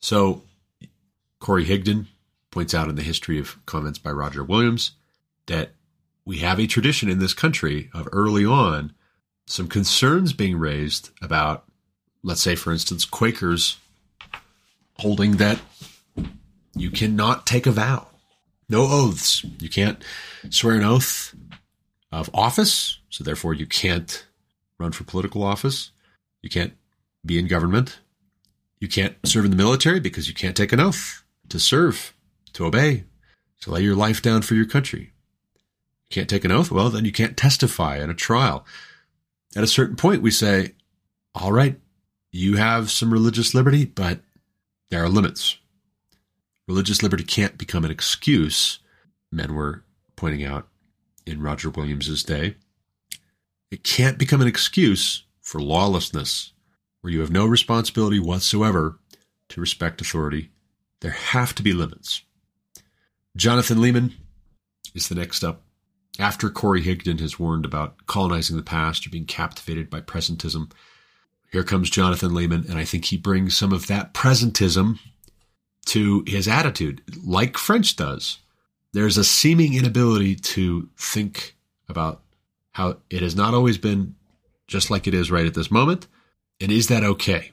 So, 0.00 0.42
Corey 1.40 1.64
Higdon 1.64 2.06
points 2.50 2.74
out 2.74 2.88
in 2.88 2.96
the 2.96 3.02
history 3.02 3.38
of 3.38 3.64
comments 3.66 3.98
by 3.98 4.10
Roger 4.10 4.42
Williams 4.44 4.92
that 5.46 5.70
we 6.24 6.38
have 6.38 6.60
a 6.60 6.66
tradition 6.66 7.08
in 7.08 7.18
this 7.18 7.34
country 7.34 7.90
of 7.94 8.08
early 8.12 8.44
on 8.44 8.92
some 9.46 9.68
concerns 9.68 10.32
being 10.32 10.56
raised 10.56 11.10
about, 11.20 11.64
let's 12.22 12.40
say, 12.40 12.54
for 12.54 12.72
instance, 12.72 13.04
Quakers 13.04 13.78
holding 14.98 15.38
that 15.38 15.60
you 16.74 16.90
cannot 16.90 17.46
take 17.46 17.66
a 17.66 17.72
vow 17.72 18.06
no 18.70 18.86
oaths. 18.88 19.44
You 19.58 19.68
can't 19.68 20.02
swear 20.48 20.76
an 20.76 20.84
oath 20.84 21.34
of 22.12 22.30
office, 22.32 23.00
so 23.10 23.24
therefore 23.24 23.52
you 23.52 23.66
can't 23.66 24.24
run 24.78 24.92
for 24.92 25.04
political 25.04 25.42
office. 25.42 25.90
You 26.40 26.48
can't 26.48 26.72
be 27.26 27.38
in 27.38 27.48
government. 27.48 27.98
You 28.78 28.88
can't 28.88 29.16
serve 29.24 29.44
in 29.44 29.50
the 29.50 29.56
military 29.56 30.00
because 30.00 30.28
you 30.28 30.34
can't 30.34 30.56
take 30.56 30.72
an 30.72 30.80
oath 30.80 31.22
to 31.48 31.58
serve, 31.58 32.14
to 32.54 32.66
obey, 32.66 33.04
to 33.60 33.70
lay 33.70 33.82
your 33.82 33.96
life 33.96 34.22
down 34.22 34.42
for 34.42 34.54
your 34.54 34.66
country. 34.66 35.12
You 36.08 36.14
can't 36.14 36.28
take 36.28 36.44
an 36.44 36.52
oath, 36.52 36.70
well, 36.70 36.90
then 36.90 37.04
you 37.04 37.12
can't 37.12 37.36
testify 37.36 37.98
in 37.98 38.10
a 38.10 38.14
trial. 38.14 38.66
At 39.56 39.64
a 39.64 39.68
certain 39.68 39.96
point, 39.96 40.22
we 40.22 40.30
say, 40.30 40.74
all 41.34 41.52
right, 41.52 41.78
you 42.32 42.56
have 42.56 42.90
some 42.90 43.12
religious 43.12 43.54
liberty, 43.54 43.84
but 43.84 44.20
there 44.90 45.02
are 45.02 45.08
limits 45.08 45.56
religious 46.70 47.02
liberty 47.02 47.24
can't 47.24 47.58
become 47.58 47.84
an 47.84 47.90
excuse, 47.90 48.78
men 49.32 49.56
were 49.56 49.82
pointing 50.14 50.44
out 50.44 50.68
in 51.26 51.42
Roger 51.42 51.68
Williams's 51.68 52.22
day. 52.22 52.54
It 53.72 53.82
can't 53.82 54.18
become 54.18 54.40
an 54.40 54.46
excuse 54.46 55.24
for 55.40 55.60
lawlessness, 55.60 56.52
where 57.00 57.12
you 57.12 57.20
have 57.22 57.30
no 57.30 57.44
responsibility 57.44 58.20
whatsoever 58.20 59.00
to 59.48 59.60
respect 59.60 60.00
authority. 60.00 60.50
There 61.00 61.10
have 61.10 61.56
to 61.56 61.62
be 61.64 61.72
limits. 61.72 62.22
Jonathan 63.36 63.78
Leeman 63.78 64.12
is 64.94 65.08
the 65.08 65.14
next 65.14 65.44
up. 65.44 65.62
After 66.18 66.50
Corey 66.50 66.82
Higdon 66.82 67.20
has 67.20 67.38
warned 67.38 67.64
about 67.64 68.06
colonizing 68.06 68.56
the 68.56 68.62
past 68.62 69.06
or 69.06 69.10
being 69.10 69.24
captivated 69.24 69.88
by 69.88 70.00
presentism, 70.00 70.72
here 71.52 71.64
comes 71.64 71.90
Jonathan 71.90 72.32
Leeman, 72.32 72.68
and 72.68 72.78
I 72.78 72.84
think 72.84 73.06
he 73.06 73.16
brings 73.16 73.56
some 73.56 73.72
of 73.72 73.86
that 73.86 74.12
presentism 74.12 74.98
to 75.86 76.24
his 76.26 76.46
attitude, 76.46 77.02
like 77.24 77.56
French 77.56 77.96
does. 77.96 78.38
There's 78.92 79.16
a 79.16 79.24
seeming 79.24 79.74
inability 79.74 80.34
to 80.36 80.88
think 80.96 81.56
about 81.88 82.22
how 82.72 82.98
it 83.08 83.22
has 83.22 83.34
not 83.34 83.54
always 83.54 83.78
been 83.78 84.14
just 84.70 84.90
like 84.90 85.06
it 85.06 85.14
is 85.14 85.30
right 85.30 85.46
at 85.46 85.54
this 85.54 85.70
moment? 85.70 86.06
And 86.60 86.70
is 86.72 86.86
that 86.88 87.04
okay? 87.04 87.50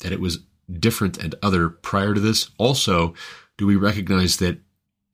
That 0.00 0.12
it 0.12 0.20
was 0.20 0.40
different 0.72 1.18
and 1.18 1.34
other 1.42 1.68
prior 1.68 2.14
to 2.14 2.20
this? 2.20 2.50
Also, 2.58 3.14
do 3.58 3.66
we 3.66 3.76
recognize 3.76 4.38
that 4.38 4.58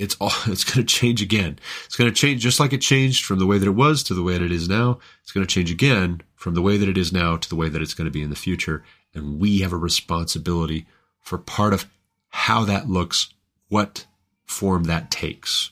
it's 0.00 0.16
all 0.18 0.32
it's 0.46 0.64
going 0.64 0.84
to 0.84 0.94
change 0.94 1.22
again. 1.22 1.58
It's 1.84 1.96
going 1.96 2.10
to 2.10 2.16
change 2.16 2.42
just 2.42 2.58
like 2.58 2.72
it 2.72 2.80
changed 2.80 3.24
from 3.24 3.38
the 3.38 3.46
way 3.46 3.58
that 3.58 3.66
it 3.66 3.70
was 3.70 4.02
to 4.04 4.14
the 4.14 4.22
way 4.22 4.32
that 4.32 4.42
it 4.42 4.50
is 4.50 4.68
now. 4.68 4.98
It's 5.22 5.32
going 5.32 5.46
to 5.46 5.54
change 5.54 5.70
again 5.70 6.22
from 6.34 6.54
the 6.54 6.62
way 6.62 6.76
that 6.78 6.88
it 6.88 6.98
is 6.98 7.12
now 7.12 7.36
to 7.36 7.48
the 7.48 7.56
way 7.56 7.68
that 7.68 7.82
it's 7.82 7.94
going 7.94 8.06
to 8.06 8.10
be 8.10 8.22
in 8.22 8.30
the 8.30 8.36
future. 8.36 8.82
And 9.14 9.38
we 9.38 9.60
have 9.60 9.72
a 9.72 9.76
responsibility 9.76 10.86
for 11.20 11.36
part 11.38 11.74
of 11.74 11.86
how 12.30 12.64
that 12.64 12.88
looks, 12.88 13.32
what 13.68 14.06
form 14.46 14.84
that 14.84 15.10
takes, 15.10 15.70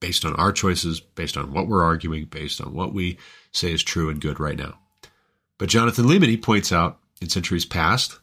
based 0.00 0.24
on 0.24 0.34
our 0.36 0.52
choices, 0.52 1.00
based 1.00 1.36
on 1.36 1.52
what 1.52 1.66
we're 1.66 1.82
arguing, 1.82 2.26
based 2.26 2.60
on 2.60 2.72
what 2.72 2.94
we 2.94 3.18
say 3.50 3.72
is 3.72 3.82
true 3.82 4.08
and 4.08 4.20
good 4.20 4.38
right 4.38 4.58
now. 4.58 4.78
But 5.58 5.68
Jonathan 5.68 6.06
Leeman, 6.06 6.28
he 6.28 6.36
points 6.36 6.72
out 6.72 6.98
in 7.20 7.28
centuries 7.28 7.64
past, 7.64 8.18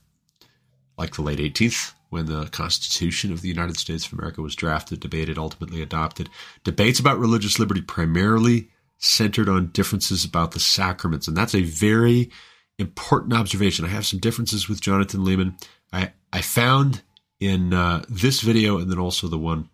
like 0.97 1.15
the 1.15 1.22
late 1.22 1.39
18th 1.39 1.93
when 2.10 2.26
the 2.26 2.45
Constitution 2.47 3.32
of 3.32 3.41
the 3.41 3.47
United 3.47 3.78
States 3.78 4.07
of 4.07 4.14
America 4.14 4.41
was 4.41 4.55
drafted, 4.55 4.99
debated, 4.99 5.38
ultimately 5.38 5.82
adopted. 5.82 6.30
Debates 6.64 6.99
about 6.99 7.20
religious 7.20 7.60
liberty 7.60 7.82
primarily 7.82 8.70
centered 8.97 9.47
on 9.47 9.68
differences 9.68 10.26
about 10.26 10.51
the 10.51 10.60
sacraments. 10.60 11.28
And 11.28 11.38
that's 11.38 11.55
a 11.55 11.62
very 11.62 12.30
important 12.78 13.34
observation. 13.34 13.86
I 13.86 13.89
have 13.89 14.05
some 14.05 14.20
differences 14.20 14.68
with 14.68 14.82
Jonathan 14.82 15.22
Leeman. 15.22 15.62
I, 15.93 16.14
I 16.34 16.41
found 16.41 17.01
in 17.39 17.74
uh, 17.74 18.03
this 18.10 18.41
video 18.41 18.80
and 18.80 18.91
then 18.91 18.99
also 18.99 19.28
the 19.28 19.38
one 19.38 19.70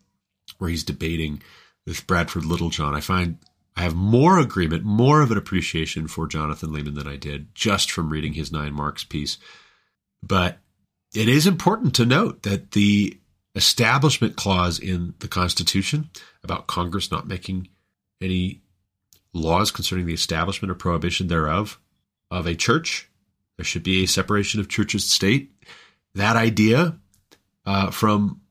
where 0.57 0.69
he's 0.69 0.83
debating 0.83 1.41
with 1.85 2.05
Bradford 2.07 2.45
Littlejohn. 2.45 2.95
I 2.95 2.99
find 2.99 3.37
I 3.75 3.81
have 3.81 3.95
more 3.95 4.39
agreement, 4.39 4.83
more 4.83 5.21
of 5.21 5.31
an 5.31 5.37
appreciation 5.37 6.07
for 6.07 6.27
Jonathan 6.27 6.69
Leeman 6.69 6.95
than 6.95 7.07
I 7.07 7.17
did 7.17 7.53
just 7.53 7.91
from 7.91 8.09
reading 8.09 8.33
his 8.33 8.51
Nine 8.51 8.73
Marks 8.73 9.03
piece. 9.03 9.37
But 10.23 10.59
it 11.15 11.29
is 11.29 11.47
important 11.47 11.95
to 11.95 12.05
note 12.05 12.43
that 12.43 12.71
the 12.71 13.17
establishment 13.55 14.35
clause 14.35 14.79
in 14.79 15.13
the 15.19 15.27
Constitution 15.27 16.09
about 16.43 16.67
Congress 16.67 17.09
not 17.09 17.27
making 17.27 17.69
any 18.21 18.61
laws 19.33 19.71
concerning 19.71 20.05
the 20.05 20.13
establishment 20.13 20.71
or 20.71 20.75
prohibition 20.75 21.27
thereof 21.27 21.79
of 22.29 22.45
a 22.45 22.55
church, 22.55 23.09
there 23.57 23.65
should 23.65 23.83
be 23.83 24.03
a 24.03 24.07
separation 24.07 24.59
of 24.59 24.67
church 24.67 24.93
and 24.93 25.01
state. 25.01 25.51
That 26.15 26.35
idea 26.35 26.97
uh, 27.65 27.91
from 27.91 28.41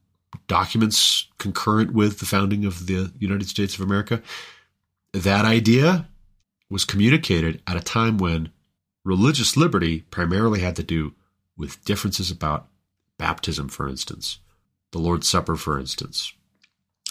documents 0.47 1.29
concurrent 1.39 1.93
with 1.93 2.19
the 2.19 2.27
founding 2.27 2.65
of 2.65 2.87
the 2.87 3.13
United 3.19 3.49
States 3.49 3.75
of 3.75 3.83
America, 3.83 4.23
that 5.13 5.45
idea 5.45 6.09
was 6.71 6.85
communicated 6.85 7.63
at 7.67 7.77
a 7.77 7.81
time 7.81 8.19
when 8.19 8.51
religious 9.05 9.57
liberty 9.57 10.01
primarily 10.11 10.61
had 10.61 10.77
to 10.77 10.83
do 10.83 11.15
with 11.57 11.85
differences 11.85 12.31
about 12.31 12.69
baptism, 13.19 13.69
for 13.69 13.89
instance, 13.89 14.39
the 14.93 14.99
Lord's 14.99 15.29
Supper, 15.29 15.57
for 15.57 15.79
instance, 15.79 16.33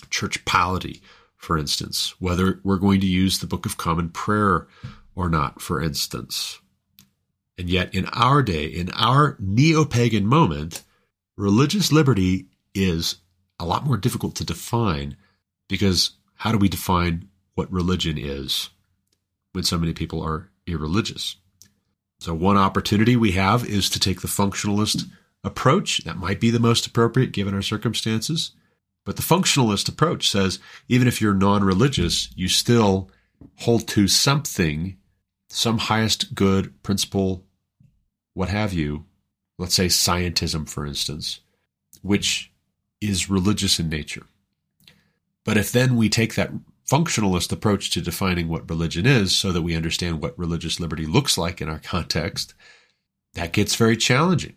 church 0.09 0.43
polity, 0.45 1.01
for 1.35 1.57
instance, 1.57 2.13
whether 2.19 2.59
we're 2.63 2.77
going 2.77 3.01
to 3.01 3.07
use 3.07 3.39
the 3.39 3.47
Book 3.47 3.65
of 3.65 3.77
Common 3.77 4.09
Prayer 4.09 4.67
or 5.15 5.29
not, 5.29 5.61
for 5.61 5.81
instance. 5.81 6.59
And 7.57 7.69
yet, 7.69 7.93
in 7.93 8.05
our 8.07 8.41
day, 8.41 8.65
in 8.65 8.89
our 8.93 9.37
neo 9.39 9.85
pagan 9.85 10.25
moment, 10.25 10.83
religious 11.37 11.91
liberty 11.91 12.47
is 12.73 13.17
a 13.59 13.65
lot 13.65 13.85
more 13.85 13.97
difficult 13.97 14.35
to 14.35 14.45
define 14.45 15.15
because 15.67 16.11
how 16.35 16.51
do 16.51 16.57
we 16.57 16.69
define 16.69 17.29
what 17.55 17.71
religion 17.71 18.17
is 18.17 18.69
when 19.51 19.63
so 19.63 19.77
many 19.77 19.93
people 19.93 20.21
are 20.21 20.49
irreligious? 20.65 21.35
So, 22.24 22.34
one 22.34 22.55
opportunity 22.55 23.17
we 23.17 23.34
have 23.34 23.65
is 23.65 23.89
to 23.89 23.99
take 23.99 24.21
the 24.21 24.30
functionalist 24.30 25.09
approach. 25.43 25.97
That 26.05 26.15
might 26.15 26.39
be 26.39 26.51
the 26.51 26.57
most 26.57 26.88
appropriate 26.88 27.34
given 27.34 27.53
our 27.53 27.61
circumstances. 27.61 28.53
But 29.05 29.17
the 29.17 29.21
functionalist 29.21 29.89
approach 29.89 30.30
says 30.30 30.59
even 30.88 31.09
if 31.09 31.19
you're 31.19 31.34
non 31.34 31.65
religious, 31.65 32.30
you 32.34 32.47
still 32.47 33.11
hold 33.57 33.89
to 33.89 34.07
something, 34.07 34.95
some 35.49 35.78
highest 35.80 36.34
good 36.34 36.82
principle, 36.82 37.43
what 38.36 38.47
have 38.47 38.71
you. 38.71 39.03
Let's 39.57 39.76
say 39.76 39.88
scientism, 39.88 40.69
for 40.69 40.86
instance, 40.86 41.41
which 42.03 42.53
is 43.01 43.30
religious 43.30 43.82
in 43.82 43.89
nature. 43.89 44.28
But 45.43 45.57
if 45.57 45.74
then 45.74 45.97
we 45.97 46.07
take 46.07 46.36
that 46.36 46.51
functionalist 46.93 47.51
approach 47.51 47.89
to 47.89 48.01
defining 48.01 48.47
what 48.47 48.69
religion 48.69 49.07
is 49.07 49.35
so 49.35 49.51
that 49.51 49.63
we 49.63 49.75
understand 49.75 50.21
what 50.21 50.37
religious 50.37 50.79
liberty 50.79 51.07
looks 51.07 51.39
like 51.39 51.59
in 51.59 51.67
our 51.67 51.79
context, 51.79 52.53
that 53.33 53.51
gets 53.51 53.73
very 53.73 53.97
challenging. 53.97 54.55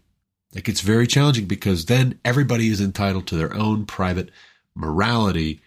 That 0.53 0.65
gets 0.65 0.83
very 0.83 1.07
challenging 1.07 1.47
because 1.47 1.87
then 1.87 2.19
everybody 2.27 2.69
is 2.69 2.81
entitled 2.81 3.27
to 3.29 3.37
their 3.37 3.55
own 3.55 3.87
private 3.87 4.31
morality. 4.75 5.63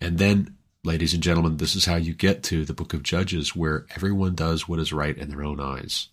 And 0.00 0.16
then, 0.16 0.56
ladies 0.82 1.12
and 1.12 1.22
gentlemen, 1.22 1.58
this 1.58 1.76
is 1.76 1.84
how 1.84 1.96
you 1.96 2.14
get 2.14 2.42
to 2.44 2.64
the 2.64 2.72
book 2.72 2.94
of 2.94 3.02
Judges 3.02 3.54
where 3.54 3.84
everyone 3.94 4.34
does 4.34 4.66
what 4.66 4.78
is 4.78 4.94
right 4.94 5.16
in 5.16 5.28
their 5.28 5.44
own 5.44 5.60
eyes. 5.60 6.08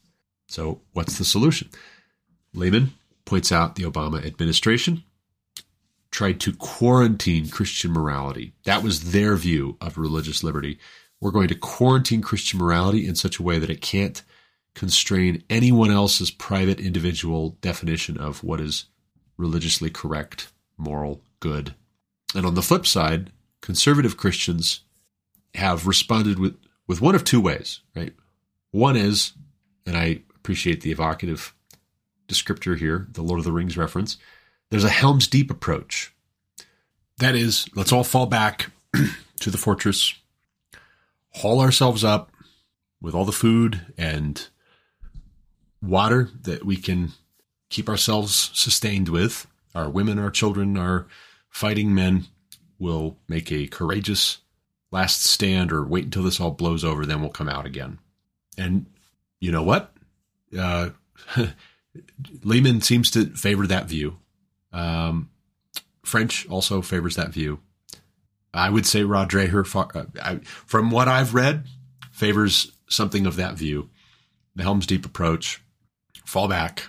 So, 0.50 0.82
what's 0.92 1.18
the 1.18 1.26
solution? 1.26 1.70
Leeman 2.54 2.90
points 3.24 3.54
out 3.54 3.76
the 3.76 3.84
Obama 3.84 4.26
administration 4.26 5.06
tried 6.12 6.40
to 6.42 6.54
quarantine 6.54 7.50
Christian 7.50 7.92
morality. 7.92 8.54
That 8.66 8.84
was 8.84 9.12
their 9.12 9.36
view 9.36 9.78
of 9.80 9.98
religious 9.98 10.44
liberty. 10.44 10.78
We're 11.20 11.32
going 11.32 11.48
to 11.48 11.56
quarantine 11.56 12.22
Christian 12.22 12.60
morality 12.60 13.08
in 13.08 13.16
such 13.16 13.40
a 13.40 13.44
way 13.44 13.60
that 13.60 13.70
it 13.70 13.82
can't 13.82 14.22
constrain 14.76 15.44
anyone 15.50 15.92
else's 15.92 16.32
private 16.32 16.80
individual 16.80 17.58
definition 17.62 18.18
of 18.18 18.44
what 18.44 18.60
is 18.60 18.86
religiously 19.38 19.90
correct, 19.90 20.52
moral, 20.78 21.22
good. 21.40 21.76
And 22.36 22.46
on 22.46 22.56
the 22.56 22.62
flip 22.62 22.86
side, 22.86 23.32
conservative 23.62 24.18
Christians 24.18 24.82
have 25.56 25.88
responded 25.88 26.40
with, 26.40 26.58
with 26.88 27.02
one 27.02 27.16
of 27.16 27.24
two 27.24 27.42
ways, 27.42 27.82
right? 27.96 28.14
One 28.72 28.96
is, 28.96 29.34
and 29.86 29.98
I 29.98 30.22
appreciate 30.36 30.82
the 30.82 30.92
evocative 30.92 31.54
descriptor 32.28 32.78
here, 32.78 33.08
the 33.12 33.22
Lord 33.22 33.40
of 33.40 33.46
the 33.46 33.52
Rings 33.52 33.78
reference, 33.78 34.18
there's 34.72 34.84
a 34.84 34.90
Helm's 34.90 35.28
Deep 35.28 35.52
approach. 35.52 36.12
That 37.20 37.36
is, 37.36 37.70
let's 37.76 37.92
all 37.92 38.04
fall 38.04 38.26
back 38.26 38.72
to 39.42 39.52
the 39.52 39.58
fortress, 39.58 40.16
haul 41.36 41.62
ourselves 41.62 42.04
up 42.04 42.32
with 43.00 43.14
all 43.14 43.26
the 43.26 43.32
food 43.32 43.82
and 43.98 44.48
water 45.82 46.30
that 46.42 46.66
we 46.66 46.78
can 46.78 47.12
keep 47.70 47.90
ourselves 47.90 48.50
sustained 48.54 49.10
with. 49.10 49.46
Our 49.76 49.90
women, 49.90 50.18
our 50.18 50.32
children, 50.32 50.78
our 50.78 51.06
fighting 51.50 51.94
men 51.94 52.26
will 52.80 53.18
make 53.28 53.52
a 53.52 53.68
courageous 53.68 54.40
last 54.90 55.24
stand 55.24 55.72
or 55.72 55.86
wait 55.86 56.06
until 56.06 56.24
this 56.24 56.40
all 56.40 56.52
blows 56.52 56.84
over, 56.84 57.06
then 57.06 57.22
we'll 57.22 57.30
come 57.30 57.50
out 57.50 57.66
again. 57.66 58.00
And 58.58 58.86
you 59.40 59.52
know 59.52 59.64
what? 59.64 59.94
Uh, 60.58 60.90
Leeman 62.44 62.84
seems 62.84 63.12
to 63.12 63.28
favor 63.28 63.68
that 63.68 63.88
view. 63.88 64.18
Um, 64.74 65.30
French 66.04 66.48
also 66.50 66.82
favors 66.82 67.16
that 67.16 67.30
view. 67.30 67.60
I 68.54 68.70
would 68.70 68.86
say 68.86 69.04
Rod 69.04 69.30
Dreher, 69.30 69.66
uh, 70.22 70.36
from 70.44 70.92
what 70.92 71.08
I've 71.08 71.34
read, 71.34 71.66
favors 72.12 72.72
something 72.90 73.26
of 73.26 73.38
that 73.38 73.56
view. 73.56 73.90
The 74.56 74.64
Helm's 74.64 74.86
Deep 74.86 75.06
approach, 75.06 75.62
fall 76.26 76.50
back, 76.50 76.84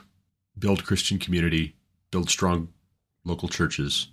build 0.58 0.84
Christian 0.84 1.18
community, 1.18 1.76
build 2.10 2.28
strong 2.28 2.68
local 3.24 3.48
churches, 3.48 4.08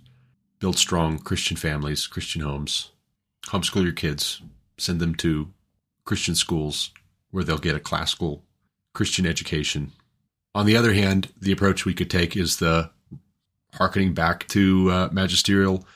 build 0.60 0.78
strong 0.78 1.18
Christian 1.18 1.56
families, 1.56 2.06
Christian 2.06 2.42
homes, 2.42 2.92
homeschool 3.46 3.82
your 3.82 3.92
kids, 3.92 4.40
send 4.78 5.00
them 5.00 5.14
to 5.16 5.52
Christian 6.04 6.34
schools 6.34 6.90
where 7.30 7.42
they'll 7.42 7.58
get 7.58 7.76
a 7.76 7.80
classical 7.80 8.44
Christian 8.94 9.26
education. 9.26 9.92
On 10.54 10.66
the 10.66 10.76
other 10.76 10.92
hand, 10.92 11.32
the 11.40 11.52
approach 11.52 11.84
we 11.84 11.94
could 11.94 12.10
take 12.10 12.36
is 12.36 12.56
the 12.56 12.90
harkening 13.74 14.14
back 14.14 14.46
to 14.48 14.90
uh, 14.90 15.08
magisterial 15.12 15.86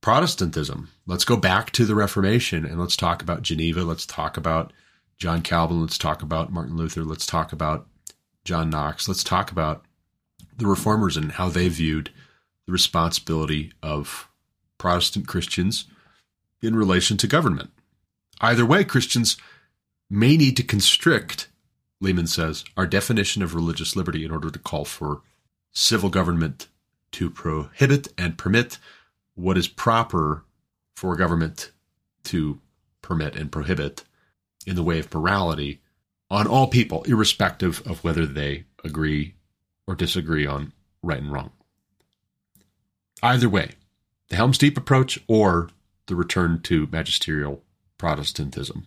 Protestantism. 0.00 0.88
Let's 1.06 1.24
go 1.24 1.36
back 1.36 1.70
to 1.72 1.84
the 1.84 1.94
Reformation 1.94 2.64
and 2.64 2.80
let's 2.80 2.96
talk 2.96 3.22
about 3.22 3.42
Geneva. 3.42 3.82
Let's 3.82 4.04
talk 4.04 4.36
about 4.36 4.72
John 5.16 5.42
Calvin. 5.42 5.80
Let's 5.80 5.98
talk 5.98 6.22
about 6.22 6.52
Martin 6.52 6.76
Luther. 6.76 7.04
Let's 7.04 7.24
talk 7.24 7.52
about 7.52 7.86
John 8.44 8.68
Knox. 8.68 9.06
Let's 9.06 9.22
talk 9.22 9.52
about 9.52 9.84
the 10.56 10.66
reformers 10.66 11.16
and 11.16 11.32
how 11.32 11.48
they 11.48 11.68
viewed 11.68 12.10
the 12.66 12.72
responsibility 12.72 13.72
of 13.82 14.28
Protestant 14.78 15.28
Christians 15.28 15.86
in 16.60 16.74
relation 16.74 17.16
to 17.18 17.28
government. 17.28 17.70
Either 18.40 18.66
way, 18.66 18.82
Christians 18.82 19.36
may 20.10 20.36
need 20.36 20.56
to 20.56 20.64
constrict, 20.64 21.48
Leeman 22.02 22.28
says, 22.28 22.64
our 22.76 22.86
definition 22.86 23.42
of 23.42 23.54
religious 23.54 23.94
liberty 23.94 24.24
in 24.24 24.32
order 24.32 24.50
to 24.50 24.58
call 24.58 24.84
for 24.84 25.22
civil 25.72 26.10
government 26.10 26.66
to 27.12 27.30
prohibit 27.30 28.08
and 28.18 28.38
permit 28.38 28.78
what 29.34 29.56
is 29.56 29.68
proper 29.68 30.44
for 30.94 31.16
government 31.16 31.70
to 32.24 32.60
permit 33.00 33.36
and 33.36 33.50
prohibit 33.50 34.04
in 34.66 34.76
the 34.76 34.82
way 34.82 34.98
of 34.98 35.12
morality 35.12 35.80
on 36.30 36.46
all 36.46 36.68
people, 36.68 37.02
irrespective 37.04 37.82
of 37.86 38.02
whether 38.02 38.24
they 38.24 38.64
agree 38.84 39.34
or 39.86 39.94
disagree 39.94 40.46
on 40.46 40.72
right 41.02 41.20
and 41.20 41.32
wrong. 41.32 41.50
Either 43.22 43.48
way, 43.48 43.72
the 44.28 44.36
Helm's 44.36 44.58
Deep 44.58 44.78
approach 44.78 45.18
or 45.28 45.68
the 46.06 46.16
return 46.16 46.60
to 46.62 46.88
magisterial 46.90 47.62
Protestantism. 47.98 48.86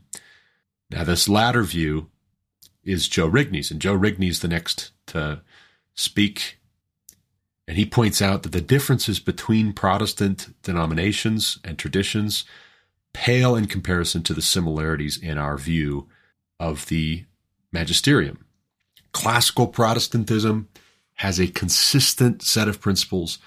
Now, 0.89 1.03
this 1.03 1.29
latter 1.29 1.63
view 1.63 2.09
is 2.83 3.07
Joe 3.07 3.29
Rigney's, 3.29 3.71
and 3.71 3.79
Joe 3.79 3.97
Rigney's 3.97 4.41
the 4.41 4.47
next 4.47 4.91
to 5.07 5.41
speak. 5.93 6.59
And 7.67 7.77
he 7.77 7.85
points 7.85 8.21
out 8.21 8.43
that 8.43 8.51
the 8.51 8.61
differences 8.61 9.19
between 9.19 9.73
Protestant 9.73 10.53
denominations 10.61 11.59
and 11.63 11.77
traditions 11.77 12.45
pale 13.13 13.55
in 13.55 13.65
comparison 13.65 14.21
to 14.23 14.33
the 14.33 14.41
similarities 14.41 15.17
in 15.17 15.37
our 15.37 15.57
view 15.57 16.07
of 16.59 16.85
the 16.87 17.25
magisterium. 17.71 18.45
Classical 19.13 19.67
Protestantism 19.67 20.67
has 21.15 21.39
a 21.39 21.47
consistent 21.47 22.41
set 22.41 22.67
of 22.67 22.81
principles 22.81 23.39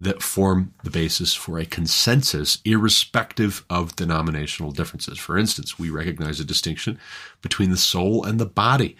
that 0.00 0.22
form 0.22 0.72
the 0.82 0.90
basis 0.90 1.34
for 1.34 1.58
a 1.58 1.66
consensus 1.66 2.58
irrespective 2.64 3.64
of 3.68 3.94
denominational 3.96 4.72
differences. 4.72 5.18
For 5.18 5.36
instance, 5.36 5.78
we 5.78 5.90
recognize 5.90 6.40
a 6.40 6.44
distinction 6.44 6.98
between 7.42 7.70
the 7.70 7.76
soul 7.76 8.24
and 8.24 8.40
the 8.40 8.46
body, 8.46 8.96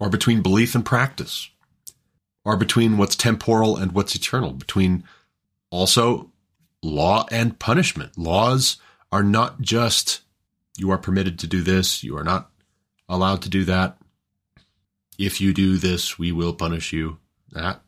or 0.00 0.10
between 0.10 0.42
belief 0.42 0.74
and 0.74 0.84
practice, 0.84 1.50
or 2.44 2.56
between 2.56 2.96
what's 2.96 3.16
temporal 3.16 3.76
and 3.76 3.92
what's 3.92 4.14
eternal, 4.14 4.52
between 4.52 5.04
also 5.70 6.30
law 6.82 7.26
and 7.30 7.58
punishment. 7.58 8.16
Laws 8.16 8.78
are 9.12 9.22
not 9.22 9.60
just 9.60 10.20
you 10.76 10.90
are 10.90 10.98
permitted 10.98 11.38
to 11.40 11.46
do 11.46 11.62
this, 11.62 12.04
you 12.04 12.16
are 12.16 12.24
not 12.24 12.50
allowed 13.08 13.42
to 13.42 13.48
do 13.48 13.64
that. 13.64 13.98
If 15.18 15.40
you 15.40 15.52
do 15.52 15.76
this, 15.76 16.18
we 16.18 16.30
will 16.30 16.52
punish 16.52 16.92
you. 16.92 17.18
That 17.50 17.82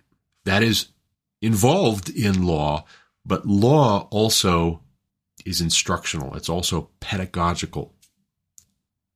that 0.44 0.62
is 0.62 0.88
involved 1.40 2.08
in 2.10 2.44
law, 2.46 2.84
but 3.24 3.46
law 3.46 4.08
also 4.10 4.82
is 5.44 5.60
instructional. 5.60 6.34
It's 6.34 6.48
also 6.48 6.90
pedagogical. 7.00 7.94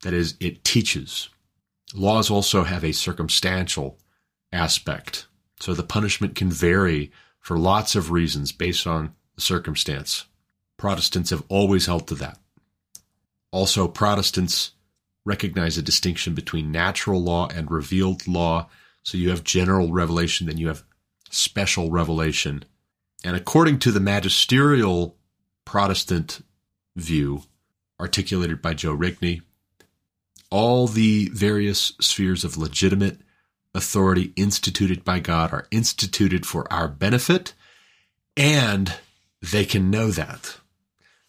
That 0.03 0.14
is, 0.14 0.37
it 0.41 0.64
teaches. 0.64 1.28
Laws 1.95 2.30
also 2.30 2.64
have 2.64 2.85
a 2.85 2.93
circumstantial 2.93 3.99
aspect. 4.55 5.27
So 5.61 5.75
the 5.75 5.83
punishment 5.83 6.35
can 6.35 6.51
vary 6.51 7.13
for 7.41 7.59
lots 7.59 7.95
of 7.95 8.11
reasons 8.11 8.53
based 8.53 8.87
on 8.87 9.15
the 9.35 9.41
circumstance. 9.41 10.25
Protestants 10.79 11.31
have 11.31 11.45
always 11.49 11.87
held 11.87 12.09
to 12.09 12.15
that. 12.17 12.39
Also, 13.51 13.87
Protestants 13.87 14.73
recognize 15.25 15.79
a 15.79 15.83
distinction 15.83 16.35
between 16.35 16.73
natural 16.73 17.23
law 17.23 17.49
and 17.55 17.71
revealed 17.71 18.27
law. 18.27 18.69
So 19.03 19.17
you 19.17 19.31
have 19.31 19.45
general 19.45 19.93
revelation, 19.93 20.47
then 20.47 20.59
you 20.59 20.69
have 20.69 20.85
special 21.31 21.91
revelation. 21.91 22.65
And 23.25 23.37
according 23.37 23.79
to 23.81 23.93
the 23.93 24.01
magisterial 24.01 25.17
Protestant 25.65 26.45
view 26.97 27.43
articulated 28.01 28.61
by 28.61 28.75
Joe 28.75 28.97
Rigney, 28.97 29.43
all 30.51 30.87
the 30.87 31.29
various 31.33 31.95
spheres 32.01 32.45
of 32.45 32.57
legitimate 32.57 33.21
authority 33.75 34.33
instituted 34.37 35.05
by 35.05 35.18
God 35.18 35.53
are 35.53 35.66
instituted 35.70 36.47
for 36.47 36.72
our 36.72 36.89
benefit, 36.89 37.55
and 38.37 38.95
they 39.43 39.64
can 39.64 39.91
know 39.91 40.11
that. 40.11 40.59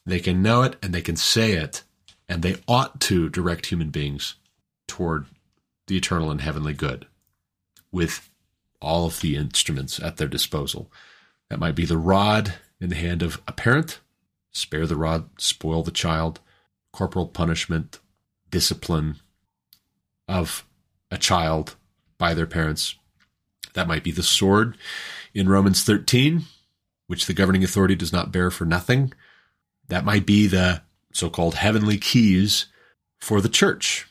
They 0.05 0.19
can 0.19 0.41
know 0.41 0.61
it 0.61 0.75
and 0.83 0.93
they 0.93 1.01
can 1.01 1.15
say 1.15 1.53
it, 1.53 1.83
and 2.29 2.43
they 2.43 2.57
ought 2.67 2.99
to 3.01 3.29
direct 3.29 3.67
human 3.67 3.89
beings 3.89 4.35
toward 4.87 5.25
the 5.87 5.97
eternal 5.97 6.31
and 6.31 6.41
heavenly 6.41 6.73
good 6.73 7.07
with 7.91 8.29
all 8.81 9.07
of 9.07 9.21
the 9.21 9.35
instruments 9.35 9.99
at 9.99 10.17
their 10.17 10.27
disposal. 10.27 10.91
That 11.49 11.59
might 11.59 11.75
be 11.75 11.85
the 11.85 11.97
rod 11.97 12.53
in 12.79 12.89
the 12.89 12.95
hand 12.95 13.23
of 13.23 13.41
a 13.47 13.51
parent, 13.51 13.99
spare 14.51 14.85
the 14.85 14.95
rod, 14.95 15.29
spoil 15.39 15.83
the 15.83 15.91
child, 15.91 16.39
corporal 16.91 17.27
punishment, 17.27 17.99
discipline 18.51 19.17
of 20.27 20.65
a 21.09 21.17
child 21.17 21.75
by 22.17 22.33
their 22.33 22.45
parents. 22.45 22.95
That 23.73 23.87
might 23.87 24.03
be 24.03 24.11
the 24.11 24.23
sword 24.23 24.77
in 25.33 25.49
Romans 25.49 25.83
13, 25.83 26.43
which 27.07 27.25
the 27.25 27.33
governing 27.33 27.63
authority 27.63 27.95
does 27.95 28.13
not 28.13 28.31
bear 28.31 28.49
for 28.49 28.65
nothing. 28.65 29.13
That 29.87 30.05
might 30.05 30.25
be 30.25 30.47
the 30.47 30.81
so 31.13 31.29
called 31.29 31.55
heavenly 31.55 31.97
keys 31.97 32.67
for 33.19 33.41
the 33.41 33.49
church, 33.49 34.07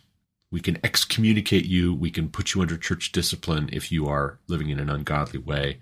we 0.55 0.61
can 0.61 0.78
excommunicate 0.84 1.64
you. 1.64 1.92
We 1.92 2.12
can 2.12 2.28
put 2.28 2.55
you 2.55 2.62
under 2.62 2.76
church 2.76 3.11
discipline 3.11 3.68
if 3.72 3.90
you 3.90 4.07
are 4.07 4.38
living 4.46 4.70
in 4.70 4.78
an 4.78 4.88
ungodly 4.88 5.40
way. 5.40 5.78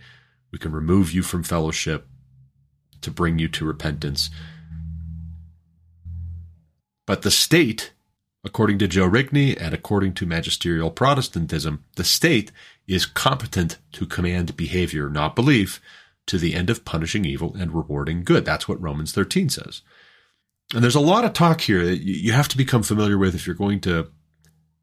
We 0.50 0.58
can 0.58 0.72
remove 0.72 1.12
you 1.12 1.22
from 1.22 1.42
fellowship 1.42 2.06
to 3.02 3.10
bring 3.10 3.38
you 3.38 3.48
to 3.48 3.66
repentance. 3.66 4.30
But 7.06 7.20
the 7.20 7.30
state, 7.30 7.92
according 8.44 8.78
to 8.78 8.88
Joe 8.88 9.08
Rigney 9.08 9.56
and 9.60 9.74
according 9.74 10.14
to 10.14 10.26
magisterial 10.26 10.90
Protestantism, 10.90 11.84
the 11.96 12.04
state 12.04 12.50
is 12.86 13.06
competent 13.06 13.78
to 13.92 14.06
command 14.06 14.56
behavior, 14.56 15.08
not 15.08 15.36
belief, 15.36 15.80
to 16.26 16.38
the 16.38 16.54
end 16.54 16.70
of 16.70 16.84
punishing 16.84 17.24
evil 17.24 17.54
and 17.54 17.72
rewarding 17.72 18.24
good. 18.24 18.44
That's 18.44 18.68
what 18.68 18.80
Romans 18.80 19.12
13 19.12 19.48
says. 19.48 19.82
And 20.74 20.82
there's 20.82 20.94
a 20.94 21.00
lot 21.00 21.24
of 21.24 21.32
talk 21.32 21.62
here 21.62 21.84
that 21.84 21.98
you 21.98 22.32
have 22.32 22.48
to 22.48 22.56
become 22.56 22.82
familiar 22.82 23.18
with 23.18 23.34
if 23.34 23.46
you're 23.46 23.54
going 23.54 23.80
to 23.80 24.10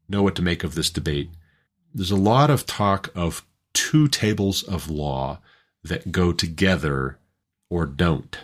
know 0.08 0.22
what 0.22 0.36
to 0.36 0.42
make 0.42 0.64
of 0.64 0.74
this 0.74 0.90
debate. 0.90 1.30
There's 1.94 2.10
a 2.10 2.16
lot 2.16 2.50
of 2.50 2.66
talk 2.66 3.10
of 3.14 3.44
two 3.72 4.08
tables 4.08 4.62
of 4.62 4.90
law 4.90 5.40
that 5.82 6.12
go 6.12 6.32
together 6.32 7.18
or 7.68 7.86
don't 7.86 8.38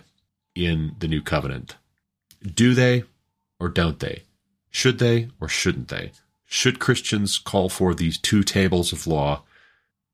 in 0.55 0.97
the 0.99 1.09
new 1.09 1.21
covenant. 1.21 1.77
Do 2.43 2.75
they 2.75 3.05
or 3.61 3.69
don't 3.69 4.01
they? 4.01 4.23
Should 4.77 4.99
they 4.99 5.31
or 5.41 5.49
shouldn't 5.49 5.89
they? 5.89 6.12
Should 6.45 6.81
Christians 6.81 7.39
call 7.39 7.70
for 7.70 7.95
these 7.95 8.18
two 8.18 8.43
tables 8.43 8.93
of 8.93 9.07
law 9.07 9.43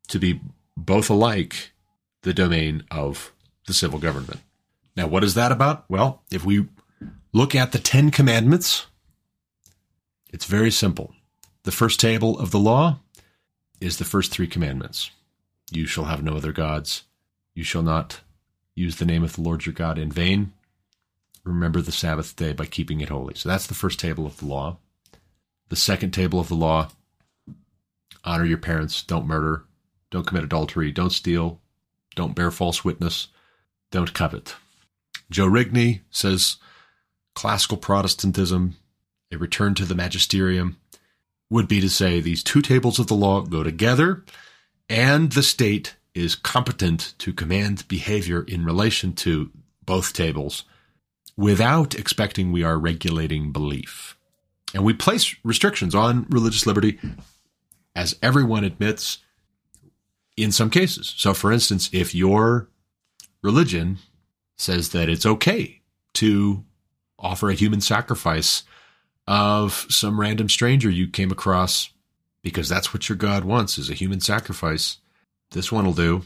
to 0.06 0.20
be 0.20 0.40
both 0.76 1.10
alike 1.10 1.72
the 2.22 2.32
domain 2.32 2.84
of 2.88 3.32
the 3.66 3.74
civil 3.74 3.98
government? 3.98 4.38
Now, 4.96 5.08
what 5.08 5.24
is 5.24 5.34
that 5.34 5.50
about? 5.50 5.84
Well, 5.90 6.22
if 6.30 6.44
we 6.44 6.68
look 7.32 7.56
at 7.56 7.72
the 7.72 7.80
Ten 7.80 8.12
Commandments, 8.12 8.86
it's 10.32 10.44
very 10.44 10.70
simple. 10.70 11.12
The 11.64 11.72
first 11.72 11.98
table 11.98 12.38
of 12.38 12.52
the 12.52 12.60
law 12.60 13.00
is 13.80 13.98
the 13.98 14.04
first 14.04 14.30
three 14.30 14.46
commandments. 14.46 15.10
You 15.72 15.86
shall 15.86 16.04
have 16.04 16.22
no 16.22 16.36
other 16.36 16.52
gods. 16.52 17.02
You 17.52 17.64
shall 17.64 17.82
not 17.82 18.20
use 18.76 18.94
the 18.94 19.06
name 19.06 19.24
of 19.24 19.32
the 19.32 19.42
Lord 19.42 19.66
your 19.66 19.72
God 19.72 19.98
in 19.98 20.12
vain. 20.12 20.52
Remember 21.44 21.80
the 21.80 21.92
Sabbath 21.92 22.36
day 22.36 22.52
by 22.52 22.66
keeping 22.66 23.00
it 23.00 23.08
holy. 23.08 23.34
So 23.34 23.48
that's 23.48 23.66
the 23.66 23.74
first 23.74 23.98
table 23.98 24.26
of 24.26 24.38
the 24.38 24.46
law. 24.46 24.78
The 25.68 25.76
second 25.76 26.12
table 26.12 26.38
of 26.38 26.48
the 26.48 26.54
law 26.54 26.90
honor 28.24 28.44
your 28.44 28.58
parents, 28.58 29.02
don't 29.02 29.26
murder, 29.26 29.64
don't 30.10 30.26
commit 30.26 30.44
adultery, 30.44 30.92
don't 30.92 31.10
steal, 31.10 31.60
don't 32.14 32.34
bear 32.34 32.50
false 32.50 32.84
witness, 32.84 33.28
don't 33.90 34.14
covet. 34.14 34.54
Joe 35.30 35.46
Rigney 35.46 36.00
says 36.10 36.56
classical 37.34 37.78
Protestantism, 37.78 38.76
a 39.32 39.38
return 39.38 39.74
to 39.74 39.84
the 39.84 39.94
magisterium, 39.94 40.76
would 41.50 41.68
be 41.68 41.80
to 41.80 41.88
say 41.88 42.20
these 42.20 42.42
two 42.42 42.62
tables 42.62 42.98
of 42.98 43.06
the 43.06 43.14
law 43.14 43.40
go 43.40 43.62
together 43.62 44.24
and 44.88 45.32
the 45.32 45.42
state 45.42 45.96
is 46.14 46.34
competent 46.34 47.14
to 47.18 47.32
command 47.32 47.88
behavior 47.88 48.42
in 48.42 48.64
relation 48.64 49.14
to 49.14 49.50
both 49.84 50.12
tables 50.12 50.64
without 51.36 51.94
expecting 51.94 52.52
we 52.52 52.62
are 52.62 52.78
regulating 52.78 53.52
belief. 53.52 54.16
And 54.74 54.84
we 54.84 54.94
place 54.94 55.34
restrictions 55.44 55.94
on 55.94 56.26
religious 56.30 56.66
liberty, 56.66 56.98
as 57.94 58.16
everyone 58.22 58.64
admits, 58.64 59.18
in 60.36 60.50
some 60.50 60.70
cases. 60.70 61.14
So, 61.16 61.34
for 61.34 61.52
instance, 61.52 61.90
if 61.92 62.14
your 62.14 62.68
religion 63.42 63.98
says 64.56 64.90
that 64.90 65.08
it's 65.08 65.26
okay 65.26 65.80
to 66.14 66.64
offer 67.18 67.50
a 67.50 67.54
human 67.54 67.80
sacrifice 67.80 68.62
of 69.26 69.86
some 69.88 70.18
random 70.18 70.48
stranger 70.48 70.90
you 70.90 71.08
came 71.08 71.30
across 71.30 71.90
because 72.42 72.68
that's 72.68 72.92
what 72.92 73.08
your 73.08 73.16
God 73.16 73.44
wants 73.44 73.78
is 73.78 73.88
a 73.88 73.94
human 73.94 74.20
sacrifice. 74.20 74.98
This 75.52 75.70
one 75.70 75.84
will 75.84 75.92
do. 75.92 76.22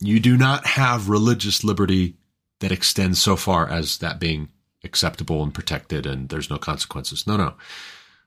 You 0.00 0.18
do 0.18 0.36
not 0.36 0.66
have 0.66 1.08
religious 1.08 1.62
liberty 1.62 2.16
that 2.62 2.72
extends 2.72 3.20
so 3.20 3.34
far 3.34 3.68
as 3.68 3.98
that 3.98 4.20
being 4.20 4.48
acceptable 4.84 5.42
and 5.42 5.52
protected 5.52 6.06
and 6.06 6.28
there's 6.28 6.48
no 6.48 6.58
consequences. 6.58 7.26
No, 7.26 7.36
no. 7.36 7.54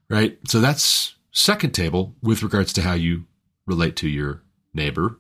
Right? 0.10 0.38
So 0.46 0.60
that's 0.60 1.16
second 1.32 1.72
table 1.72 2.16
with 2.22 2.44
regards 2.44 2.74
to 2.74 2.82
how 2.82 2.94
you 2.94 3.26
relate 3.66 3.96
to 3.98 4.10
your 4.10 4.44
neighbor. 4.74 5.18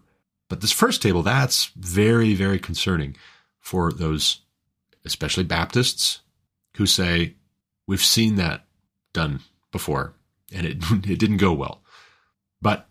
But 0.49 0.59
this 0.59 0.73
first 0.73 1.01
table, 1.01 1.23
that's 1.23 1.71
very, 1.77 2.33
very 2.33 2.59
concerning 2.59 3.15
for 3.59 3.91
those, 3.91 4.41
especially 5.05 5.45
Baptists, 5.45 6.19
who 6.75 6.85
say, 6.85 7.35
we've 7.87 8.03
seen 8.03 8.35
that 8.35 8.65
done 9.13 9.39
before. 9.71 10.13
and 10.53 10.67
it, 10.67 10.77
it 11.09 11.19
didn't 11.19 11.37
go 11.37 11.53
well. 11.53 11.81
But 12.61 12.87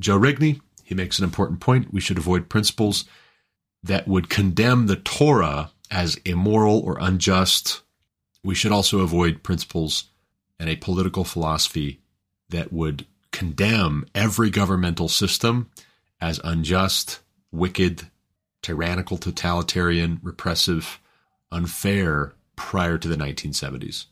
Joe 0.00 0.18
Rigney, 0.18 0.60
he 0.82 0.96
makes 0.96 1.18
an 1.18 1.24
important 1.24 1.60
point. 1.60 1.92
We 1.94 2.00
should 2.00 2.18
avoid 2.18 2.48
principles 2.48 3.04
that 3.82 4.08
would 4.08 4.28
condemn 4.28 4.86
the 4.86 4.96
Torah 4.96 5.70
as 5.90 6.16
immoral 6.24 6.80
or 6.80 6.98
unjust. 7.00 7.82
We 8.42 8.54
should 8.54 8.72
also 8.72 9.00
avoid 9.00 9.42
principles 9.42 10.04
and 10.58 10.68
a 10.68 10.76
political 10.76 11.24
philosophy 11.24 12.00
that 12.50 12.72
would 12.72 13.06
condemn 13.30 14.06
every 14.14 14.50
governmental 14.50 15.08
system 15.08 15.70
as 16.20 16.40
unjust, 16.42 17.20
wicked, 17.52 18.10
tyrannical, 18.62 19.16
totalitarian, 19.16 20.18
repressive, 20.22 21.00
unfair 21.52 22.34
prior 22.56 22.98
to 22.98 23.08
the 23.08 23.16
1970s. 23.16 24.06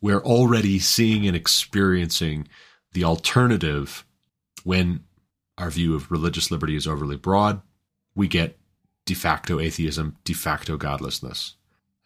We're 0.00 0.22
already 0.22 0.78
seeing 0.78 1.26
and 1.26 1.36
experiencing 1.36 2.48
the 2.92 3.04
alternative 3.04 4.04
when 4.64 5.04
our 5.58 5.70
view 5.70 5.94
of 5.94 6.10
religious 6.10 6.50
liberty 6.50 6.76
is 6.76 6.86
overly 6.86 7.16
broad. 7.16 7.60
We 8.14 8.28
get 8.28 8.58
de 9.10 9.14
facto 9.16 9.58
atheism, 9.58 10.16
de 10.22 10.32
facto 10.32 10.76
godlessness. 10.76 11.56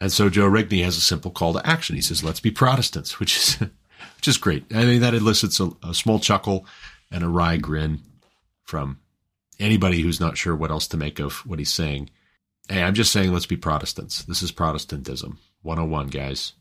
And 0.01 0.11
so 0.11 0.31
Joe 0.31 0.49
Rigney 0.49 0.83
has 0.85 0.97
a 0.97 1.03
simple 1.03 1.31
call 1.31 1.53
to 1.53 1.67
action. 1.69 1.97
He 1.97 2.01
says, 2.01 2.25
let's 2.25 2.41
be 2.41 2.51
Protestants, 2.51 3.21
which 3.21 3.37
is, 3.37 3.57
which 4.17 4.27
is 4.27 4.39
great. 4.39 4.65
I 4.75 4.87
mean, 4.87 5.03
that 5.03 5.13
elicits 5.13 5.61
a, 5.61 5.71
a 5.87 5.93
small 5.93 6.19
chuckle 6.19 6.65
and 7.11 7.23
a 7.23 7.29
wry 7.29 7.59
grin 7.59 8.01
from 8.63 9.01
anybody 9.61 10.01
who's 10.01 10.19
not 10.19 10.39
sure 10.39 10.57
what 10.57 10.71
else 10.71 10.89
to 10.89 10.97
make 10.97 11.19
of 11.19 11.47
what 11.47 11.59
he's 11.59 11.75
saying. 11.75 12.09
Hey, 12.71 12.83
I'm 12.83 12.95
just 12.95 13.13
saying, 13.13 13.35
let's 13.35 13.45
be 13.45 13.59
Protestants. 13.59 14.25
This 14.25 14.41
is 14.41 14.51
Protestantism 14.51 15.39
101, 15.61 16.07
guys. 16.07 16.55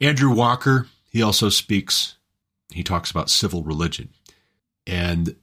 Andrew 0.00 0.34
Walker, 0.34 0.86
he 1.10 1.20
also 1.20 1.50
speaks, 1.50 2.16
he 2.72 2.82
talks 2.82 3.10
about 3.10 3.28
civil 3.28 3.62
religion. 3.62 4.08
And 4.86 5.36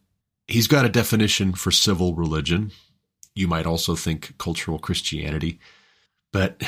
he's 0.47 0.65
got 0.65 0.85
a 0.85 0.89
definition 0.89 1.53
for 1.53 1.69
civil 1.69 2.15
religion. 2.15 2.71
You 3.35 3.47
might 3.47 3.65
also 3.65 3.95
think 3.95 4.37
cultural 4.37 4.79
Christianity. 4.79 5.59
But 6.31 6.61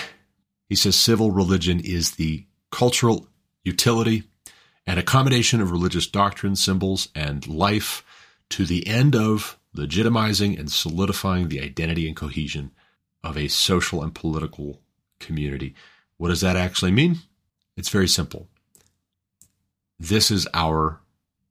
he 0.70 0.76
says 0.76 0.96
civil 0.96 1.32
religion 1.32 1.80
is 1.80 2.12
the 2.12 2.46
cultural 2.72 3.28
utility 3.64 4.24
and 4.88 5.00
accommodation 5.00 5.62
of 5.62 5.72
religious 5.72 6.08
doctrine, 6.08 6.56
symbols, 6.56 7.10
and 7.14 7.48
life 7.48 8.04
to 8.50 8.66
the 8.66 8.88
end 8.88 9.16
of 9.16 9.58
legitimizing 9.76 10.60
and 10.60 10.72
solidifying 10.72 11.48
the 11.48 11.62
identity 11.62 12.08
and 12.08 12.16
cohesion 12.16 12.72
of 13.24 13.38
a 13.38 13.48
social 13.48 14.04
and 14.04 14.16
political 14.16 14.82
community. 15.20 15.76
What 16.18 16.30
does 16.30 16.42
that 16.42 16.56
actually 16.56 16.92
mean? 16.92 17.20
It's 17.78 17.90
very 17.90 18.08
simple. 18.08 18.48
This 20.00 20.32
is 20.32 20.48
our 20.54 21.00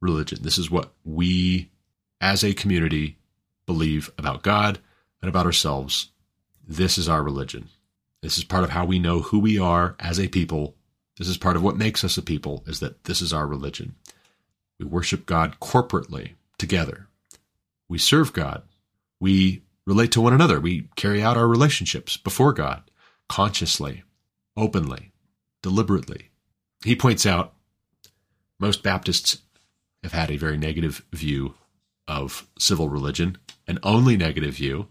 religion. 0.01 0.41
This 0.43 0.59
is 0.59 0.71
what 0.71 0.93
we 1.05 1.71
as 2.21 2.43
a 2.43 2.53
community 2.53 3.17
believe 3.67 4.11
about 4.19 4.43
God 4.43 4.81
and 5.23 5.29
about 5.29 5.47
ourselves. 5.47 6.11
This 6.67 6.99
is 6.99 7.09
our 7.09 7.23
religion. 7.23 7.69
This 8.23 8.39
is 8.39 8.45
part 8.45 8.65
of 8.65 8.71
how 8.71 8.85
we 8.85 8.99
know 8.99 9.21
who 9.21 9.39
we 9.39 9.59
are 9.59 9.97
as 9.99 10.19
a 10.19 10.29
people. 10.29 10.77
This 11.19 11.29
is 11.29 11.37
part 11.37 11.57
of 11.57 11.63
what 11.63 11.77
makes 11.77 12.05
us 12.05 12.17
a 12.17 12.23
people 12.23 12.63
is 12.67 12.81
that 12.81 13.05
this 13.05 13.21
is 13.21 13.33
our 13.33 13.47
religion. 13.47 13.95
We 14.79 14.87
worship 14.87 15.27
God 15.27 15.59
corporately 15.61 16.33
together 16.59 17.09
we 17.91 17.99
serve 17.99 18.33
God. 18.33 18.63
We 19.19 19.65
relate 19.85 20.13
to 20.13 20.21
one 20.21 20.33
another. 20.33 20.61
We 20.61 20.89
carry 20.95 21.23
out 21.23 21.37
our 21.37 21.49
relationships 21.49 22.17
before 22.17 22.53
God 22.53 22.85
consciously, 23.29 24.05
openly, 24.57 25.11
deliberately. 25.61 26.31
He 26.85 26.95
points 26.95 27.27
out 27.27 27.53
most 28.61 28.85
Baptists 28.85 29.39
have 30.05 30.13
had 30.13 30.31
a 30.31 30.37
very 30.37 30.57
negative 30.57 31.05
view 31.13 31.55
of 32.07 32.47
civil 32.59 32.89
religion, 32.89 33.39
an 33.67 33.81
only 33.83 34.17
negative 34.17 34.55
view 34.55 34.87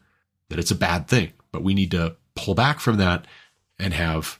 that 0.49 0.59
it's 0.59 0.71
a 0.71 0.75
bad 0.75 1.07
thing. 1.07 1.33
But 1.51 1.63
we 1.63 1.73
need 1.73 1.91
to 1.91 2.15
pull 2.35 2.55
back 2.55 2.79
from 2.79 2.97
that 2.97 3.25
and 3.77 3.93
have 3.93 4.39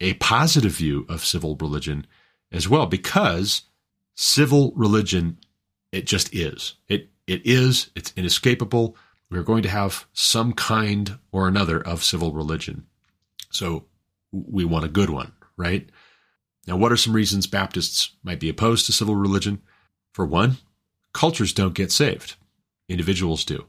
a 0.00 0.14
positive 0.14 0.72
view 0.72 1.06
of 1.08 1.24
civil 1.24 1.56
religion 1.56 2.06
as 2.50 2.68
well, 2.68 2.86
because 2.86 3.62
civil 4.16 4.72
religion, 4.74 5.38
it 5.92 6.06
just 6.06 6.34
is. 6.34 6.74
It 6.88 7.10
it 7.26 7.44
is, 7.44 7.90
it's 7.94 8.12
inescapable. 8.16 8.96
We're 9.30 9.42
going 9.42 9.62
to 9.62 9.68
have 9.68 10.06
some 10.14 10.54
kind 10.54 11.18
or 11.30 11.46
another 11.46 11.78
of 11.78 12.02
civil 12.02 12.32
religion. 12.32 12.86
So 13.50 13.84
we 14.32 14.64
want 14.64 14.86
a 14.86 14.88
good 14.88 15.10
one, 15.10 15.32
right? 15.56 15.88
Now, 16.66 16.76
what 16.76 16.90
are 16.92 16.96
some 16.96 17.12
reasons 17.12 17.46
Baptists 17.46 18.12
might 18.22 18.40
be 18.40 18.48
opposed 18.48 18.86
to 18.86 18.92
civil 18.92 19.14
religion? 19.14 19.60
For 20.12 20.24
one, 20.24 20.56
cultures 21.12 21.52
don't 21.52 21.74
get 21.74 21.92
saved, 21.92 22.36
individuals 22.88 23.44
do. 23.44 23.66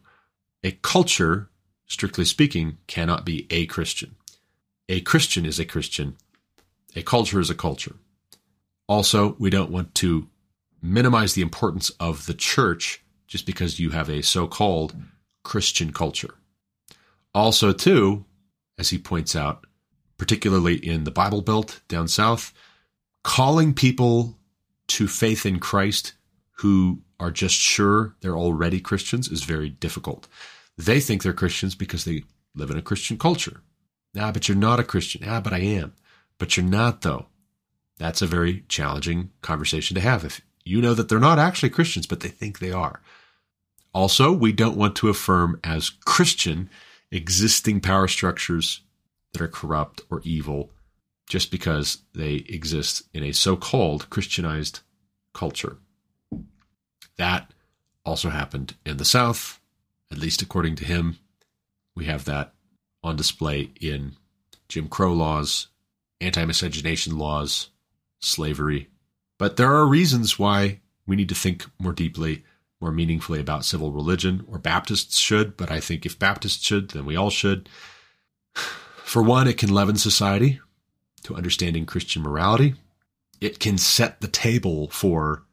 A 0.64 0.72
culture, 0.72 1.50
strictly 1.90 2.24
speaking, 2.24 2.78
cannot 2.88 3.26
be 3.26 3.48
a 3.50 3.66
Christian. 3.66 4.16
A 4.88 5.02
Christian 5.02 5.46
is 5.46 5.60
a 5.60 5.66
Christian. 5.66 6.16
A 6.96 7.02
culture 7.02 7.40
is 7.40 7.50
a 7.50 7.56
culture. 7.56 7.96
Also, 8.88 9.36
we 9.38 9.50
don't 9.50 9.72
want 9.72 9.94
to 9.96 10.30
minimize 10.82 11.34
the 11.34 11.42
importance 11.42 11.90
of 12.00 12.26
the 12.26 12.34
church 12.34 13.04
just 13.28 13.46
because 13.46 13.80
you 13.80 13.90
have 13.90 14.10
a 14.10 14.24
so 14.24 14.48
called 14.48 14.96
Christian 15.44 15.92
culture. 15.92 16.36
Also, 17.34 17.74
too, 17.74 18.26
as 18.78 18.90
he 18.90 18.98
points 18.98 19.36
out, 19.36 19.66
particularly 20.18 20.76
in 20.76 21.04
the 21.04 21.12
Bible 21.12 21.42
Belt 21.42 21.82
down 21.88 22.08
south, 22.08 22.54
calling 23.24 23.74
people 23.74 24.38
to 24.88 25.08
faith 25.08 25.46
in 25.46 25.60
Christ 25.60 26.14
who 26.58 27.02
are 27.20 27.32
just 27.32 27.56
sure 27.56 28.16
they're 28.22 28.38
already 28.38 28.80
Christians 28.80 29.28
is 29.28 29.44
very 29.44 29.70
difficult. 29.70 30.28
They 30.80 31.02
think 31.02 31.24
they're 31.24 31.34
Christians 31.34 31.76
because 31.76 32.06
they 32.06 32.24
live 32.56 32.72
in 32.72 32.78
a 32.78 32.82
Christian 32.82 33.18
culture. 33.18 33.60
Ah, 34.18 34.32
but 34.32 34.48
you're 34.48 34.58
not 34.58 34.80
a 34.80 34.84
Christian. 34.86 35.24
Ah, 35.28 35.42
but 35.42 35.52
I 35.52 35.60
am. 35.60 35.94
But 36.38 36.56
you're 36.56 36.66
not, 36.66 37.02
though. 37.02 37.26
That's 37.98 38.22
a 38.22 38.28
very 38.28 38.64
challenging 38.70 39.32
conversation 39.42 39.96
to 39.96 40.02
have. 40.02 40.24
If 40.24 40.40
you 40.64 40.80
know 40.82 40.94
that 40.94 41.10
they're 41.10 41.20
not 41.20 41.38
actually 41.38 41.72
Christians, 41.72 42.08
but 42.08 42.22
they 42.22 42.30
think 42.30 42.60
they 42.60 42.72
are. 42.72 43.02
Also, 43.94 44.32
we 44.32 44.54
don't 44.54 44.78
want 44.78 44.96
to 44.96 45.10
affirm 45.10 45.60
as 45.66 45.90
Christian 45.90 46.70
existing 47.12 47.82
power 47.82 48.08
structures 48.08 48.80
that 49.34 49.42
are 49.42 49.50
corrupt 49.50 50.02
or 50.10 50.22
evil 50.24 50.72
just 51.28 51.52
because 51.52 52.00
they 52.16 52.36
exist 52.48 53.04
in 53.14 53.24
a 53.24 53.34
so 53.34 53.58
called 53.58 54.10
Christianized 54.10 54.80
culture. 55.34 55.78
That 57.18 57.54
also 58.06 58.30
happened 58.30 58.76
in 58.86 58.96
the 58.96 59.06
South, 59.06 59.59
at 60.12 60.18
least 60.18 60.42
according 60.42 60.76
to 60.76 60.86
him. 60.86 61.20
We 61.96 62.06
have 62.06 62.26
that 62.26 62.54
on 63.04 63.16
display 63.16 63.72
in 63.80 64.14
Jim 64.68 64.88
Crow 64.88 65.14
laws, 65.14 65.68
anti 66.22 66.44
miscegenation 66.46 67.18
laws, 67.18 67.70
slavery. 68.20 68.90
But 69.38 69.58
there 69.58 69.74
are 69.74 69.86
reasons 69.88 70.38
why 70.38 70.82
we 71.08 71.16
need 71.16 71.30
to 71.30 71.36
think 71.36 71.66
more 71.80 71.94
deeply 71.94 72.44
more 72.82 72.92
meaningfully 72.92 73.40
about 73.40 73.66
civil 73.66 73.92
religion, 73.92 74.46
or 74.48 74.58
Baptists 74.58 75.18
should, 75.18 75.58
but 75.58 75.72
I 75.72 75.80
think 75.80 76.06
if 76.06 76.18
Baptists 76.18 76.64
should, 76.64 76.90
then 76.92 77.06
we 77.06 77.16
all 77.16 77.30
should. 77.30 77.70
For 79.04 79.22
one, 79.22 79.48
it 79.48 79.58
can 79.58 79.74
leaven 79.74 79.98
society 79.98 80.60
to 81.24 81.36
understanding 81.36 81.86
Christian 81.86 82.22
morality. 82.22 82.76
It 83.42 83.60
can 83.60 83.78
set 83.78 84.22
the 84.22 84.28
table 84.28 84.90
for 84.90 85.44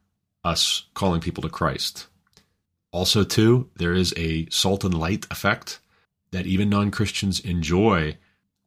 us 0.43 0.83
calling 0.93 1.21
people 1.21 1.41
to 1.41 1.49
Christ. 1.49 2.07
Also, 2.91 3.23
too, 3.23 3.69
there 3.75 3.93
is 3.93 4.13
a 4.17 4.47
salt 4.49 4.83
and 4.83 4.93
light 4.93 5.25
effect 5.29 5.79
that 6.31 6.45
even 6.45 6.69
non 6.69 6.91
Christians 6.91 7.39
enjoy 7.39 8.17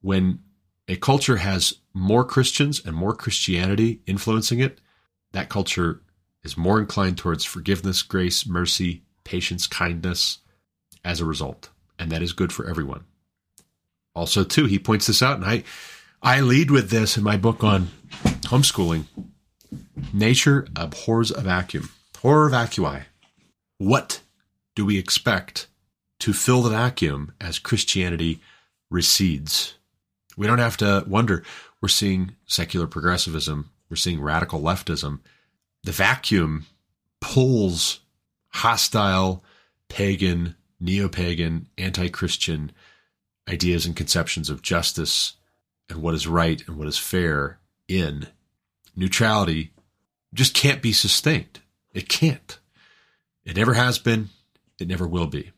when 0.00 0.40
a 0.88 0.96
culture 0.96 1.36
has 1.36 1.74
more 1.94 2.24
Christians 2.24 2.84
and 2.84 2.94
more 2.94 3.14
Christianity 3.14 4.00
influencing 4.06 4.60
it. 4.60 4.80
That 5.32 5.48
culture 5.48 6.02
is 6.42 6.56
more 6.56 6.80
inclined 6.80 7.18
towards 7.18 7.44
forgiveness, 7.44 8.02
grace, 8.02 8.46
mercy, 8.46 9.02
patience, 9.24 9.66
kindness 9.66 10.38
as 11.04 11.20
a 11.20 11.24
result. 11.24 11.70
And 11.98 12.10
that 12.10 12.22
is 12.22 12.32
good 12.32 12.52
for 12.52 12.68
everyone. 12.68 13.04
Also, 14.14 14.42
too, 14.42 14.66
he 14.66 14.78
points 14.78 15.06
this 15.06 15.22
out, 15.22 15.36
and 15.36 15.44
I, 15.44 15.62
I 16.22 16.40
lead 16.40 16.70
with 16.70 16.90
this 16.90 17.16
in 17.16 17.22
my 17.22 17.36
book 17.36 17.62
on 17.62 17.88
homeschooling. 18.42 19.04
Nature 20.12 20.66
abhors 20.74 21.30
a 21.30 21.40
vacuum. 21.40 21.90
Horror 22.18 22.50
vacui. 22.50 23.04
What 23.80 24.20
do 24.74 24.84
we 24.84 24.98
expect 24.98 25.66
to 26.18 26.34
fill 26.34 26.60
the 26.60 26.68
vacuum 26.68 27.32
as 27.40 27.58
Christianity 27.58 28.40
recedes? 28.90 29.74
We 30.36 30.46
don't 30.46 30.58
have 30.58 30.76
to 30.76 31.02
wonder. 31.06 31.42
We're 31.80 31.88
seeing 31.88 32.36
secular 32.44 32.86
progressivism. 32.86 33.70
We're 33.88 33.96
seeing 33.96 34.20
radical 34.20 34.60
leftism 34.60 35.20
the 35.82 35.92
vacuum 35.92 36.66
pulls 37.22 38.00
hostile, 38.48 39.42
pagan, 39.88 40.56
neo 40.78 41.08
pagan, 41.08 41.68
anti 41.78 42.08
Christian 42.10 42.72
ideas 43.48 43.86
and 43.86 43.96
conceptions 43.96 44.50
of 44.50 44.60
justice 44.60 45.36
and 45.88 46.02
what 46.02 46.14
is 46.14 46.26
right 46.26 46.62
and 46.68 46.76
what 46.76 46.86
is 46.86 46.98
fair 46.98 47.60
in. 47.88 48.26
Neutrality 48.94 49.72
just 50.34 50.52
can't 50.52 50.82
be 50.82 50.92
sustained. 50.92 51.60
It 51.94 52.10
can't. 52.10 52.59
It 53.44 53.56
never 53.56 53.74
has 53.74 53.98
been. 53.98 54.28
It 54.78 54.88
never 54.88 55.06
will 55.06 55.26
be. 55.26 55.52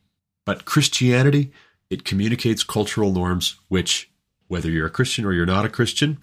But 0.44 0.64
Christianity, 0.64 1.52
it 1.90 2.04
communicates 2.04 2.64
cultural 2.64 3.12
norms, 3.12 3.56
which, 3.68 4.10
whether 4.48 4.70
you're 4.70 4.86
a 4.86 4.90
Christian 4.90 5.24
or 5.24 5.32
you're 5.32 5.46
not 5.46 5.64
a 5.64 5.70
Christian, 5.70 6.18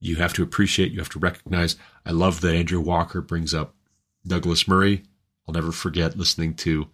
you 0.00 0.16
have 0.16 0.32
to 0.34 0.42
appreciate, 0.42 0.92
you 0.92 0.98
have 0.98 1.08
to 1.10 1.18
recognize. 1.18 1.76
I 2.06 2.12
love 2.12 2.40
that 2.40 2.54
Andrew 2.54 2.80
Walker 2.80 3.20
brings 3.20 3.52
up 3.52 3.74
Douglas 4.26 4.66
Murray. 4.66 5.02
I'll 5.46 5.54
never 5.54 5.72
forget 5.72 6.16
listening 6.16 6.54
to 6.54 6.88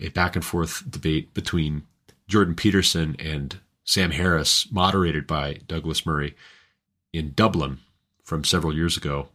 a 0.00 0.08
back 0.08 0.34
and 0.36 0.44
forth 0.44 0.90
debate 0.90 1.32
between 1.34 1.84
Jordan 2.28 2.54
Peterson 2.54 3.16
and 3.18 3.58
Sam 3.84 4.10
Harris, 4.10 4.70
moderated 4.70 5.26
by 5.26 5.60
Douglas 5.66 6.04
Murray 6.04 6.34
in 7.12 7.32
Dublin 7.34 7.78
from 8.22 8.44
several 8.44 8.74
years 8.74 8.96
ago. 8.96 9.28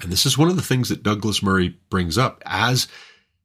And 0.00 0.10
this 0.10 0.26
is 0.26 0.36
one 0.36 0.48
of 0.48 0.56
the 0.56 0.62
things 0.62 0.88
that 0.88 1.02
Douglas 1.02 1.42
Murray 1.42 1.78
brings 1.90 2.18
up 2.18 2.42
as 2.46 2.88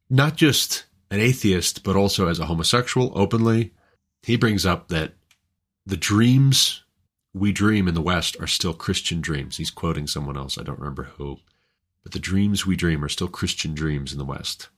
not 0.10 0.36
just 0.36 0.86
an 1.12 1.20
atheist, 1.20 1.84
but 1.84 1.96
also 1.96 2.28
as 2.28 2.40
a 2.40 2.46
homosexual 2.46 3.12
openly. 3.16 3.74
He 4.24 4.36
brings 4.36 4.66
up 4.66 4.90
that 4.90 5.14
the 5.86 5.98
dreams 5.98 6.84
we 7.34 7.52
dream 7.52 7.88
in 7.88 7.94
the 7.94 8.02
West 8.02 8.36
are 8.40 8.48
still 8.48 8.74
Christian 8.74 9.22
dreams. 9.22 9.58
He's 9.58 9.72
quoting 9.72 10.08
someone 10.08 10.38
else, 10.38 10.58
I 10.58 10.64
don't 10.64 10.80
remember 10.80 11.04
who. 11.04 11.40
But 12.04 12.12
the 12.12 12.20
dreams 12.20 12.66
we 12.66 12.76
dream 12.76 13.04
are 13.04 13.10
still 13.10 13.28
Christian 13.28 13.74
dreams 13.74 14.12
in 14.12 14.18
the 14.18 14.26
West. 14.26 14.70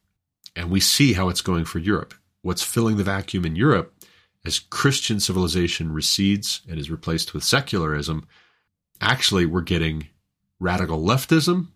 And 0.55 0.69
we 0.69 0.79
see 0.79 1.13
how 1.13 1.29
it's 1.29 1.41
going 1.41 1.65
for 1.65 1.79
Europe. 1.79 2.13
What's 2.41 2.63
filling 2.63 2.97
the 2.97 3.03
vacuum 3.03 3.45
in 3.45 3.55
Europe 3.55 3.93
as 4.43 4.59
Christian 4.59 5.19
civilization 5.19 5.93
recedes 5.93 6.61
and 6.67 6.79
is 6.79 6.89
replaced 6.89 7.33
with 7.33 7.43
secularism, 7.43 8.27
actually, 8.99 9.45
we're 9.45 9.61
getting 9.61 10.07
radical 10.59 10.99
leftism 10.99 11.67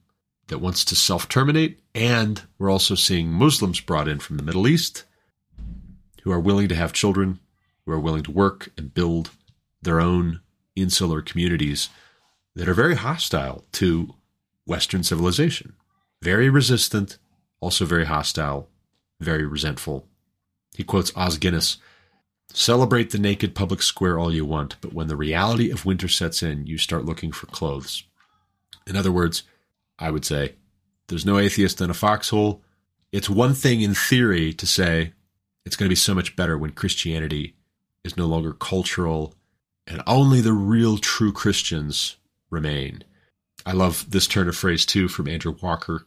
that 0.47 0.59
wants 0.59 0.85
to 0.85 0.95
self 0.95 1.27
terminate. 1.27 1.79
And 1.93 2.41
we're 2.57 2.71
also 2.71 2.95
seeing 2.95 3.31
Muslims 3.31 3.79
brought 3.79 4.07
in 4.07 4.19
from 4.19 4.37
the 4.37 4.43
Middle 4.43 4.67
East 4.67 5.05
who 6.23 6.31
are 6.31 6.39
willing 6.39 6.67
to 6.67 6.75
have 6.75 6.91
children, 6.91 7.39
who 7.85 7.91
are 7.91 7.99
willing 7.99 8.23
to 8.23 8.31
work 8.31 8.69
and 8.77 8.93
build 8.93 9.29
their 9.81 10.01
own 10.01 10.41
insular 10.75 11.21
communities 11.21 11.89
that 12.55 12.67
are 12.67 12.73
very 12.73 12.95
hostile 12.95 13.63
to 13.73 14.15
Western 14.65 15.03
civilization, 15.03 15.73
very 16.21 16.49
resistant, 16.49 17.19
also 17.59 17.85
very 17.85 18.05
hostile, 18.05 18.69
very 19.19 19.45
resentful. 19.45 20.07
He 20.75 20.83
quotes 20.83 21.15
Os 21.15 21.37
Guinness 21.37 21.77
Celebrate 22.53 23.09
the 23.09 23.17
naked 23.17 23.53
public 23.53 23.81
square 23.81 24.17
all 24.17 24.33
you 24.33 24.45
want, 24.45 24.77
but 24.79 24.93
when 24.93 25.07
the 25.07 25.15
reality 25.15 25.69
of 25.71 25.85
winter 25.85 26.07
sets 26.07 26.41
in, 26.41 26.65
you 26.65 26.77
start 26.77 27.03
looking 27.03 27.31
for 27.31 27.47
clothes. 27.47 28.03
In 28.87 28.95
other 28.95 29.11
words, 29.11 29.43
I 29.99 30.11
would 30.11 30.25
say, 30.25 30.55
there's 31.07 31.25
no 31.25 31.37
atheist 31.37 31.81
in 31.81 31.89
a 31.89 31.93
foxhole. 31.93 32.61
It's 33.11 33.29
one 33.29 33.53
thing 33.53 33.81
in 33.81 33.93
theory 33.93 34.53
to 34.53 34.67
say 34.67 35.13
it's 35.65 35.75
going 35.75 35.87
to 35.87 35.91
be 35.91 35.95
so 35.95 36.13
much 36.13 36.35
better 36.35 36.57
when 36.57 36.71
Christianity 36.71 37.55
is 38.03 38.17
no 38.17 38.25
longer 38.25 38.53
cultural 38.53 39.33
and 39.87 40.01
only 40.07 40.41
the 40.41 40.53
real 40.53 40.97
true 40.97 41.31
Christians 41.31 42.17
remain. 42.49 43.03
I 43.65 43.73
love 43.73 44.09
this 44.09 44.27
turn 44.27 44.47
of 44.47 44.55
phrase 44.55 44.85
too 44.85 45.07
from 45.07 45.27
Andrew 45.27 45.55
Walker. 45.61 46.05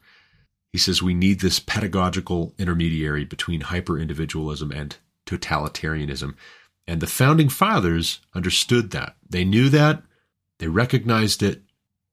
He 0.71 0.77
says, 0.77 1.01
We 1.01 1.13
need 1.13 1.39
this 1.39 1.59
pedagogical 1.59 2.53
intermediary 2.57 3.25
between 3.25 3.61
hyper 3.61 3.97
individualism 3.97 4.71
and 4.71 4.95
totalitarianism. 5.25 6.35
And 6.87 7.01
the 7.01 7.07
founding 7.07 7.49
fathers 7.49 8.19
understood 8.33 8.91
that. 8.91 9.15
They 9.29 9.43
knew 9.43 9.69
that, 9.69 10.03
they 10.59 10.67
recognized 10.67 11.43
it, 11.43 11.61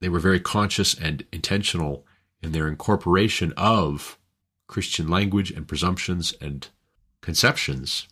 they 0.01 0.09
were 0.09 0.19
very 0.19 0.41
conscious 0.41 0.95
and 0.95 1.25
intentional 1.33 2.05
in 2.43 2.53
their 2.53 2.69
incorporation 2.69 3.53
of 3.57 4.19
Christian 4.67 5.09
language 5.09 5.51
and 5.51 5.67
presumptions 5.67 6.35
and 6.41 6.69
conceptions 7.21 8.07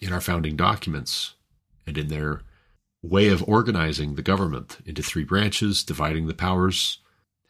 in 0.00 0.12
our 0.12 0.20
founding 0.20 0.56
documents 0.56 1.34
and 1.86 1.98
in 1.98 2.08
their 2.08 2.42
way 3.02 3.28
of 3.28 3.46
organizing 3.48 4.14
the 4.14 4.22
government 4.22 4.78
into 4.84 5.02
three 5.02 5.24
branches, 5.24 5.82
dividing 5.82 6.26
the 6.26 6.34
powers, 6.34 6.98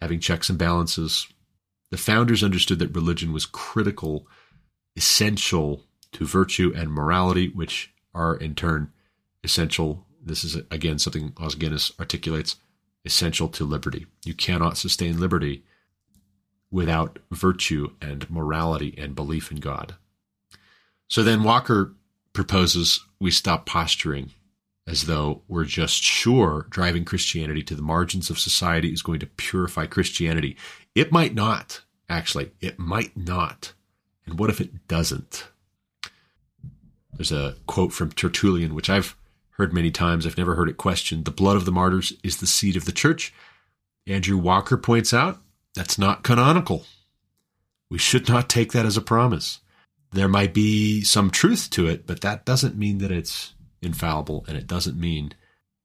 having 0.00 0.20
checks 0.20 0.48
and 0.48 0.58
balances. 0.58 1.28
The 1.90 1.96
founders 1.96 2.44
understood 2.44 2.78
that 2.78 2.94
religion 2.94 3.32
was 3.32 3.46
critical, 3.46 4.26
essential 4.96 5.84
to 6.12 6.24
virtue 6.24 6.72
and 6.74 6.92
morality, 6.92 7.48
which 7.48 7.92
are 8.14 8.36
in 8.36 8.54
turn 8.54 8.92
essential. 9.42 10.06
This 10.22 10.44
is 10.44 10.56
again 10.70 10.98
something 10.98 11.32
Os 11.36 11.54
Guinness 11.54 11.92
articulates 11.98 12.56
essential 13.04 13.48
to 13.48 13.64
liberty. 13.64 14.06
You 14.24 14.34
cannot 14.34 14.76
sustain 14.76 15.20
liberty 15.20 15.64
without 16.70 17.18
virtue 17.30 17.92
and 18.00 18.28
morality 18.30 18.94
and 18.96 19.14
belief 19.14 19.50
in 19.50 19.58
God. 19.58 19.94
So 21.08 21.22
then 21.22 21.42
Walker 21.42 21.94
proposes 22.32 23.04
we 23.18 23.30
stop 23.30 23.66
posturing 23.66 24.30
as 24.86 25.06
though 25.06 25.42
we're 25.48 25.64
just 25.64 26.02
sure 26.02 26.66
driving 26.70 27.04
Christianity 27.04 27.62
to 27.64 27.74
the 27.74 27.82
margins 27.82 28.30
of 28.30 28.38
society 28.38 28.92
is 28.92 29.02
going 29.02 29.20
to 29.20 29.26
purify 29.26 29.86
Christianity. 29.86 30.56
It 30.94 31.12
might 31.12 31.34
not, 31.34 31.82
actually. 32.08 32.52
It 32.60 32.78
might 32.78 33.16
not. 33.16 33.72
And 34.26 34.38
what 34.38 34.50
if 34.50 34.60
it 34.60 34.88
doesn't? 34.88 35.46
There's 37.12 37.32
a 37.32 37.56
quote 37.66 37.92
from 37.92 38.12
Tertullian, 38.12 38.74
which 38.74 38.88
I've 38.88 39.16
heard 39.60 39.74
many 39.74 39.90
times. 39.90 40.26
I've 40.26 40.38
never 40.38 40.54
heard 40.54 40.70
it 40.70 40.78
questioned. 40.78 41.26
The 41.26 41.30
blood 41.30 41.56
of 41.56 41.66
the 41.66 41.72
martyrs 41.72 42.14
is 42.24 42.38
the 42.38 42.46
seed 42.46 42.76
of 42.76 42.86
the 42.86 42.92
church. 42.92 43.32
Andrew 44.06 44.38
Walker 44.38 44.78
points 44.78 45.12
out 45.12 45.38
that's 45.74 45.98
not 45.98 46.24
canonical. 46.24 46.86
We 47.90 47.98
should 47.98 48.26
not 48.26 48.48
take 48.48 48.72
that 48.72 48.86
as 48.86 48.96
a 48.96 49.02
promise. 49.02 49.60
There 50.12 50.28
might 50.28 50.54
be 50.54 51.02
some 51.02 51.30
truth 51.30 51.68
to 51.70 51.86
it, 51.86 52.06
but 52.06 52.22
that 52.22 52.46
doesn't 52.46 52.78
mean 52.78 52.98
that 52.98 53.12
it's 53.12 53.52
infallible, 53.82 54.44
and 54.48 54.56
it 54.56 54.66
doesn't 54.66 54.98
mean 54.98 55.34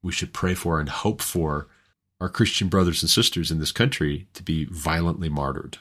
we 0.01 0.13
should 0.13 0.33
pray 0.33 0.53
for 0.53 0.79
and 0.79 0.87
hope 0.87 1.21
for 1.21 1.67
our 2.21 2.29
Christian 2.29 2.69
brothers 2.69 3.03
and 3.03 3.09
sisters 3.09 3.51
in 3.51 3.59
this 3.59 3.73
country 3.73 4.27
to 4.33 4.41
be 4.41 4.65
violently 4.65 5.27
martyred. 5.27 5.79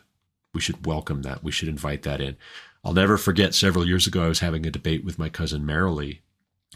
We 0.53 0.61
should 0.61 0.84
welcome 0.84 1.22
that. 1.22 1.45
We 1.45 1.53
should 1.53 1.68
invite 1.68 2.03
that 2.03 2.20
in. 2.20 2.36
I'll 2.84 2.92
never 2.92 3.16
forget 3.16 3.55
several 3.55 3.86
years 3.86 4.07
ago, 4.07 4.24
I 4.24 4.28
was 4.28 4.40
having 4.40 4.66
a 4.66 4.70
debate 4.70 5.05
with 5.05 5.18
my 5.18 5.28
cousin 5.28 5.62
Marilee, 5.62 6.18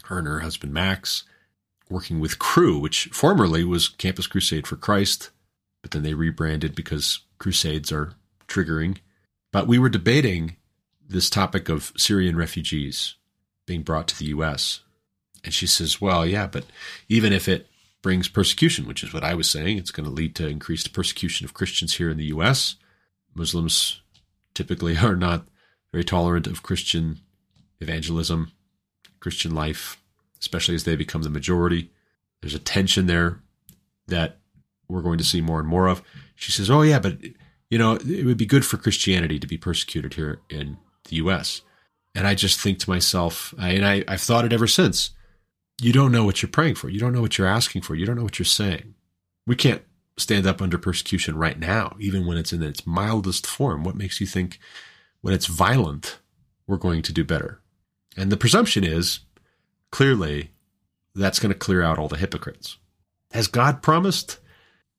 her 0.05 0.19
and 0.19 0.27
her 0.27 0.39
husband 0.39 0.73
Max, 0.73 1.23
working 1.89 2.19
with 2.19 2.39
Cru, 2.39 2.79
which 2.79 3.05
formerly 3.11 3.63
was 3.63 3.87
Campus 3.87 4.27
Crusade 4.27 4.67
for 4.67 4.75
Christ, 4.75 5.31
but 5.81 5.91
then 5.91 6.03
they 6.03 6.13
rebranded 6.13 6.75
because 6.75 7.19
crusades 7.37 7.91
are 7.91 8.13
triggering. 8.47 8.97
But 9.51 9.67
we 9.67 9.79
were 9.79 9.89
debating 9.89 10.57
this 11.07 11.29
topic 11.29 11.69
of 11.69 11.91
Syrian 11.97 12.35
refugees 12.35 13.15
being 13.65 13.81
brought 13.81 14.07
to 14.09 14.19
the 14.19 14.25
U.S. 14.25 14.81
And 15.43 15.53
she 15.53 15.67
says, 15.67 15.99
well, 15.99 16.25
yeah, 16.25 16.47
but 16.47 16.65
even 17.07 17.33
if 17.33 17.47
it 17.47 17.67
brings 18.01 18.27
persecution, 18.27 18.87
which 18.87 19.03
is 19.03 19.13
what 19.13 19.23
I 19.23 19.33
was 19.33 19.49
saying, 19.49 19.77
it's 19.77 19.91
going 19.91 20.05
to 20.05 20.13
lead 20.13 20.35
to 20.35 20.47
increased 20.47 20.93
persecution 20.93 21.45
of 21.45 21.53
Christians 21.53 21.95
here 21.95 22.09
in 22.09 22.17
the 22.17 22.25
U.S. 22.25 22.75
Muslims 23.33 24.01
typically 24.53 24.97
are 25.03 25.15
not 25.15 25.47
very 25.91 26.03
tolerant 26.03 26.47
of 26.47 26.63
Christian 26.63 27.19
evangelism, 27.79 28.51
Christian 29.19 29.53
life, 29.53 30.01
especially 30.39 30.75
as 30.75 30.83
they 30.83 30.95
become 30.95 31.23
the 31.23 31.29
majority. 31.29 31.91
There's 32.41 32.55
a 32.55 32.59
tension 32.59 33.07
there 33.07 33.41
that 34.07 34.37
we're 34.87 35.01
going 35.01 35.17
to 35.17 35.23
see 35.23 35.41
more 35.41 35.59
and 35.59 35.67
more 35.67 35.87
of. 35.87 36.01
She 36.35 36.51
says, 36.51 36.69
"Oh 36.69 36.81
yeah, 36.81 36.99
but 36.99 37.17
you 37.69 37.77
know, 37.77 37.95
it 37.95 38.25
would 38.25 38.37
be 38.37 38.45
good 38.45 38.65
for 38.65 38.77
Christianity 38.77 39.39
to 39.39 39.47
be 39.47 39.57
persecuted 39.57 40.15
here 40.15 40.39
in 40.49 40.77
the 41.09 41.17
U.S." 41.17 41.61
And 42.15 42.25
I 42.25 42.35
just 42.35 42.59
think 42.59 42.79
to 42.79 42.89
myself, 42.89 43.53
and 43.59 43.85
I, 43.85 44.03
I've 44.07 44.21
thought 44.21 44.45
it 44.45 44.53
ever 44.53 44.67
since. 44.67 45.11
You 45.81 45.93
don't 45.93 46.11
know 46.11 46.25
what 46.25 46.41
you're 46.41 46.49
praying 46.49 46.75
for. 46.75 46.89
You 46.89 46.99
don't 46.99 47.13
know 47.13 47.21
what 47.21 47.37
you're 47.37 47.47
asking 47.47 47.83
for. 47.83 47.95
You 47.95 48.05
don't 48.05 48.17
know 48.17 48.23
what 48.23 48.37
you're 48.39 48.45
saying. 48.45 48.95
We 49.47 49.55
can't 49.55 49.83
stand 50.17 50.45
up 50.45 50.61
under 50.61 50.77
persecution 50.77 51.37
right 51.37 51.57
now, 51.57 51.95
even 51.99 52.25
when 52.25 52.37
it's 52.37 52.51
in 52.51 52.61
its 52.61 52.85
mildest 52.85 53.47
form. 53.47 53.83
What 53.83 53.95
makes 53.95 54.19
you 54.19 54.27
think 54.27 54.59
when 55.21 55.33
it's 55.33 55.45
violent, 55.45 56.19
we're 56.67 56.77
going 56.77 57.01
to 57.03 57.13
do 57.13 57.23
better. 57.23 57.61
And 58.19 58.33
the 58.33 58.37
presumption 58.37 58.83
is 58.83 59.21
clearly 59.91 60.51
that's 61.15 61.39
going 61.39 61.53
to 61.53 61.57
clear 61.57 61.81
out 61.81 61.97
all 61.97 62.09
the 62.09 62.17
hypocrites. 62.17 62.77
Has 63.31 63.47
God 63.47 63.81
promised 63.81 64.39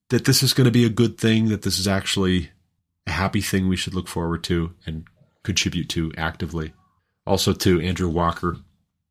that 0.09 0.25
this 0.25 0.43
is 0.43 0.55
going 0.55 0.65
to 0.65 0.71
be 0.71 0.87
a 0.87 0.89
good 0.89 1.19
thing, 1.19 1.51
that 1.51 1.61
this 1.61 1.79
is 1.79 1.87
actually 1.87 2.51
a 3.07 3.11
happy 3.11 3.43
thing 3.43 3.69
we 3.69 3.77
should 3.77 3.93
look 3.93 4.09
forward 4.09 4.43
to 4.45 4.73
and 4.87 5.05
contribute 5.43 5.91
to 5.91 6.11
actively? 6.17 6.73
Also, 7.27 7.53
to 7.53 7.79
Andrew 7.83 8.09
Walker 8.09 8.57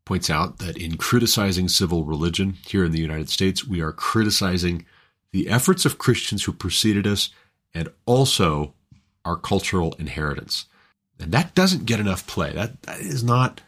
points 0.06 0.32
out 0.32 0.58
that 0.58 0.76
in 0.76 0.98
criticizing 0.98 1.68
civil 1.68 2.04
religion 2.04 2.58
here 2.66 2.84
in 2.84 2.92
the 2.92 3.00
United 3.00 3.30
States, 3.30 3.68
we 3.68 3.80
are 3.80 3.92
criticizing 3.92 4.88
the 5.32 5.48
efforts 5.48 5.86
of 5.86 6.00
Christians 6.00 6.46
who 6.46 6.52
preceded 6.52 7.06
us 7.06 7.30
and 7.76 7.90
also 8.08 8.74
our 9.24 9.36
cultural 9.36 9.94
inheritance. 10.00 10.66
And 11.20 11.32
that 11.32 11.54
doesn't 11.54 11.86
get 11.86 12.00
enough 12.00 12.26
play. 12.26 12.52
That, 12.54 12.82
that 12.84 13.02
is 13.02 13.24
not 13.24 13.62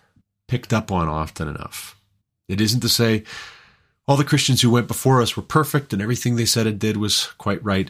picked 0.51 0.73
up 0.73 0.91
on 0.91 1.07
often 1.07 1.47
enough. 1.47 1.97
It 2.49 2.59
isn't 2.59 2.81
to 2.81 2.89
say 2.89 3.23
all 4.05 4.17
the 4.17 4.25
Christians 4.25 4.61
who 4.61 4.69
went 4.69 4.89
before 4.89 5.21
us 5.21 5.37
were 5.37 5.43
perfect 5.43 5.93
and 5.93 6.01
everything 6.01 6.35
they 6.35 6.43
said 6.43 6.67
and 6.67 6.77
did 6.77 6.97
was 6.97 7.27
quite 7.37 7.63
right. 7.63 7.89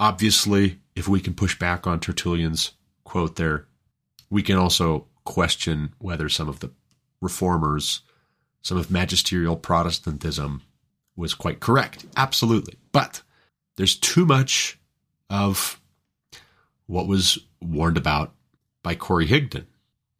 obviously, 0.00 0.80
if 0.96 1.06
we 1.06 1.20
can 1.20 1.32
push 1.32 1.56
back 1.56 1.86
on 1.86 2.00
Tertullian's 2.00 2.72
quote 3.04 3.36
there, 3.36 3.68
we 4.30 4.42
can 4.42 4.56
also 4.56 5.06
question 5.22 5.94
whether 5.98 6.28
some 6.28 6.48
of 6.48 6.58
the 6.58 6.72
reformers, 7.20 8.00
some 8.62 8.76
of 8.76 8.90
magisterial 8.90 9.54
Protestantism 9.54 10.62
was 11.14 11.34
quite 11.34 11.60
correct. 11.60 12.04
Absolutely. 12.16 12.74
But 12.90 13.22
there's 13.76 13.94
too 13.94 14.26
much 14.26 14.76
of 15.30 15.80
what 16.86 17.06
was 17.06 17.38
warned 17.60 17.96
about 17.96 18.34
by 18.82 18.96
Corey 18.96 19.28
Higdon 19.28 19.66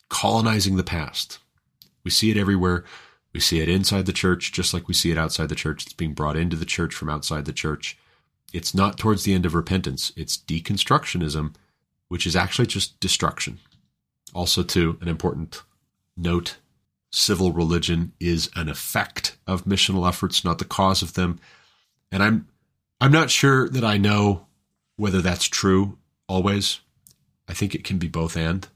colonizing 0.09 0.77
the 0.77 0.85
past. 0.85 1.39
We 2.05 2.11
see 2.11 2.31
it 2.31 2.37
everywhere. 2.37 2.85
We 3.33 3.41
see 3.41 3.61
it 3.61 3.69
inside 3.69 4.07
the 4.07 4.13
church, 4.13 4.53
just 4.53 4.75
like 4.75 4.89
we 4.89 4.95
see 4.95 5.11
it 5.11 5.19
outside 5.19 5.49
the 5.49 5.55
church. 5.55 5.85
It's 5.85 5.95
being 5.95 6.15
brought 6.15 6.37
into 6.37 6.57
the 6.57 6.65
church 6.65 6.95
from 6.95 7.09
outside 7.09 7.45
the 7.45 7.53
church. 7.53 7.99
It's 8.53 8.75
not 8.75 8.99
towards 8.99 9.25
the 9.25 9.33
end 9.33 9.47
of 9.47 9.55
repentance, 9.55 10.13
it's 10.17 10.37
deconstructionism, 10.37 11.55
which 12.09 12.27
is 12.27 12.37
actually 12.37 12.67
just 12.67 13.01
destruction. 13.01 13.59
Also, 14.35 14.63
too, 14.63 14.99
an 15.01 15.09
important 15.09 15.63
note 16.17 16.57
civil 17.11 17.53
religion 17.53 18.13
is 18.19 18.51
an 18.57 18.69
effect 18.69 19.37
of 19.47 19.65
missional 19.65 20.09
efforts, 20.09 20.45
not 20.45 20.59
the 20.59 20.65
cause 20.65 21.03
of 21.03 21.15
them. 21.15 21.39
And 22.11 22.23
I'm 22.23 22.49
I'm 23.01 23.13
not 23.13 23.31
sure 23.31 23.69
that 23.69 23.85
I 23.85 23.99
know 23.99 24.47
whether 24.97 25.21
that's 25.21 25.47
true 25.47 25.99
always. 26.29 26.81
I 27.49 27.55
think 27.55 27.75
it 27.75 27.85
can 27.85 27.99
be 27.99 28.09
both 28.09 28.37
and. 28.37 28.67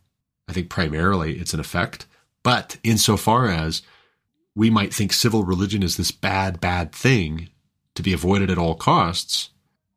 I 0.48 0.52
think 0.52 0.68
primarily 0.68 1.38
it's 1.38 1.54
an 1.54 1.60
effect. 1.60 2.06
But 2.46 2.78
insofar 2.84 3.50
as 3.50 3.82
we 4.54 4.70
might 4.70 4.94
think 4.94 5.12
civil 5.12 5.42
religion 5.42 5.82
is 5.82 5.96
this 5.96 6.12
bad, 6.12 6.60
bad 6.60 6.92
thing 6.92 7.48
to 7.96 8.04
be 8.04 8.12
avoided 8.12 8.52
at 8.52 8.56
all 8.56 8.76
costs, 8.76 9.50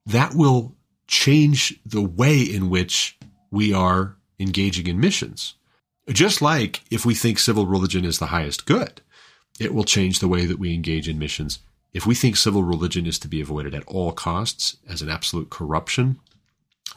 that 0.08 0.34
will 0.34 0.76
change 1.06 1.80
the 1.86 2.02
way 2.02 2.42
in 2.42 2.72
which 2.72 3.20
we 3.52 3.72
are 3.72 4.16
engaging 4.40 4.88
in 4.88 5.00
missions. 5.00 5.54
Just 6.10 6.42
like 6.42 6.82
if 6.90 7.06
we 7.06 7.14
think 7.14 7.38
civil 7.38 7.68
religion 7.68 8.04
is 8.04 8.18
the 8.18 8.34
highest 8.34 8.66
good, 8.66 9.02
it 9.60 9.72
will 9.72 9.84
change 9.84 10.18
the 10.18 10.28
way 10.28 10.48
that 10.48 10.58
we 10.58 10.74
engage 10.74 11.08
in 11.08 11.20
missions. 11.20 11.60
If 11.94 12.08
we 12.08 12.16
think 12.16 12.36
civil 12.36 12.64
religion 12.64 13.06
is 13.06 13.20
to 13.20 13.28
be 13.28 13.42
avoided 13.42 13.76
at 13.76 13.86
all 13.86 14.12
costs 14.12 14.78
as 14.90 15.04
an 15.04 15.10
absolute 15.10 15.52
corruption 15.52 16.20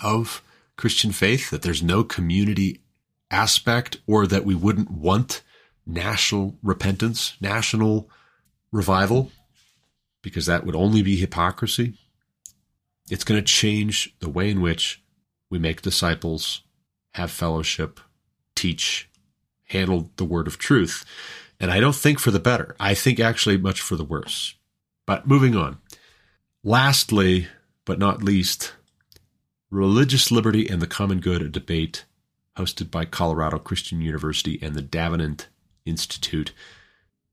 of 0.02 0.42
Christian 0.78 1.12
faith, 1.12 1.50
that 1.50 1.60
there's 1.60 1.82
no 1.82 2.04
community 2.04 2.80
aspect 3.32 3.96
or 4.06 4.26
that 4.26 4.44
we 4.44 4.54
wouldn't 4.54 4.90
want 4.90 5.42
national 5.86 6.56
repentance, 6.62 7.36
national 7.40 8.08
revival, 8.70 9.32
because 10.22 10.46
that 10.46 10.64
would 10.64 10.76
only 10.76 11.02
be 11.02 11.16
hypocrisy. 11.16 11.94
It's 13.10 13.24
going 13.24 13.40
to 13.40 13.44
change 13.44 14.14
the 14.20 14.28
way 14.28 14.50
in 14.50 14.60
which 14.60 15.02
we 15.50 15.58
make 15.58 15.82
disciples, 15.82 16.62
have 17.14 17.30
fellowship, 17.30 17.98
teach, 18.54 19.10
handle 19.64 20.10
the 20.16 20.24
word 20.24 20.46
of 20.46 20.58
truth. 20.58 21.04
And 21.58 21.70
I 21.70 21.80
don't 21.80 21.96
think 21.96 22.18
for 22.18 22.30
the 22.30 22.38
better. 22.38 22.76
I 22.78 22.94
think 22.94 23.18
actually 23.18 23.56
much 23.56 23.80
for 23.80 23.96
the 23.96 24.04
worse. 24.04 24.54
But 25.06 25.26
moving 25.26 25.56
on. 25.56 25.78
Lastly, 26.64 27.48
but 27.84 27.98
not 27.98 28.22
least, 28.22 28.72
religious 29.70 30.30
liberty 30.30 30.68
and 30.68 30.80
the 30.80 30.86
common 30.86 31.20
good, 31.20 31.42
a 31.42 31.48
debate 31.48 32.04
hosted 32.56 32.90
by 32.90 33.04
Colorado 33.04 33.58
Christian 33.58 34.00
University 34.00 34.58
and 34.62 34.74
the 34.74 34.82
Davenant 34.82 35.48
Institute. 35.84 36.52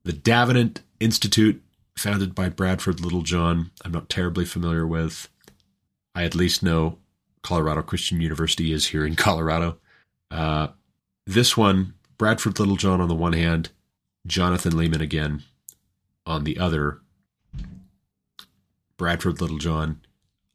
The 0.04 0.12
Davenant 0.12 0.82
Institute, 0.98 1.62
founded 1.96 2.34
by 2.34 2.48
Bradford 2.48 3.00
Littlejohn, 3.00 3.70
I'm 3.84 3.92
not 3.92 4.08
terribly 4.08 4.44
familiar 4.44 4.86
with. 4.86 5.28
I 6.14 6.24
at 6.24 6.34
least 6.34 6.62
know 6.62 6.98
Colorado 7.42 7.82
Christian 7.82 8.20
University 8.20 8.72
is 8.72 8.88
here 8.88 9.04
in 9.04 9.16
Colorado. 9.16 9.78
Uh, 10.30 10.68
this 11.26 11.56
one, 11.56 11.94
Bradford 12.18 12.58
Littlejohn 12.58 13.00
on 13.00 13.08
the 13.08 13.14
one 13.14 13.32
hand, 13.32 13.70
Jonathan 14.26 14.72
Leeman 14.72 15.00
again 15.00 15.42
on 16.26 16.44
the 16.44 16.58
other. 16.58 17.00
Bradford 18.96 19.40
Littlejohn 19.40 20.00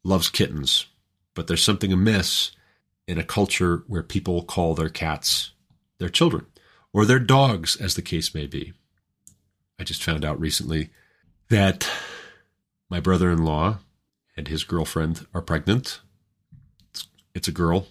loves 0.03 0.29
kittens, 0.29 0.85
but 1.33 1.47
there's 1.47 1.63
something 1.63 1.91
amiss 1.91 2.51
in 3.07 3.17
a 3.17 3.23
culture 3.23 3.83
where 3.87 4.03
people 4.03 4.43
call 4.43 4.73
their 4.73 4.89
cats 4.89 5.51
their 5.97 6.09
children 6.09 6.45
or 6.93 7.05
their 7.05 7.19
dogs, 7.19 7.75
as 7.75 7.95
the 7.95 8.01
case 8.01 8.33
may 8.33 8.47
be. 8.47 8.73
I 9.79 9.83
just 9.83 10.03
found 10.03 10.23
out 10.23 10.39
recently 10.39 10.89
that 11.49 11.89
my 12.89 12.99
brother 12.99 13.29
in 13.29 13.43
law 13.43 13.79
and 14.37 14.47
his 14.47 14.63
girlfriend 14.63 15.25
are 15.33 15.41
pregnant. 15.41 15.99
It's, 16.91 17.07
it's, 17.33 17.47
a 17.47 17.51
girl. 17.51 17.87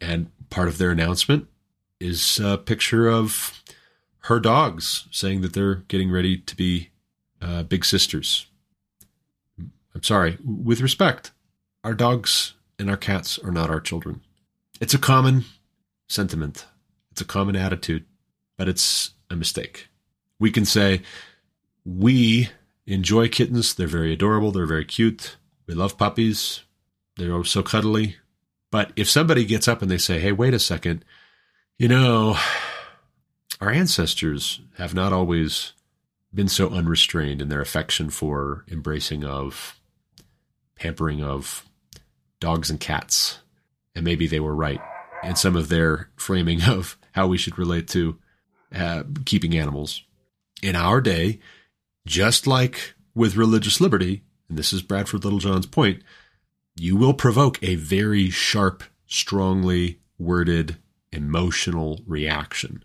And 0.00 0.30
part 0.48 0.68
of 0.68 0.78
their 0.78 0.90
announcement 0.90 1.48
is 1.98 2.38
a 2.38 2.56
picture 2.56 3.08
of 3.08 3.62
her 4.24 4.40
dogs 4.40 5.08
saying 5.10 5.40
that 5.40 5.52
they're 5.52 5.76
getting 5.88 6.10
ready 6.10 6.38
to 6.38 6.56
be 6.56 6.90
uh, 7.42 7.64
big 7.64 7.84
sisters. 7.84 8.46
I'm 9.58 10.02
sorry, 10.02 10.38
with 10.44 10.80
respect, 10.80 11.32
our 11.82 11.94
dogs 11.94 12.54
and 12.78 12.88
our 12.88 12.96
cats 12.96 13.38
are 13.38 13.50
not 13.50 13.70
our 13.70 13.80
children. 13.80 14.20
It's 14.80 14.94
a 14.94 14.98
common 14.98 15.44
sentiment, 16.08 16.66
it's 17.12 17.20
a 17.20 17.26
common 17.26 17.54
attitude 17.54 18.06
but 18.60 18.68
it's 18.68 19.14
a 19.30 19.36
mistake. 19.36 19.88
We 20.38 20.50
can 20.50 20.66
say, 20.66 21.00
we 21.82 22.50
enjoy 22.86 23.30
kittens. 23.30 23.72
They're 23.72 23.86
very 23.86 24.12
adorable. 24.12 24.52
They're 24.52 24.66
very 24.66 24.84
cute. 24.84 25.38
We 25.66 25.72
love 25.72 25.96
puppies. 25.96 26.60
They're 27.16 27.32
oh 27.32 27.42
so 27.42 27.62
cuddly. 27.62 28.16
But 28.70 28.92
if 28.96 29.08
somebody 29.08 29.46
gets 29.46 29.66
up 29.66 29.80
and 29.80 29.90
they 29.90 29.96
say, 29.96 30.20
hey, 30.20 30.32
wait 30.32 30.52
a 30.52 30.58
second, 30.58 31.06
you 31.78 31.88
know, 31.88 32.36
our 33.62 33.70
ancestors 33.70 34.60
have 34.76 34.92
not 34.92 35.14
always 35.14 35.72
been 36.34 36.48
so 36.48 36.68
unrestrained 36.68 37.40
in 37.40 37.48
their 37.48 37.62
affection 37.62 38.10
for 38.10 38.66
embracing 38.70 39.24
of, 39.24 39.80
pampering 40.74 41.24
of 41.24 41.64
dogs 42.40 42.68
and 42.68 42.78
cats. 42.78 43.38
And 43.94 44.04
maybe 44.04 44.26
they 44.26 44.40
were 44.40 44.54
right 44.54 44.80
in 45.22 45.36
some 45.36 45.56
of 45.56 45.68
their 45.68 46.10
framing 46.16 46.62
of 46.68 46.96
how 47.12 47.26
we 47.26 47.38
should 47.38 47.58
relate 47.58 47.88
to 47.88 48.18
uh, 48.74 49.04
keeping 49.24 49.56
animals. 49.56 50.02
In 50.62 50.76
our 50.76 51.00
day, 51.00 51.40
just 52.06 52.46
like 52.46 52.94
with 53.14 53.36
religious 53.36 53.80
liberty, 53.80 54.22
and 54.48 54.58
this 54.58 54.72
is 54.72 54.82
Bradford 54.82 55.24
Littlejohn's 55.24 55.66
point, 55.66 56.02
you 56.76 56.96
will 56.96 57.14
provoke 57.14 57.62
a 57.62 57.74
very 57.74 58.30
sharp, 58.30 58.82
strongly 59.06 60.00
worded, 60.18 60.76
emotional 61.12 62.00
reaction. 62.06 62.84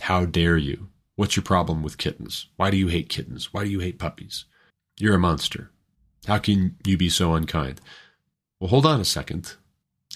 How 0.00 0.24
dare 0.24 0.56
you? 0.56 0.88
What's 1.16 1.36
your 1.36 1.42
problem 1.42 1.82
with 1.82 1.98
kittens? 1.98 2.46
Why 2.56 2.70
do 2.70 2.76
you 2.76 2.88
hate 2.88 3.08
kittens? 3.08 3.52
Why 3.52 3.64
do 3.64 3.70
you 3.70 3.80
hate 3.80 3.98
puppies? 3.98 4.46
You're 4.98 5.14
a 5.14 5.18
monster. 5.18 5.70
How 6.26 6.38
can 6.38 6.76
you 6.86 6.96
be 6.96 7.08
so 7.08 7.34
unkind? 7.34 7.80
Well, 8.58 8.68
hold 8.68 8.86
on 8.86 9.00
a 9.00 9.04
second. 9.04 9.54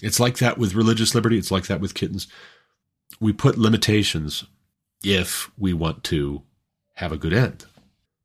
It's 0.01 0.19
like 0.19 0.37
that 0.37 0.57
with 0.57 0.75
religious 0.75 1.15
liberty. 1.15 1.37
It's 1.37 1.51
like 1.51 1.67
that 1.67 1.79
with 1.79 1.93
kittens. 1.93 2.27
We 3.19 3.33
put 3.33 3.57
limitations 3.57 4.43
if 5.03 5.49
we 5.57 5.73
want 5.73 6.03
to 6.05 6.43
have 6.95 7.11
a 7.11 7.17
good 7.17 7.33
end. 7.33 7.65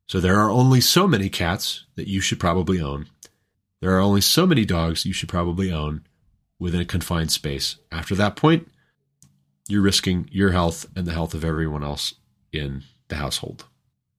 So 0.07 0.19
there 0.19 0.39
are 0.39 0.49
only 0.49 0.81
so 0.81 1.07
many 1.07 1.29
cats 1.29 1.85
that 1.95 2.07
you 2.07 2.19
should 2.19 2.39
probably 2.39 2.81
own. 2.81 3.07
There 3.79 3.95
are 3.95 3.99
only 3.99 4.21
so 4.21 4.45
many 4.45 4.65
dogs 4.65 5.05
you 5.05 5.13
should 5.13 5.29
probably 5.29 5.71
own 5.71 6.05
within 6.59 6.81
a 6.81 6.85
confined 6.85 7.31
space. 7.31 7.77
After 7.91 8.13
that 8.15 8.35
point, 8.35 8.67
you're 9.67 9.81
risking 9.81 10.27
your 10.31 10.51
health 10.51 10.85
and 10.95 11.07
the 11.07 11.13
health 11.13 11.33
of 11.33 11.45
everyone 11.45 11.83
else 11.83 12.15
in 12.51 12.83
the 13.07 13.15
household. 13.15 13.65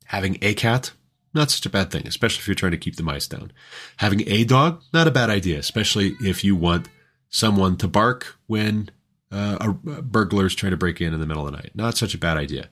Having 0.06 0.38
a 0.42 0.54
cat, 0.54 0.92
not 1.34 1.50
such 1.50 1.66
a 1.66 1.70
bad 1.70 1.90
thing, 1.90 2.06
especially 2.06 2.40
if 2.40 2.48
you're 2.48 2.54
trying 2.54 2.72
to 2.72 2.78
keep 2.78 2.96
the 2.96 3.02
mice 3.02 3.28
down. 3.28 3.52
Having 3.98 4.28
a 4.28 4.44
dog, 4.44 4.82
not 4.92 5.06
a 5.06 5.12
bad 5.12 5.30
idea, 5.30 5.58
especially 5.58 6.16
if 6.22 6.42
you 6.42 6.56
want 6.56 6.88
someone 7.32 7.76
to 7.78 7.88
bark 7.88 8.36
when 8.46 8.90
uh, 9.32 9.56
a 9.60 9.72
burglar's 9.72 10.54
trying 10.54 10.70
to 10.70 10.76
break 10.76 11.00
in 11.00 11.12
in 11.12 11.18
the 11.18 11.26
middle 11.26 11.44
of 11.44 11.50
the 11.50 11.56
night. 11.56 11.72
Not 11.74 11.96
such 11.96 12.14
a 12.14 12.18
bad 12.18 12.36
idea. 12.36 12.68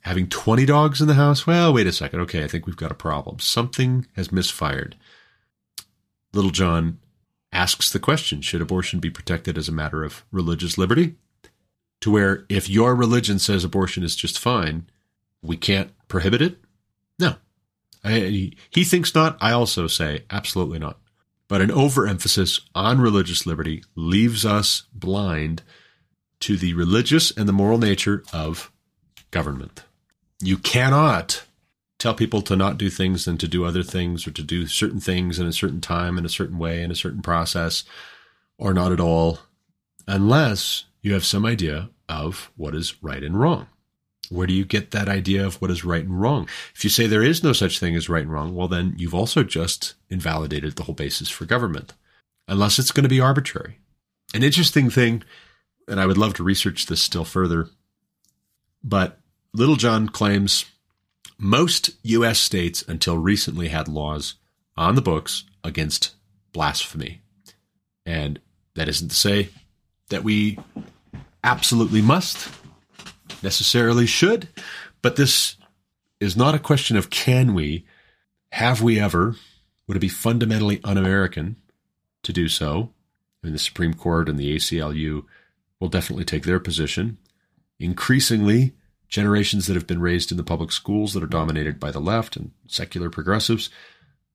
Having 0.00 0.30
20 0.30 0.66
dogs 0.66 1.00
in 1.00 1.08
the 1.08 1.14
house? 1.14 1.46
Well, 1.46 1.72
wait 1.72 1.86
a 1.86 1.92
second. 1.92 2.20
Okay, 2.20 2.42
I 2.42 2.48
think 2.48 2.66
we've 2.66 2.76
got 2.76 2.90
a 2.90 2.94
problem. 2.94 3.38
Something 3.38 4.06
has 4.16 4.32
misfired. 4.32 4.96
Littlejohn 6.32 6.98
asks 7.52 7.90
the 7.90 7.98
question 7.98 8.40
Should 8.40 8.62
abortion 8.62 8.98
be 8.98 9.10
protected 9.10 9.58
as 9.58 9.68
a 9.68 9.72
matter 9.72 10.02
of 10.02 10.24
religious 10.32 10.78
liberty? 10.78 11.16
To 12.00 12.10
where 12.10 12.46
if 12.48 12.68
your 12.68 12.94
religion 12.94 13.38
says 13.38 13.64
abortion 13.64 14.02
is 14.02 14.16
just 14.16 14.38
fine, 14.38 14.88
we 15.42 15.56
can't 15.56 15.92
prohibit 16.08 16.40
it? 16.40 16.58
No. 17.18 17.36
I, 18.04 18.52
he 18.70 18.84
thinks 18.84 19.14
not. 19.14 19.36
I 19.40 19.52
also 19.52 19.86
say 19.86 20.24
absolutely 20.30 20.78
not. 20.78 20.98
But 21.48 21.60
an 21.60 21.70
overemphasis 21.70 22.60
on 22.74 23.00
religious 23.00 23.46
liberty 23.46 23.84
leaves 23.94 24.44
us 24.44 24.84
blind 24.92 25.62
to 26.40 26.56
the 26.56 26.74
religious 26.74 27.30
and 27.30 27.48
the 27.48 27.52
moral 27.52 27.78
nature 27.78 28.24
of 28.32 28.72
government. 29.30 29.84
You 30.42 30.58
cannot 30.58 31.44
tell 31.98 32.14
people 32.14 32.42
to 32.42 32.56
not 32.56 32.78
do 32.78 32.90
things 32.90 33.26
and 33.26 33.40
to 33.40 33.48
do 33.48 33.64
other 33.64 33.82
things 33.82 34.26
or 34.26 34.30
to 34.32 34.42
do 34.42 34.66
certain 34.66 35.00
things 35.00 35.38
in 35.38 35.46
a 35.46 35.52
certain 35.52 35.80
time 35.80 36.18
in 36.18 36.26
a 36.26 36.30
certain 36.30 36.58
way 36.58 36.82
in 36.82 36.90
a 36.90 36.96
certain 36.96 37.22
process 37.22 37.84
or 38.58 38.74
not 38.74 38.92
at 38.92 39.00
all 39.00 39.38
unless 40.06 40.84
you 41.00 41.14
have 41.14 41.24
some 41.24 41.46
idea 41.46 41.88
of 42.08 42.50
what 42.56 42.74
is 42.74 43.02
right 43.02 43.22
and 43.22 43.40
wrong. 43.40 43.66
Where 44.30 44.46
do 44.46 44.52
you 44.52 44.64
get 44.64 44.90
that 44.90 45.08
idea 45.08 45.44
of 45.46 45.60
what 45.60 45.70
is 45.70 45.84
right 45.84 46.04
and 46.04 46.20
wrong? 46.20 46.48
If 46.74 46.84
you 46.84 46.90
say 46.90 47.06
there 47.06 47.22
is 47.22 47.42
no 47.42 47.52
such 47.52 47.78
thing 47.78 47.94
as 47.96 48.08
right 48.08 48.22
and 48.22 48.32
wrong, 48.32 48.54
well, 48.54 48.68
then 48.68 48.94
you've 48.96 49.14
also 49.14 49.42
just 49.42 49.94
invalidated 50.10 50.76
the 50.76 50.84
whole 50.84 50.94
basis 50.94 51.28
for 51.28 51.44
government, 51.44 51.94
unless 52.48 52.78
it's 52.78 52.92
going 52.92 53.04
to 53.04 53.08
be 53.08 53.20
arbitrary. 53.20 53.78
An 54.34 54.42
interesting 54.42 54.90
thing, 54.90 55.22
and 55.88 56.00
I 56.00 56.06
would 56.06 56.18
love 56.18 56.34
to 56.34 56.42
research 56.42 56.86
this 56.86 57.00
still 57.00 57.24
further, 57.24 57.68
but 58.82 59.18
Littlejohn 59.52 60.08
claims 60.10 60.66
most 61.38 61.90
U.S. 62.02 62.38
states 62.38 62.84
until 62.86 63.18
recently 63.18 63.68
had 63.68 63.88
laws 63.88 64.34
on 64.76 64.94
the 64.94 65.02
books 65.02 65.44
against 65.64 66.14
blasphemy. 66.52 67.20
And 68.04 68.40
that 68.74 68.88
isn't 68.88 69.08
to 69.08 69.14
say 69.14 69.48
that 70.10 70.24
we 70.24 70.58
absolutely 71.42 72.02
must, 72.02 72.48
necessarily 73.42 74.06
should, 74.06 74.48
but 75.02 75.16
this 75.16 75.56
is 76.20 76.36
not 76.36 76.54
a 76.54 76.60
question 76.60 76.96
of 76.96 77.10
can 77.10 77.54
we, 77.54 77.84
have 78.52 78.82
we 78.82 78.98
ever, 78.98 79.36
would 79.86 79.96
it 79.96 80.00
be 80.00 80.08
fundamentally 80.08 80.80
un 80.84 80.98
American 80.98 81.56
to 82.22 82.32
do 82.32 82.48
so? 82.48 82.90
I 83.42 83.46
mean, 83.46 83.52
the 83.52 83.58
Supreme 83.58 83.94
Court 83.94 84.28
and 84.28 84.38
the 84.38 84.56
ACLU 84.56 85.24
will 85.78 85.88
definitely 85.88 86.24
take 86.24 86.44
their 86.44 86.58
position. 86.58 87.18
Increasingly, 87.78 88.72
generations 89.08 89.66
that 89.66 89.74
have 89.74 89.86
been 89.86 90.00
raised 90.00 90.30
in 90.30 90.36
the 90.36 90.42
public 90.42 90.72
schools 90.72 91.12
that 91.12 91.22
are 91.22 91.28
dominated 91.28 91.78
by 91.78 91.90
the 91.90 92.00
left 92.00 92.36
and 92.36 92.50
secular 92.66 93.10
progressives 93.10 93.70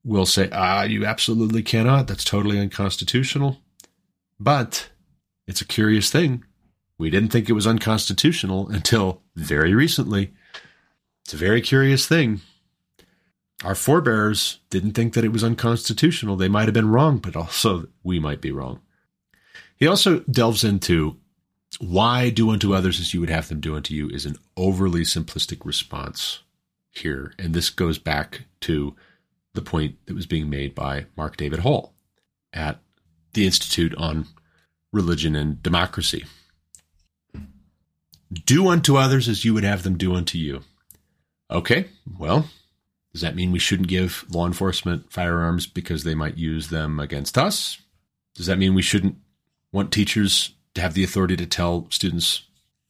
will 0.04 0.26
say, 0.26 0.48
ah, 0.52 0.82
you 0.82 1.04
absolutely 1.04 1.62
cannot. 1.62 2.06
That's 2.06 2.24
totally 2.24 2.58
unconstitutional. 2.58 3.58
But 4.40 4.90
it's 5.46 5.60
a 5.60 5.66
curious 5.66 6.10
thing. 6.10 6.44
We 6.98 7.10
didn't 7.10 7.30
think 7.30 7.48
it 7.48 7.54
was 7.54 7.66
unconstitutional 7.66 8.68
until 8.68 9.22
very 9.34 9.74
recently. 9.74 10.32
It's 11.24 11.34
a 11.34 11.38
very 11.38 11.60
curious 11.60 12.06
thing. 12.06 12.40
Our 13.64 13.74
forebears 13.74 14.58
didn't 14.70 14.92
think 14.92 15.14
that 15.14 15.24
it 15.24 15.32
was 15.32 15.44
unconstitutional. 15.44 16.36
They 16.36 16.48
might 16.48 16.64
have 16.66 16.74
been 16.74 16.90
wrong, 16.90 17.18
but 17.18 17.36
also 17.36 17.86
we 18.02 18.18
might 18.18 18.40
be 18.40 18.50
wrong. 18.50 18.80
He 19.76 19.86
also 19.86 20.20
delves 20.20 20.64
into 20.64 21.16
why 21.78 22.30
do 22.30 22.50
unto 22.50 22.74
others 22.74 23.00
as 23.00 23.14
you 23.14 23.20
would 23.20 23.30
have 23.30 23.48
them 23.48 23.60
do 23.60 23.76
unto 23.76 23.94
you 23.94 24.08
is 24.08 24.26
an 24.26 24.36
overly 24.56 25.02
simplistic 25.02 25.64
response 25.64 26.40
here. 26.90 27.32
And 27.38 27.54
this 27.54 27.70
goes 27.70 27.98
back 27.98 28.42
to 28.60 28.94
the 29.54 29.62
point 29.62 29.96
that 30.06 30.14
was 30.14 30.26
being 30.26 30.50
made 30.50 30.74
by 30.74 31.06
Mark 31.16 31.36
David 31.36 31.60
Hall 31.60 31.94
at 32.52 32.80
the 33.32 33.46
Institute 33.46 33.94
on 33.96 34.26
Religion 34.92 35.34
and 35.34 35.62
Democracy. 35.62 36.24
Do 38.32 38.68
unto 38.68 38.96
others 38.96 39.28
as 39.28 39.44
you 39.44 39.54
would 39.54 39.64
have 39.64 39.82
them 39.82 39.98
do 39.98 40.14
unto 40.14 40.38
you. 40.38 40.62
Okay, 41.50 41.86
well, 42.18 42.48
does 43.12 43.20
that 43.20 43.36
mean 43.36 43.52
we 43.52 43.58
shouldn't 43.58 43.88
give 43.88 44.24
law 44.30 44.46
enforcement 44.46 45.12
firearms 45.12 45.66
because 45.66 46.04
they 46.04 46.14
might 46.14 46.38
use 46.38 46.68
them 46.68 46.98
against 46.98 47.36
us? 47.36 47.78
Does 48.34 48.46
that 48.46 48.58
mean 48.58 48.74
we 48.74 48.82
shouldn't 48.82 49.16
want 49.70 49.92
teachers 49.92 50.54
to 50.74 50.80
have 50.80 50.94
the 50.94 51.04
authority 51.04 51.36
to 51.36 51.46
tell 51.46 51.86
students 51.90 52.44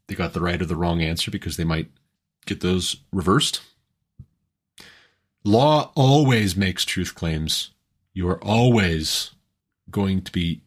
they 0.07 0.14
got 0.14 0.32
the 0.32 0.40
right 0.40 0.61
or 0.61 0.66
the 0.66 0.76
wrong 0.76 1.01
answer 1.01 1.30
because 1.30 1.57
they 1.57 1.64
might 1.64 1.88
get 2.47 2.61
those 2.61 2.97
reversed. 3.12 3.62
Law 5.45 5.90
always 5.95 6.57
makes 6.57 6.84
truth 6.84 7.14
claims. 7.14 7.70
You 8.12 8.28
are 8.28 8.43
always 8.43 9.30
going 9.90 10.22
to 10.22 10.32
be 10.32 10.61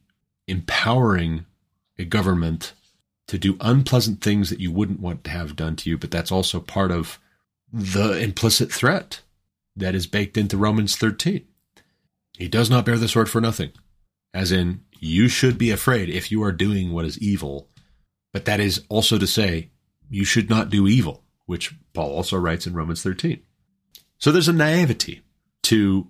empowering 0.47 1.45
a 1.97 2.05
government 2.05 2.73
to 3.27 3.37
do 3.37 3.57
unpleasant 3.59 4.21
things 4.21 4.49
that 4.49 4.59
you 4.59 4.71
wouldn't 4.71 4.99
want 4.99 5.23
to 5.23 5.31
have 5.31 5.55
done 5.55 5.75
to 5.77 5.89
you, 5.89 5.97
but 5.97 6.11
that's 6.11 6.31
also 6.31 6.59
part 6.59 6.91
of 6.91 7.19
the 7.71 8.19
implicit 8.19 8.71
threat 8.71 9.21
that 9.75 9.95
is 9.95 10.07
baked 10.07 10.37
into 10.37 10.57
Romans 10.57 10.95
13. 10.95 11.45
He 12.37 12.47
does 12.47 12.69
not 12.69 12.85
bear 12.85 12.97
the 12.97 13.07
sword 13.07 13.29
for 13.29 13.41
nothing, 13.41 13.71
as 14.33 14.51
in 14.51 14.83
you 14.99 15.27
should 15.27 15.57
be 15.57 15.71
afraid 15.71 16.09
if 16.09 16.31
you 16.31 16.43
are 16.43 16.51
doing 16.51 16.91
what 16.91 17.05
is 17.05 17.19
evil. 17.19 17.69
But 18.33 18.45
that 18.45 18.59
is 18.59 18.83
also 18.89 19.17
to 19.17 19.27
say, 19.27 19.71
you 20.09 20.25
should 20.25 20.49
not 20.49 20.69
do 20.69 20.87
evil, 20.87 21.23
which 21.45 21.73
Paul 21.93 22.11
also 22.11 22.37
writes 22.37 22.67
in 22.67 22.73
Romans 22.73 23.01
13. 23.01 23.41
So 24.17 24.31
there's 24.31 24.47
a 24.47 24.53
naivety 24.53 25.21
to 25.63 26.07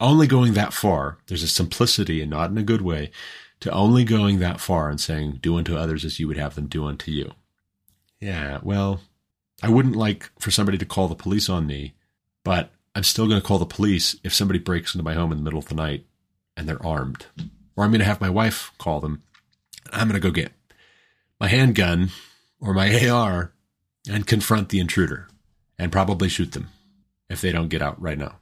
only 0.00 0.26
going 0.26 0.54
that 0.54 0.72
far. 0.72 1.18
There's 1.26 1.42
a 1.42 1.48
simplicity, 1.48 2.20
and 2.20 2.30
not 2.30 2.50
in 2.50 2.58
a 2.58 2.62
good 2.62 2.82
way, 2.82 3.10
to 3.62 3.70
only 3.72 4.04
going 4.04 4.38
that 4.38 4.60
far 4.60 4.90
and 4.90 5.00
saying, 5.00 5.38
do 5.40 5.56
unto 5.56 5.76
others 5.76 6.04
as 6.04 6.20
you 6.20 6.28
would 6.28 6.36
have 6.36 6.54
them 6.54 6.66
do 6.66 6.84
unto 6.84 7.10
you. 7.10 7.32
Yeah, 8.20 8.58
well, 8.62 9.00
I 9.62 9.68
wouldn't 9.68 9.96
like 9.96 10.30
for 10.38 10.50
somebody 10.50 10.78
to 10.78 10.84
call 10.84 11.08
the 11.08 11.14
police 11.14 11.48
on 11.48 11.66
me, 11.66 11.94
but 12.44 12.70
I'm 12.94 13.04
still 13.04 13.26
going 13.26 13.40
to 13.40 13.46
call 13.46 13.58
the 13.58 13.66
police 13.66 14.16
if 14.22 14.34
somebody 14.34 14.58
breaks 14.58 14.94
into 14.94 15.04
my 15.04 15.14
home 15.14 15.32
in 15.32 15.38
the 15.38 15.44
middle 15.44 15.58
of 15.58 15.68
the 15.68 15.74
night 15.74 16.04
and 16.56 16.68
they're 16.68 16.84
armed 16.84 17.26
or 17.76 17.84
I'm 17.84 17.90
going 17.90 18.00
to 18.00 18.06
have 18.06 18.20
my 18.20 18.30
wife 18.30 18.72
call 18.78 19.00
them. 19.00 19.22
I'm 19.92 20.08
going 20.08 20.20
to 20.20 20.26
go 20.26 20.32
get 20.32 20.52
my 21.40 21.48
handgun 21.48 22.10
or 22.60 22.74
my 22.74 23.08
AR 23.08 23.52
and 24.08 24.26
confront 24.26 24.68
the 24.68 24.80
intruder 24.80 25.28
and 25.78 25.92
probably 25.92 26.28
shoot 26.28 26.52
them 26.52 26.68
if 27.28 27.40
they 27.40 27.52
don't 27.52 27.68
get 27.68 27.82
out 27.82 28.00
right 28.00 28.18
now. 28.18 28.36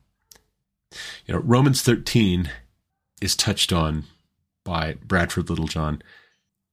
You 1.27 1.35
know, 1.35 1.41
Romans 1.41 1.83
13 1.83 2.51
is 3.23 3.37
touched 3.37 3.73
on 3.73 4.05
by 4.65 4.95
Bradford 5.05 5.51
Littlejohn. 5.51 6.03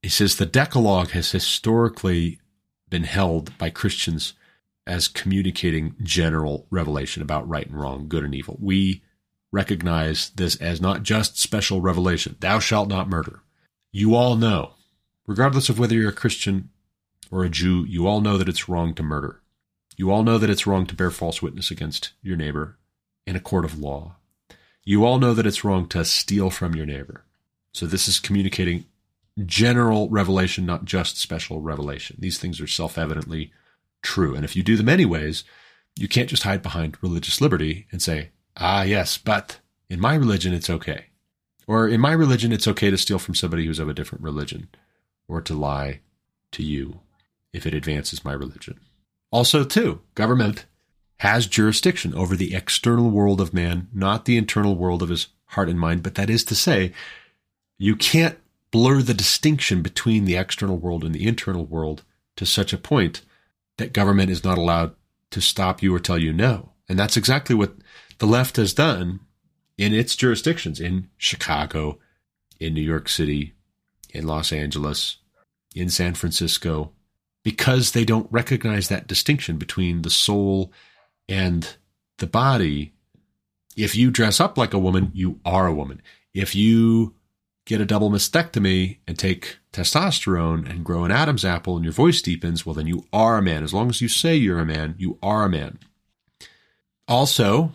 He 0.01 0.09
says 0.09 0.35
the 0.35 0.45
Decalogue 0.45 1.11
has 1.11 1.31
historically 1.31 2.39
been 2.89 3.03
held 3.03 3.57
by 3.57 3.69
Christians 3.69 4.33
as 4.85 5.07
communicating 5.07 5.95
general 6.01 6.65
revelation 6.69 7.21
about 7.21 7.47
right 7.47 7.67
and 7.67 7.79
wrong, 7.79 8.07
good 8.07 8.23
and 8.23 8.33
evil. 8.33 8.57
We 8.61 9.03
recognize 9.51 10.29
this 10.31 10.55
as 10.57 10.79
not 10.79 11.03
just 11.03 11.39
special 11.39 11.81
revelation. 11.81 12.37
Thou 12.39 12.59
shalt 12.59 12.87
not 12.87 13.09
murder. 13.09 13.41
You 13.91 14.15
all 14.15 14.35
know, 14.35 14.73
regardless 15.25 15.69
of 15.69 15.79
whether 15.79 15.95
you're 15.95 16.09
a 16.09 16.13
Christian 16.13 16.69
or 17.31 17.43
a 17.43 17.49
Jew, 17.49 17.85
you 17.85 18.07
all 18.07 18.21
know 18.21 18.37
that 18.37 18.49
it's 18.49 18.69
wrong 18.69 18.93
to 18.95 19.03
murder. 19.03 19.41
You 19.97 20.11
all 20.11 20.23
know 20.23 20.37
that 20.37 20.49
it's 20.49 20.67
wrong 20.67 20.85
to 20.85 20.95
bear 20.95 21.11
false 21.11 21.41
witness 21.41 21.71
against 21.71 22.11
your 22.21 22.37
neighbor 22.37 22.77
in 23.25 23.35
a 23.35 23.41
court 23.41 23.65
of 23.65 23.79
law. 23.79 24.15
You 24.83 25.03
all 25.03 25.19
know 25.19 25.33
that 25.33 25.45
it's 25.45 25.65
wrong 25.65 25.87
to 25.89 26.05
steal 26.05 26.49
from 26.49 26.75
your 26.75 26.85
neighbor. 26.85 27.25
So 27.77 27.85
this 27.85 28.07
is 28.07 28.19
communicating 28.19 28.85
general 29.45 30.09
revelation, 30.09 30.65
not 30.65 30.85
just 30.85 31.21
special 31.21 31.61
revelation. 31.61 32.15
These 32.17 32.39
things 32.39 32.59
are 32.59 32.65
self 32.65 32.97
evidently 32.97 33.51
true. 34.01 34.33
And 34.33 34.43
if 34.43 34.55
you 34.55 34.63
do 34.63 34.75
them 34.75 34.89
anyways, 34.89 35.43
you 35.95 36.07
can't 36.07 36.27
just 36.27 36.41
hide 36.41 36.63
behind 36.63 36.97
religious 37.03 37.39
liberty 37.39 37.85
and 37.91 38.01
say, 38.01 38.31
Ah, 38.57 38.81
yes, 38.81 39.19
but 39.19 39.59
in 39.91 39.99
my 39.99 40.15
religion, 40.15 40.55
it's 40.55 40.71
okay. 40.71 41.05
Or 41.67 41.87
in 41.87 42.01
my 42.01 42.13
religion, 42.13 42.51
it's 42.51 42.67
okay 42.67 42.89
to 42.89 42.97
steal 42.97 43.19
from 43.19 43.35
somebody 43.35 43.67
who's 43.67 43.77
of 43.77 43.87
a 43.87 43.93
different 43.93 44.23
religion 44.23 44.69
or 45.27 45.39
to 45.41 45.53
lie 45.53 45.99
to 46.53 46.63
you 46.63 47.01
if 47.53 47.67
it 47.67 47.75
advances 47.75 48.25
my 48.25 48.33
religion. 48.33 48.79
Also, 49.29 49.63
too, 49.63 50.01
government 50.15 50.65
has 51.17 51.45
jurisdiction 51.45 52.15
over 52.15 52.35
the 52.35 52.55
external 52.55 53.11
world 53.11 53.39
of 53.39 53.53
man, 53.53 53.87
not 53.93 54.25
the 54.25 54.37
internal 54.37 54.73
world 54.73 55.03
of 55.03 55.09
his 55.09 55.27
heart 55.49 55.69
and 55.69 55.79
mind. 55.79 56.01
But 56.01 56.15
that 56.15 56.31
is 56.31 56.43
to 56.45 56.55
say, 56.55 56.91
you 57.77 57.95
can't 57.95 58.37
blur 58.71 59.01
the 59.01 59.13
distinction 59.13 59.81
between 59.81 60.25
the 60.25 60.35
external 60.35 60.77
world 60.77 61.03
and 61.03 61.13
the 61.13 61.27
internal 61.27 61.65
world 61.65 62.03
to 62.35 62.45
such 62.45 62.73
a 62.73 62.77
point 62.77 63.21
that 63.77 63.93
government 63.93 64.29
is 64.29 64.43
not 64.43 64.57
allowed 64.57 64.93
to 65.31 65.41
stop 65.41 65.81
you 65.81 65.93
or 65.93 65.99
tell 65.99 66.17
you 66.17 66.33
no. 66.33 66.73
And 66.89 66.97
that's 66.97 67.17
exactly 67.17 67.55
what 67.55 67.75
the 68.19 68.25
left 68.25 68.57
has 68.57 68.73
done 68.73 69.19
in 69.77 69.93
its 69.93 70.15
jurisdictions 70.15 70.79
in 70.79 71.09
Chicago, 71.17 71.99
in 72.59 72.73
New 72.73 72.81
York 72.81 73.09
City, 73.09 73.53
in 74.13 74.25
Los 74.25 74.51
Angeles, 74.51 75.17
in 75.75 75.89
San 75.89 76.15
Francisco, 76.15 76.91
because 77.43 77.91
they 77.91 78.03
don't 78.03 78.31
recognize 78.31 78.87
that 78.87 79.07
distinction 79.07 79.57
between 79.57 80.01
the 80.01 80.09
soul 80.09 80.71
and 81.29 81.77
the 82.17 82.27
body. 82.27 82.93
If 83.75 83.95
you 83.95 84.09
dress 84.09 84.39
up 84.39 84.57
like 84.57 84.73
a 84.73 84.79
woman, 84.79 85.11
you 85.13 85.39
are 85.45 85.67
a 85.67 85.73
woman. 85.73 86.01
If 86.33 86.55
you 86.55 87.13
get 87.67 87.81
a 87.81 87.85
double 87.85 88.09
mastectomy 88.09 88.97
and 89.05 89.19
take 89.19 89.57
testosterone 89.73 90.67
and 90.67 90.85
grow 90.85 91.03
an 91.03 91.11
Adam's 91.11 91.43
apple 91.43 91.75
and 91.75 91.83
your 91.83 91.93
voice 91.93 92.21
deepens, 92.21 92.65
well, 92.65 92.73
then 92.73 92.87
you 92.87 93.05
are 93.11 93.37
a 93.37 93.41
man. 93.41 93.61
As 93.61 93.73
long 93.73 93.89
as 93.89 94.01
you 94.01 94.07
say 94.07 94.35
you're 94.35 94.59
a 94.59 94.65
man, 94.65 94.95
you 94.97 95.19
are 95.21 95.43
a 95.43 95.49
man. 95.49 95.77
Also, 97.09 97.73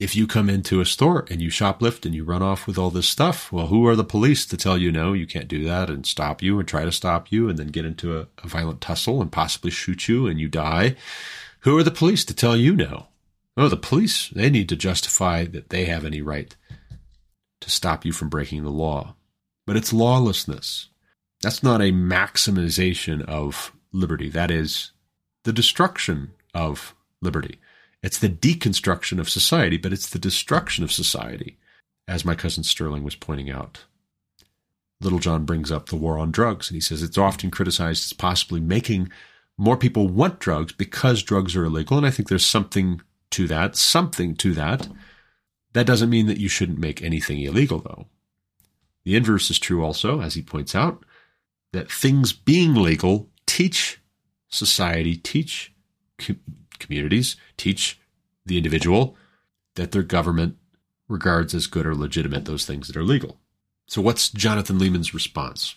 if 0.00 0.16
you 0.16 0.26
come 0.26 0.50
into 0.50 0.80
a 0.80 0.84
store 0.84 1.24
and 1.30 1.40
you 1.40 1.50
shoplift 1.50 2.04
and 2.04 2.16
you 2.16 2.24
run 2.24 2.42
off 2.42 2.66
with 2.66 2.76
all 2.76 2.90
this 2.90 3.08
stuff, 3.08 3.52
well, 3.52 3.68
who 3.68 3.86
are 3.86 3.94
the 3.94 4.02
police 4.02 4.44
to 4.46 4.56
tell 4.56 4.76
you 4.76 4.90
no, 4.90 5.12
you 5.12 5.26
can't 5.26 5.48
do 5.48 5.62
that 5.64 5.88
and 5.88 6.04
stop 6.04 6.42
you 6.42 6.58
and 6.58 6.66
try 6.66 6.84
to 6.84 6.92
stop 6.92 7.30
you 7.30 7.48
and 7.48 7.58
then 7.58 7.68
get 7.68 7.84
into 7.84 8.18
a, 8.18 8.26
a 8.42 8.48
violent 8.48 8.80
tussle 8.80 9.22
and 9.22 9.30
possibly 9.30 9.70
shoot 9.70 10.08
you 10.08 10.26
and 10.26 10.40
you 10.40 10.48
die? 10.48 10.96
Who 11.60 11.78
are 11.78 11.84
the 11.84 11.92
police 11.92 12.24
to 12.24 12.34
tell 12.34 12.56
you 12.56 12.74
no? 12.74 13.06
Oh, 13.56 13.68
the 13.68 13.76
police, 13.76 14.30
they 14.30 14.50
need 14.50 14.68
to 14.68 14.76
justify 14.76 15.44
that 15.46 15.70
they 15.70 15.84
have 15.84 16.04
any 16.04 16.22
right 16.22 16.56
to 17.60 17.70
stop 17.70 18.04
you 18.04 18.12
from 18.12 18.28
breaking 18.28 18.64
the 18.64 18.70
law. 18.70 19.14
But 19.68 19.76
it's 19.76 19.92
lawlessness. 19.92 20.88
That's 21.42 21.62
not 21.62 21.82
a 21.82 21.92
maximization 21.92 23.22
of 23.28 23.70
liberty. 23.92 24.30
That 24.30 24.50
is 24.50 24.92
the 25.44 25.52
destruction 25.52 26.32
of 26.54 26.94
liberty. 27.20 27.58
It's 28.02 28.16
the 28.16 28.30
deconstruction 28.30 29.18
of 29.20 29.28
society, 29.28 29.76
but 29.76 29.92
it's 29.92 30.08
the 30.08 30.18
destruction 30.18 30.84
of 30.84 30.90
society, 30.90 31.58
as 32.08 32.24
my 32.24 32.34
cousin 32.34 32.64
Sterling 32.64 33.04
was 33.04 33.14
pointing 33.14 33.50
out. 33.50 33.84
Littlejohn 35.02 35.44
brings 35.44 35.70
up 35.70 35.90
the 35.90 35.96
war 35.96 36.18
on 36.18 36.30
drugs, 36.30 36.70
and 36.70 36.74
he 36.74 36.80
says 36.80 37.02
it's 37.02 37.18
often 37.18 37.50
criticized 37.50 38.10
as 38.10 38.14
possibly 38.14 38.60
making 38.60 39.12
more 39.58 39.76
people 39.76 40.08
want 40.08 40.38
drugs 40.38 40.72
because 40.72 41.22
drugs 41.22 41.54
are 41.54 41.66
illegal. 41.66 41.98
And 41.98 42.06
I 42.06 42.10
think 42.10 42.30
there's 42.30 42.46
something 42.46 43.02
to 43.32 43.46
that, 43.48 43.76
something 43.76 44.34
to 44.36 44.54
that. 44.54 44.88
That 45.74 45.86
doesn't 45.86 46.08
mean 46.08 46.26
that 46.26 46.40
you 46.40 46.48
shouldn't 46.48 46.78
make 46.78 47.02
anything 47.02 47.42
illegal, 47.42 47.80
though. 47.80 48.06
The 49.08 49.16
inverse 49.16 49.50
is 49.50 49.58
true 49.58 49.82
also, 49.82 50.20
as 50.20 50.34
he 50.34 50.42
points 50.42 50.74
out, 50.74 51.02
that 51.72 51.90
things 51.90 52.34
being 52.34 52.74
legal 52.74 53.30
teach 53.46 54.02
society, 54.48 55.16
teach 55.16 55.72
com- 56.18 56.40
communities, 56.78 57.36
teach 57.56 57.98
the 58.44 58.58
individual 58.58 59.16
that 59.76 59.92
their 59.92 60.02
government 60.02 60.58
regards 61.08 61.54
as 61.54 61.66
good 61.66 61.86
or 61.86 61.94
legitimate 61.94 62.44
those 62.44 62.66
things 62.66 62.86
that 62.86 62.98
are 62.98 63.02
legal. 63.02 63.38
So, 63.86 64.02
what's 64.02 64.28
Jonathan 64.28 64.78
Leeman's 64.78 65.14
response? 65.14 65.76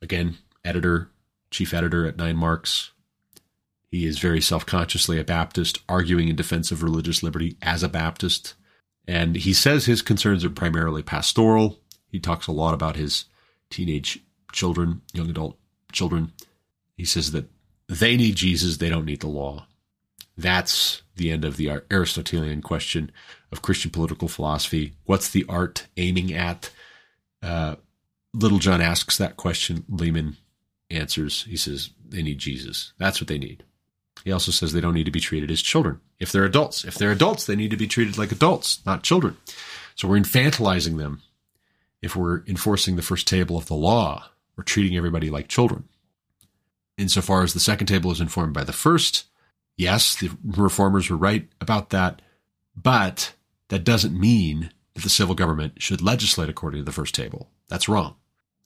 Again, 0.00 0.38
editor, 0.64 1.10
chief 1.50 1.74
editor 1.74 2.06
at 2.06 2.18
9Marks. 2.18 2.90
He 3.90 4.06
is 4.06 4.20
very 4.20 4.40
self 4.40 4.64
consciously 4.64 5.18
a 5.18 5.24
Baptist, 5.24 5.80
arguing 5.88 6.28
in 6.28 6.36
defense 6.36 6.70
of 6.70 6.84
religious 6.84 7.24
liberty 7.24 7.56
as 7.60 7.82
a 7.82 7.88
Baptist. 7.88 8.54
And 9.08 9.34
he 9.34 9.52
says 9.52 9.86
his 9.86 10.02
concerns 10.02 10.44
are 10.44 10.50
primarily 10.50 11.02
pastoral. 11.02 11.81
He 12.12 12.20
talks 12.20 12.46
a 12.46 12.52
lot 12.52 12.74
about 12.74 12.94
his 12.94 13.24
teenage 13.70 14.20
children, 14.52 15.00
young 15.12 15.30
adult 15.30 15.58
children. 15.90 16.32
He 16.96 17.04
says 17.04 17.32
that 17.32 17.48
they 17.88 18.16
need 18.16 18.36
Jesus, 18.36 18.76
they 18.76 18.88
don't 18.88 19.06
need 19.06 19.20
the 19.20 19.26
law. 19.26 19.66
That's 20.36 21.02
the 21.16 21.30
end 21.30 21.44
of 21.44 21.56
the 21.56 21.82
Aristotelian 21.90 22.62
question 22.62 23.10
of 23.50 23.62
Christian 23.62 23.90
political 23.90 24.28
philosophy. 24.28 24.94
What's 25.04 25.28
the 25.28 25.44
art 25.48 25.86
aiming 25.96 26.32
at? 26.32 26.70
Uh, 27.42 27.76
Littlejohn 28.34 28.80
asks 28.80 29.18
that 29.18 29.36
question. 29.36 29.84
Leeman 29.90 30.36
answers. 30.90 31.44
He 31.44 31.56
says 31.56 31.90
they 32.08 32.22
need 32.22 32.38
Jesus. 32.38 32.92
That's 32.98 33.20
what 33.20 33.28
they 33.28 33.38
need. 33.38 33.64
He 34.24 34.32
also 34.32 34.52
says 34.52 34.72
they 34.72 34.80
don't 34.80 34.94
need 34.94 35.04
to 35.04 35.10
be 35.10 35.20
treated 35.20 35.50
as 35.50 35.60
children. 35.60 36.00
If 36.18 36.32
they're 36.32 36.44
adults, 36.44 36.84
if 36.84 36.94
they're 36.94 37.10
adults, 37.10 37.44
they 37.44 37.56
need 37.56 37.72
to 37.72 37.76
be 37.76 37.88
treated 37.88 38.16
like 38.16 38.32
adults, 38.32 38.80
not 38.86 39.02
children. 39.02 39.36
So 39.96 40.08
we're 40.08 40.20
infantilizing 40.20 40.96
them. 40.96 41.22
If 42.02 42.16
we're 42.16 42.42
enforcing 42.46 42.96
the 42.96 43.02
first 43.02 43.28
table 43.28 43.56
of 43.56 43.66
the 43.66 43.74
law, 43.74 44.30
we're 44.56 44.64
treating 44.64 44.96
everybody 44.96 45.30
like 45.30 45.48
children. 45.48 45.84
Insofar 46.98 47.42
as 47.42 47.54
the 47.54 47.60
second 47.60 47.86
table 47.86 48.10
is 48.10 48.20
informed 48.20 48.52
by 48.52 48.64
the 48.64 48.72
first, 48.72 49.24
yes, 49.76 50.16
the 50.16 50.30
reformers 50.44 51.08
were 51.08 51.16
right 51.16 51.48
about 51.60 51.90
that, 51.90 52.20
but 52.76 53.32
that 53.68 53.84
doesn't 53.84 54.18
mean 54.18 54.70
that 54.94 55.02
the 55.02 55.08
civil 55.08 55.34
government 55.34 55.80
should 55.80 56.02
legislate 56.02 56.48
according 56.48 56.80
to 56.80 56.84
the 56.84 56.92
first 56.92 57.14
table. 57.14 57.48
That's 57.68 57.88
wrong. 57.88 58.16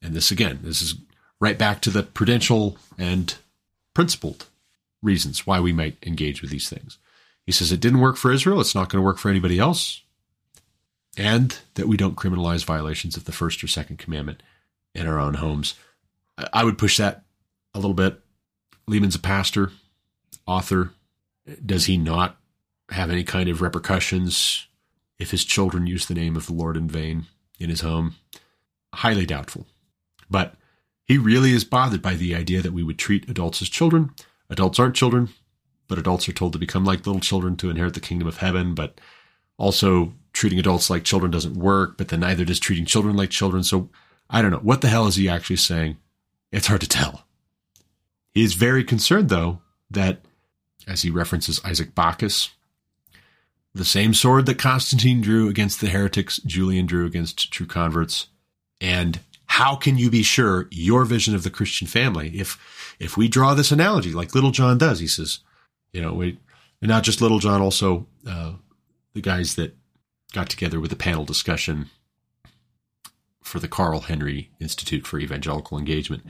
And 0.03 0.15
this 0.15 0.31
again, 0.31 0.61
this 0.63 0.83
is 0.83 0.95
right 1.39 1.59
back 1.59 1.81
to 1.83 1.91
the 1.91 2.03
prudential 2.03 2.79
and 2.99 3.35
principled 3.95 4.47
reasons 5.03 5.47
why 5.47 5.61
we 5.61 5.73
might 5.73 5.97
engage 6.05 6.43
with 6.43 6.51
these 6.51 6.69
things. 6.69 6.99
He 7.45 7.53
says 7.53 7.71
it 7.71 7.81
didn't 7.81 8.01
work 8.01 8.17
for 8.17 8.33
Israel, 8.33 8.61
it's 8.61 8.75
not 8.75 8.89
going 8.89 9.01
to 9.01 9.07
work 9.07 9.19
for 9.19 9.29
anybody 9.29 9.59
else. 9.59 10.03
And 11.17 11.59
that 11.75 11.89
we 11.89 11.97
don't 11.97 12.17
criminalize 12.17 12.65
violations 12.65 13.17
of 13.17 13.25
the 13.25 13.33
first 13.33 13.65
or 13.65 13.67
second 13.67 13.99
commandment 13.99 14.43
in 14.95 15.07
our 15.07 15.19
own 15.19 15.35
homes. 15.35 15.75
I 16.53 16.65
would 16.65 16.79
push 16.79 16.99
that 16.99 17.23
a 17.75 17.79
little 17.79 17.95
bit. 17.95 18.21
Leeman's 18.87 19.15
a 19.15 19.21
pastor, 19.21 19.73
author. 20.47 20.91
Does 21.65 21.87
he 21.87 21.97
not 21.97 22.37
have 22.91 23.11
any 23.11 23.25
kind 23.25 23.49
of 23.49 23.63
repercussions 23.63 24.67
if 25.19 25.31
his 25.31 25.45
children 25.45 25.87
use 25.87 26.07
the 26.07 26.15
name 26.15 26.37
of 26.37 26.47
the 26.47 26.53
Lord 26.53 26.77
in 26.77 26.89
vain 26.89 27.27
in 27.59 27.71
his 27.71 27.81
home? 27.81 28.17
Highly 28.95 29.27
doubtful. 29.27 29.67
But 30.29 30.55
he 31.05 31.19
really 31.19 31.53
is 31.53 31.65
bothered 31.65 32.03
by 32.03 32.15
the 32.15 32.35
idea 32.35 32.61
that 32.63 32.73
we 32.73 32.83
would 32.83 32.99
treat 32.99 33.29
adults 33.29 33.63
as 33.63 33.69
children. 33.69 34.11
Adults 34.51 34.79
aren't 34.79 34.97
children, 34.97 35.31
but 35.89 35.99
adults 35.99 36.29
are 36.29 36.33
told 36.33 36.53
to 36.53 36.59
become 36.59 36.85
like 36.85 37.07
little 37.07 37.21
children 37.21 37.57
to 37.57 37.71
inherit 37.71 37.95
the 37.95 38.01
kingdom 38.01 38.29
of 38.29 38.39
heaven. 38.39 38.75
But 38.75 39.01
also, 39.57 40.13
treating 40.37 40.59
adults 40.59 40.91
like 40.91 41.03
children 41.03 41.31
doesn't 41.31 41.57
work, 41.57 41.97
but 41.97 42.09
then 42.09 42.21
neither 42.21 42.45
does 42.45 42.61
treating 42.61 42.85
children 42.85 43.17
like 43.17 43.31
children. 43.31 43.65
So 43.65 43.89
I 44.29 44.43
don't 44.43 44.51
know. 44.51 44.59
What 44.59 44.83
the 44.83 44.89
hell 44.89 45.07
is 45.07 45.17
he 45.17 45.31
actually 45.31 45.57
saying? 45.57 45.97
It's 46.53 46.67
hard 46.67 46.83
to 46.83 46.89
tell. 46.89 47.25
He 48.35 48.45
is 48.45 48.53
very 48.53 48.85
concerned, 48.85 49.31
though, 49.31 49.63
that 49.91 50.21
as 50.87 51.01
he 51.01 51.11
references 51.11 51.59
Isaac 51.65 51.95
Backus, 51.95 52.51
the 53.75 53.85
same 53.85 54.13
sword 54.13 54.45
that 54.45 54.59
Constantine 54.59 55.23
drew 55.23 55.49
against 55.49 55.81
the 55.81 55.89
heretics, 55.89 56.37
Julian 56.45 56.85
drew 56.85 57.07
against 57.07 57.51
true 57.51 57.67
converts. 57.67 58.27
And 58.79 59.21
how 59.47 59.75
can 59.75 59.97
you 59.97 60.11
be 60.11 60.23
sure 60.23 60.69
your 60.71 61.07
vision 61.07 61.35
of 61.35 61.45
the 61.45 61.51
Christian 61.51 61.87
family, 61.87 62.39
if 62.39 62.95
if 63.01 63.17
we 63.17 63.27
draw 63.27 63.55
this 63.55 63.73
analogy 63.73 64.13
like 64.13 64.35
Littlejohn 64.35 64.77
does, 64.77 65.01
he 65.01 65.07
says, 65.07 65.41
you 65.95 66.03
know, 66.03 66.13
we, 66.13 66.39
and 66.83 66.91
not 66.91 67.05
just 67.05 67.23
Littlejohn, 67.23 67.63
also 67.63 68.07
uh, 68.27 68.53
the 69.15 69.23
guys 69.23 69.55
that 69.55 69.75
got 70.37 70.51
together 70.51 70.79
with 70.79 70.93
a 70.93 70.97
panel 70.97 71.25
discussion 71.25 71.89
for 73.43 73.59
the 73.59 73.67
Carl 73.67 74.01
Henry 74.01 74.51
Institute 74.61 75.07
for 75.07 75.19
Evangelical 75.19 75.79
Engagement. 75.79 76.27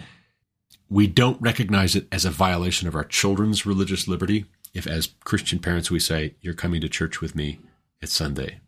We 0.89 1.09
don't 1.09 1.43
recognize 1.43 1.97
it 1.97 2.07
as 2.13 2.25
a 2.25 2.31
violation 2.31 2.87
of 2.87 2.95
our 2.95 3.03
children's 3.03 3.67
religious 3.67 4.07
liberty 4.07 4.45
if, 4.73 4.87
as 4.87 5.09
Christian 5.25 5.59
parents, 5.59 5.91
we 5.91 5.99
say, 5.99 6.37
You're 6.41 6.55
coming 6.55 6.81
to 6.83 6.89
church 6.89 7.21
with 7.21 7.35
me, 7.35 7.59
it's 8.01 8.13
Sunday. 8.13 8.61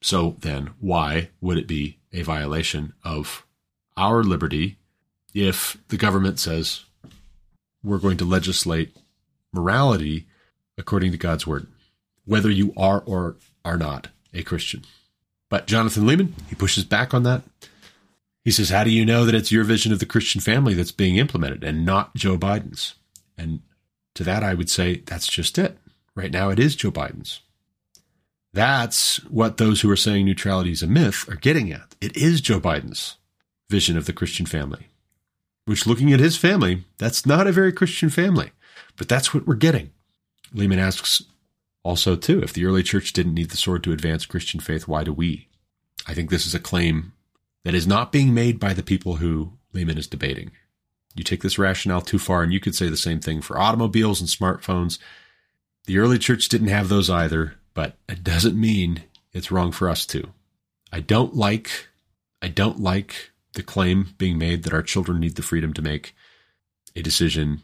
So 0.00 0.36
then, 0.38 0.70
why 0.78 1.30
would 1.40 1.58
it 1.58 1.66
be 1.66 1.98
a 2.12 2.22
violation 2.22 2.92
of 3.02 3.44
our 3.96 4.22
liberty 4.22 4.78
if 5.34 5.76
the 5.88 5.96
government 5.96 6.38
says 6.38 6.84
we're 7.82 7.98
going 7.98 8.18
to 8.18 8.24
legislate 8.24 8.96
morality 9.52 10.28
according 10.78 11.10
to 11.10 11.18
God's 11.18 11.48
word, 11.48 11.66
whether 12.24 12.48
you 12.48 12.72
are 12.76 13.02
or 13.04 13.34
are 13.64 13.76
not 13.76 14.10
a 14.34 14.42
Christian? 14.42 14.84
But 15.48 15.66
Jonathan 15.66 16.04
Leeman, 16.04 16.32
he 16.48 16.54
pushes 16.54 16.84
back 16.84 17.14
on 17.14 17.22
that. 17.22 17.42
He 18.44 18.50
says, 18.50 18.70
How 18.70 18.84
do 18.84 18.90
you 18.90 19.04
know 19.04 19.24
that 19.24 19.34
it's 19.34 19.52
your 19.52 19.64
vision 19.64 19.92
of 19.92 20.00
the 20.00 20.06
Christian 20.06 20.40
family 20.40 20.74
that's 20.74 20.92
being 20.92 21.16
implemented 21.16 21.64
and 21.64 21.86
not 21.86 22.14
Joe 22.14 22.36
Biden's? 22.36 22.94
And 23.38 23.60
to 24.14 24.24
that, 24.24 24.42
I 24.42 24.54
would 24.54 24.70
say 24.70 25.02
that's 25.06 25.26
just 25.26 25.58
it. 25.58 25.78
Right 26.14 26.30
now, 26.30 26.50
it 26.50 26.58
is 26.58 26.76
Joe 26.76 26.90
Biden's. 26.90 27.40
That's 28.52 29.16
what 29.24 29.56
those 29.56 29.80
who 29.80 29.90
are 29.90 29.96
saying 29.96 30.26
neutrality 30.26 30.70
is 30.70 30.82
a 30.82 30.86
myth 30.86 31.28
are 31.28 31.34
getting 31.36 31.72
at. 31.72 31.96
It 32.00 32.16
is 32.16 32.40
Joe 32.40 32.60
Biden's 32.60 33.16
vision 33.68 33.96
of 33.96 34.06
the 34.06 34.12
Christian 34.12 34.46
family, 34.46 34.86
which, 35.64 35.86
looking 35.86 36.12
at 36.12 36.20
his 36.20 36.36
family, 36.36 36.84
that's 36.98 37.26
not 37.26 37.48
a 37.48 37.52
very 37.52 37.72
Christian 37.72 38.10
family, 38.10 38.52
but 38.96 39.08
that's 39.08 39.34
what 39.34 39.46
we're 39.46 39.54
getting. 39.54 39.90
Leeman 40.54 40.78
asks 40.78 41.22
also, 41.84 42.16
too, 42.16 42.42
if 42.42 42.52
the 42.52 42.64
early 42.64 42.82
church 42.82 43.12
didn't 43.12 43.34
need 43.34 43.50
the 43.50 43.58
sword 43.58 43.84
to 43.84 43.92
advance 43.92 44.24
Christian 44.24 44.58
faith, 44.58 44.88
why 44.88 45.04
do 45.04 45.12
we? 45.12 45.48
I 46.06 46.14
think 46.14 46.30
this 46.30 46.46
is 46.46 46.54
a 46.54 46.60
claim 46.60 47.12
that 47.62 47.74
is 47.74 47.86
not 47.86 48.10
being 48.10 48.32
made 48.32 48.58
by 48.58 48.72
the 48.72 48.82
people 48.82 49.16
who 49.16 49.52
Leeman 49.74 49.98
is 49.98 50.06
debating. 50.06 50.50
You 51.14 51.22
take 51.22 51.42
this 51.42 51.58
rationale 51.58 52.00
too 52.00 52.18
far, 52.18 52.42
and 52.42 52.52
you 52.52 52.58
could 52.58 52.74
say 52.74 52.88
the 52.88 52.96
same 52.96 53.20
thing 53.20 53.42
for 53.42 53.58
automobiles 53.58 54.20
and 54.20 54.28
smartphones. 54.28 54.98
The 55.84 55.98
early 55.98 56.18
church 56.18 56.48
didn't 56.48 56.68
have 56.68 56.88
those 56.88 57.10
either, 57.10 57.54
but 57.74 57.96
it 58.08 58.24
doesn't 58.24 58.58
mean 58.58 59.04
it's 59.32 59.52
wrong 59.52 59.70
for 59.70 59.88
us 59.88 60.06
to. 60.06 60.30
I 60.90 61.00
don't 61.00 61.34
like, 61.34 61.88
I 62.40 62.48
don't 62.48 62.80
like 62.80 63.30
the 63.52 63.62
claim 63.62 64.14
being 64.16 64.38
made 64.38 64.62
that 64.62 64.72
our 64.74 64.82
children 64.82 65.20
need 65.20 65.36
the 65.36 65.42
freedom 65.42 65.72
to 65.74 65.82
make 65.82 66.14
a 66.96 67.02
decision 67.02 67.62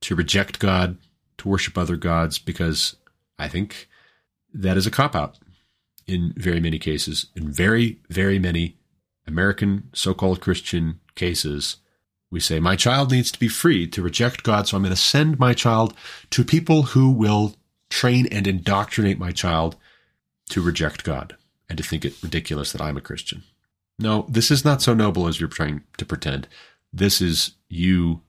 to 0.00 0.14
reject 0.14 0.58
God, 0.58 0.96
to 1.38 1.48
worship 1.48 1.78
other 1.78 1.96
gods, 1.96 2.38
because 2.38 2.96
I 3.40 3.48
think 3.48 3.88
that 4.52 4.76
is 4.76 4.86
a 4.86 4.90
cop 4.90 5.16
out 5.16 5.38
in 6.06 6.34
very 6.36 6.60
many 6.60 6.78
cases. 6.78 7.26
In 7.34 7.50
very, 7.50 8.00
very 8.08 8.38
many 8.38 8.76
American 9.26 9.88
so 9.94 10.12
called 10.14 10.40
Christian 10.40 11.00
cases, 11.14 11.76
we 12.30 12.40
say, 12.40 12.60
My 12.60 12.76
child 12.76 13.10
needs 13.10 13.32
to 13.32 13.38
be 13.38 13.48
free 13.48 13.86
to 13.88 14.02
reject 14.02 14.42
God, 14.42 14.68
so 14.68 14.76
I'm 14.76 14.82
going 14.82 14.94
to 14.94 15.00
send 15.00 15.38
my 15.38 15.54
child 15.54 15.94
to 16.30 16.44
people 16.44 16.82
who 16.82 17.10
will 17.10 17.56
train 17.88 18.26
and 18.30 18.46
indoctrinate 18.46 19.18
my 19.18 19.32
child 19.32 19.76
to 20.50 20.60
reject 20.60 21.04
God 21.04 21.36
and 21.68 21.78
to 21.78 21.84
think 21.84 22.04
it 22.04 22.22
ridiculous 22.22 22.72
that 22.72 22.80
I'm 22.80 22.96
a 22.96 23.00
Christian. 23.00 23.42
No, 23.98 24.26
this 24.28 24.50
is 24.50 24.64
not 24.64 24.82
so 24.82 24.94
noble 24.94 25.26
as 25.26 25.40
you're 25.40 25.48
trying 25.48 25.82
to 25.98 26.04
pretend. 26.04 26.48
This 26.92 27.20
is 27.20 27.52
you 27.68 28.22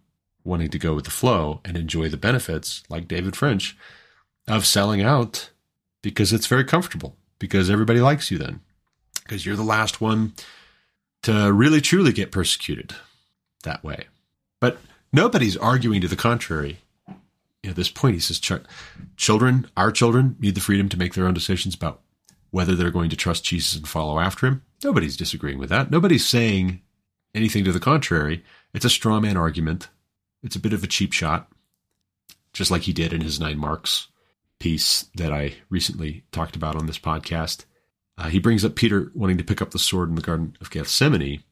wanting 0.44 0.70
to 0.70 0.80
go 0.80 0.94
with 0.94 1.06
the 1.06 1.12
flow 1.12 1.62
and 1.64 1.78
enjoy 1.78 2.10
the 2.10 2.18
benefits, 2.18 2.84
like 2.90 3.08
David 3.08 3.36
French, 3.36 3.78
of 4.52 4.66
selling 4.66 5.02
out 5.02 5.50
because 6.02 6.34
it's 6.34 6.48
very 6.48 6.64
comfortable, 6.64 7.16
because 7.40 7.70
everybody 7.70 8.00
likes 8.02 8.30
you 8.32 8.38
then, 8.38 8.60
because 9.24 9.46
you're 9.46 9.56
the 9.56 9.64
last 9.64 10.02
one 10.02 10.34
to 11.24 11.52
really 11.54 11.82
truly 11.82 12.12
get 12.12 12.32
persecuted 12.32 12.94
that 13.64 13.84
way. 13.84 14.06
But 14.60 14.80
nobody's 15.14 15.56
arguing 15.56 16.02
to 16.02 16.08
the 16.08 16.16
contrary. 16.16 16.80
At 17.64 17.76
this 17.76 17.90
point, 17.90 18.16
he 18.16 18.20
says, 18.20 18.42
children, 19.18 19.70
our 19.78 19.92
children, 19.92 20.36
need 20.40 20.56
the 20.56 20.62
freedom 20.62 20.90
to 20.90 20.98
make 20.98 21.14
their 21.14 21.28
own 21.28 21.36
decisions 21.36 21.76
about 21.76 22.02
whether 22.50 22.76
they're 22.76 22.90
going 22.90 23.12
to 23.12 23.16
trust 23.16 23.46
Jesus 23.46 23.76
and 23.76 23.88
follow 23.88 24.20
after 24.20 24.48
him. 24.48 24.64
Nobody's 24.84 25.16
disagreeing 25.16 25.60
with 25.60 25.70
that. 25.70 25.92
Nobody's 25.92 26.28
saying 26.28 26.82
anything 27.36 27.64
to 27.64 27.72
the 27.72 27.80
contrary. 27.80 28.44
It's 28.74 28.86
a 28.86 28.90
straw 28.90 29.20
man 29.20 29.38
argument. 29.38 29.90
It's 30.42 30.56
a 30.56 30.60
bit 30.60 30.74
of 30.74 30.84
a 30.84 30.88
cheap 30.88 31.14
shot, 31.14 31.52
just 32.52 32.72
like 32.72 32.82
he 32.82 32.94
did 32.94 33.14
in 33.14 33.22
his 33.22 33.38
9Marks 33.38 34.08
piece 34.62 35.10
that 35.16 35.34
I 35.34 35.56
recently 35.72 36.24
talked 36.32 36.56
about 36.56 36.76
on 36.76 36.86
this 36.86 37.00
podcast. 37.00 37.66
Uh, 38.16 38.30
he 38.30 38.38
brings 38.38 38.64
up 38.64 38.76
Peter 38.76 39.12
wanting 39.16 39.40
to 39.40 39.44
pick 39.44 39.60
up 39.60 39.72
the 39.72 39.80
sword 39.80 40.10
in 40.10 40.16
the 40.16 40.22
Garden 40.22 40.56
of 40.62 40.70
Gethsemane, 40.70 41.44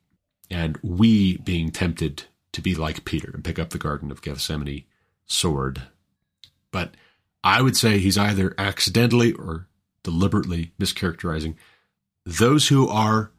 and 0.51 0.77
we 0.83 1.37
being 1.37 1.71
tempted 1.71 2.25
to 2.51 2.61
be 2.61 2.75
like 2.75 3.05
Peter 3.05 3.31
and 3.33 3.43
pick 3.43 3.57
up 3.57 3.71
the 3.71 3.79
Garden 3.79 4.11
of 4.11 4.21
Gethsemane 4.21 4.83
sword. 5.25 5.81
But 6.69 6.93
I 7.43 7.63
would 7.63 7.75
say 7.75 7.97
he's 7.97 8.17
either 8.17 8.53
accidentally 8.59 9.33
or 9.33 9.67
deliberately 10.03 10.73
mischaracterizing 10.79 11.55
those 12.27 12.67
who 12.67 12.87
are 12.87 13.31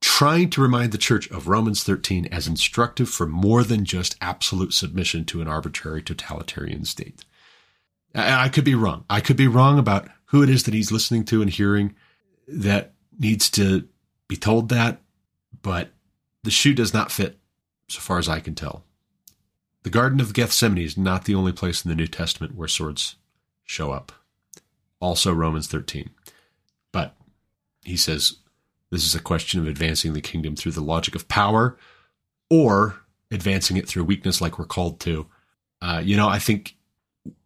trying 0.00 0.50
to 0.50 0.62
remind 0.62 0.92
the 0.92 0.98
church 0.98 1.28
of 1.32 1.48
Romans 1.48 1.82
13 1.82 2.26
as 2.26 2.46
instructive 2.46 3.08
for 3.08 3.26
more 3.26 3.64
than 3.64 3.84
just 3.84 4.16
absolute 4.20 4.72
submission 4.72 5.24
to 5.24 5.40
an 5.40 5.48
arbitrary 5.48 6.00
totalitarian 6.00 6.84
state. 6.84 7.24
I 8.16 8.48
could 8.48 8.64
be 8.64 8.74
wrong. 8.74 9.04
I 9.10 9.20
could 9.20 9.36
be 9.36 9.46
wrong 9.46 9.78
about 9.78 10.08
who 10.26 10.42
it 10.42 10.50
is 10.50 10.64
that 10.64 10.74
he's 10.74 10.90
listening 10.90 11.24
to 11.26 11.42
and 11.42 11.50
hearing 11.50 11.94
that 12.48 12.94
needs 13.18 13.50
to 13.50 13.88
be 14.28 14.36
told 14.36 14.68
that, 14.70 15.00
but 15.62 15.90
the 16.42 16.50
shoe 16.50 16.74
does 16.74 16.94
not 16.94 17.12
fit 17.12 17.38
so 17.88 18.00
far 18.00 18.18
as 18.18 18.28
I 18.28 18.40
can 18.40 18.54
tell. 18.54 18.84
The 19.82 19.90
Garden 19.90 20.20
of 20.20 20.32
Gethsemane 20.32 20.84
is 20.84 20.96
not 20.96 21.24
the 21.24 21.34
only 21.34 21.52
place 21.52 21.84
in 21.84 21.88
the 21.88 21.94
New 21.94 22.08
Testament 22.08 22.56
where 22.56 22.68
swords 22.68 23.16
show 23.64 23.92
up. 23.92 24.12
Also, 24.98 25.32
Romans 25.32 25.68
13. 25.68 26.10
But 26.90 27.14
he 27.84 27.96
says 27.96 28.38
this 28.90 29.04
is 29.04 29.14
a 29.14 29.20
question 29.20 29.60
of 29.60 29.68
advancing 29.68 30.12
the 30.12 30.20
kingdom 30.20 30.56
through 30.56 30.72
the 30.72 30.80
logic 30.80 31.14
of 31.14 31.28
power 31.28 31.76
or 32.50 33.00
advancing 33.30 33.76
it 33.76 33.86
through 33.86 34.04
weakness 34.04 34.40
like 34.40 34.58
we're 34.58 34.64
called 34.64 34.98
to. 35.00 35.26
Uh, 35.82 36.00
you 36.04 36.16
know, 36.16 36.28
I 36.28 36.38
think 36.38 36.76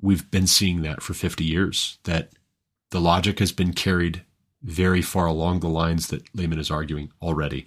we've 0.00 0.30
been 0.30 0.46
seeing 0.46 0.82
that 0.82 1.02
for 1.02 1.14
50 1.14 1.44
years, 1.44 1.98
that 2.04 2.30
the 2.90 3.00
logic 3.00 3.38
has 3.38 3.52
been 3.52 3.72
carried 3.72 4.24
very 4.62 5.02
far 5.02 5.26
along 5.26 5.60
the 5.60 5.68
lines 5.68 6.08
that 6.08 6.30
Leeman 6.34 6.58
is 6.58 6.70
arguing 6.70 7.10
already. 7.22 7.66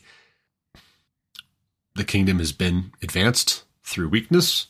The 1.95 2.03
kingdom 2.03 2.39
has 2.39 2.51
been 2.51 2.91
advanced 3.01 3.63
through 3.83 4.09
weakness, 4.09 4.67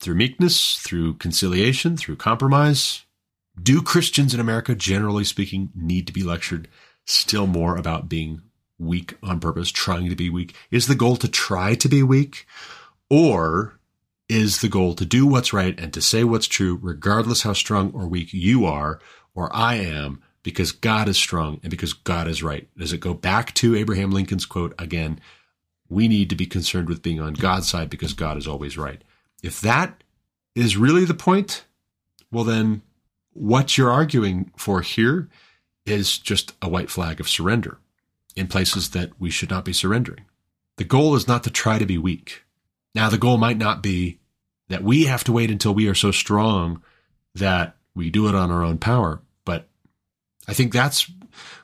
through 0.00 0.14
meekness, 0.14 0.78
through 0.78 1.14
conciliation, 1.14 1.96
through 1.96 2.16
compromise. 2.16 3.04
Do 3.60 3.82
Christians 3.82 4.34
in 4.34 4.40
America, 4.40 4.74
generally 4.74 5.24
speaking, 5.24 5.70
need 5.74 6.06
to 6.06 6.12
be 6.12 6.22
lectured 6.22 6.68
still 7.04 7.46
more 7.46 7.76
about 7.76 8.08
being 8.08 8.42
weak 8.78 9.16
on 9.22 9.40
purpose, 9.40 9.70
trying 9.70 10.08
to 10.08 10.16
be 10.16 10.30
weak? 10.30 10.54
Is 10.70 10.86
the 10.86 10.94
goal 10.94 11.16
to 11.16 11.28
try 11.28 11.74
to 11.74 11.88
be 11.88 12.02
weak? 12.02 12.46
Or 13.10 13.78
is 14.28 14.60
the 14.60 14.68
goal 14.68 14.94
to 14.94 15.04
do 15.04 15.26
what's 15.26 15.52
right 15.52 15.78
and 15.78 15.92
to 15.92 16.00
say 16.00 16.24
what's 16.24 16.46
true, 16.46 16.78
regardless 16.80 17.42
how 17.42 17.52
strong 17.52 17.92
or 17.92 18.06
weak 18.06 18.32
you 18.32 18.64
are 18.64 19.00
or 19.34 19.54
I 19.54 19.76
am, 19.76 20.22
because 20.42 20.72
God 20.72 21.08
is 21.08 21.16
strong 21.16 21.60
and 21.62 21.70
because 21.70 21.92
God 21.92 22.28
is 22.28 22.42
right? 22.42 22.68
Does 22.76 22.92
it 22.92 22.98
go 22.98 23.14
back 23.14 23.54
to 23.54 23.76
Abraham 23.76 24.10
Lincoln's 24.10 24.46
quote 24.46 24.74
again? 24.78 25.20
We 25.88 26.08
need 26.08 26.30
to 26.30 26.36
be 26.36 26.46
concerned 26.46 26.88
with 26.88 27.02
being 27.02 27.20
on 27.20 27.34
God's 27.34 27.68
side 27.68 27.90
because 27.90 28.12
God 28.12 28.36
is 28.36 28.46
always 28.46 28.76
right. 28.78 29.02
If 29.42 29.60
that 29.60 30.02
is 30.54 30.76
really 30.76 31.04
the 31.04 31.14
point, 31.14 31.64
well, 32.30 32.44
then 32.44 32.82
what 33.32 33.76
you're 33.76 33.90
arguing 33.90 34.50
for 34.56 34.80
here 34.80 35.28
is 35.86 36.18
just 36.18 36.52
a 36.62 36.68
white 36.68 36.90
flag 36.90 37.20
of 37.20 37.28
surrender 37.28 37.78
in 38.36 38.46
places 38.46 38.90
that 38.90 39.10
we 39.20 39.30
should 39.30 39.50
not 39.50 39.64
be 39.64 39.72
surrendering. 39.72 40.24
The 40.76 40.84
goal 40.84 41.14
is 41.14 41.28
not 41.28 41.44
to 41.44 41.50
try 41.50 41.78
to 41.78 41.86
be 41.86 41.98
weak. 41.98 42.44
Now, 42.94 43.08
the 43.08 43.18
goal 43.18 43.38
might 43.38 43.58
not 43.58 43.82
be 43.82 44.18
that 44.68 44.82
we 44.82 45.04
have 45.04 45.24
to 45.24 45.32
wait 45.32 45.50
until 45.50 45.74
we 45.74 45.88
are 45.88 45.94
so 45.94 46.10
strong 46.10 46.82
that 47.34 47.76
we 47.94 48.10
do 48.10 48.28
it 48.28 48.34
on 48.34 48.50
our 48.50 48.62
own 48.62 48.78
power. 48.78 49.20
But 49.44 49.68
I 50.48 50.54
think 50.54 50.72
that's 50.72 51.10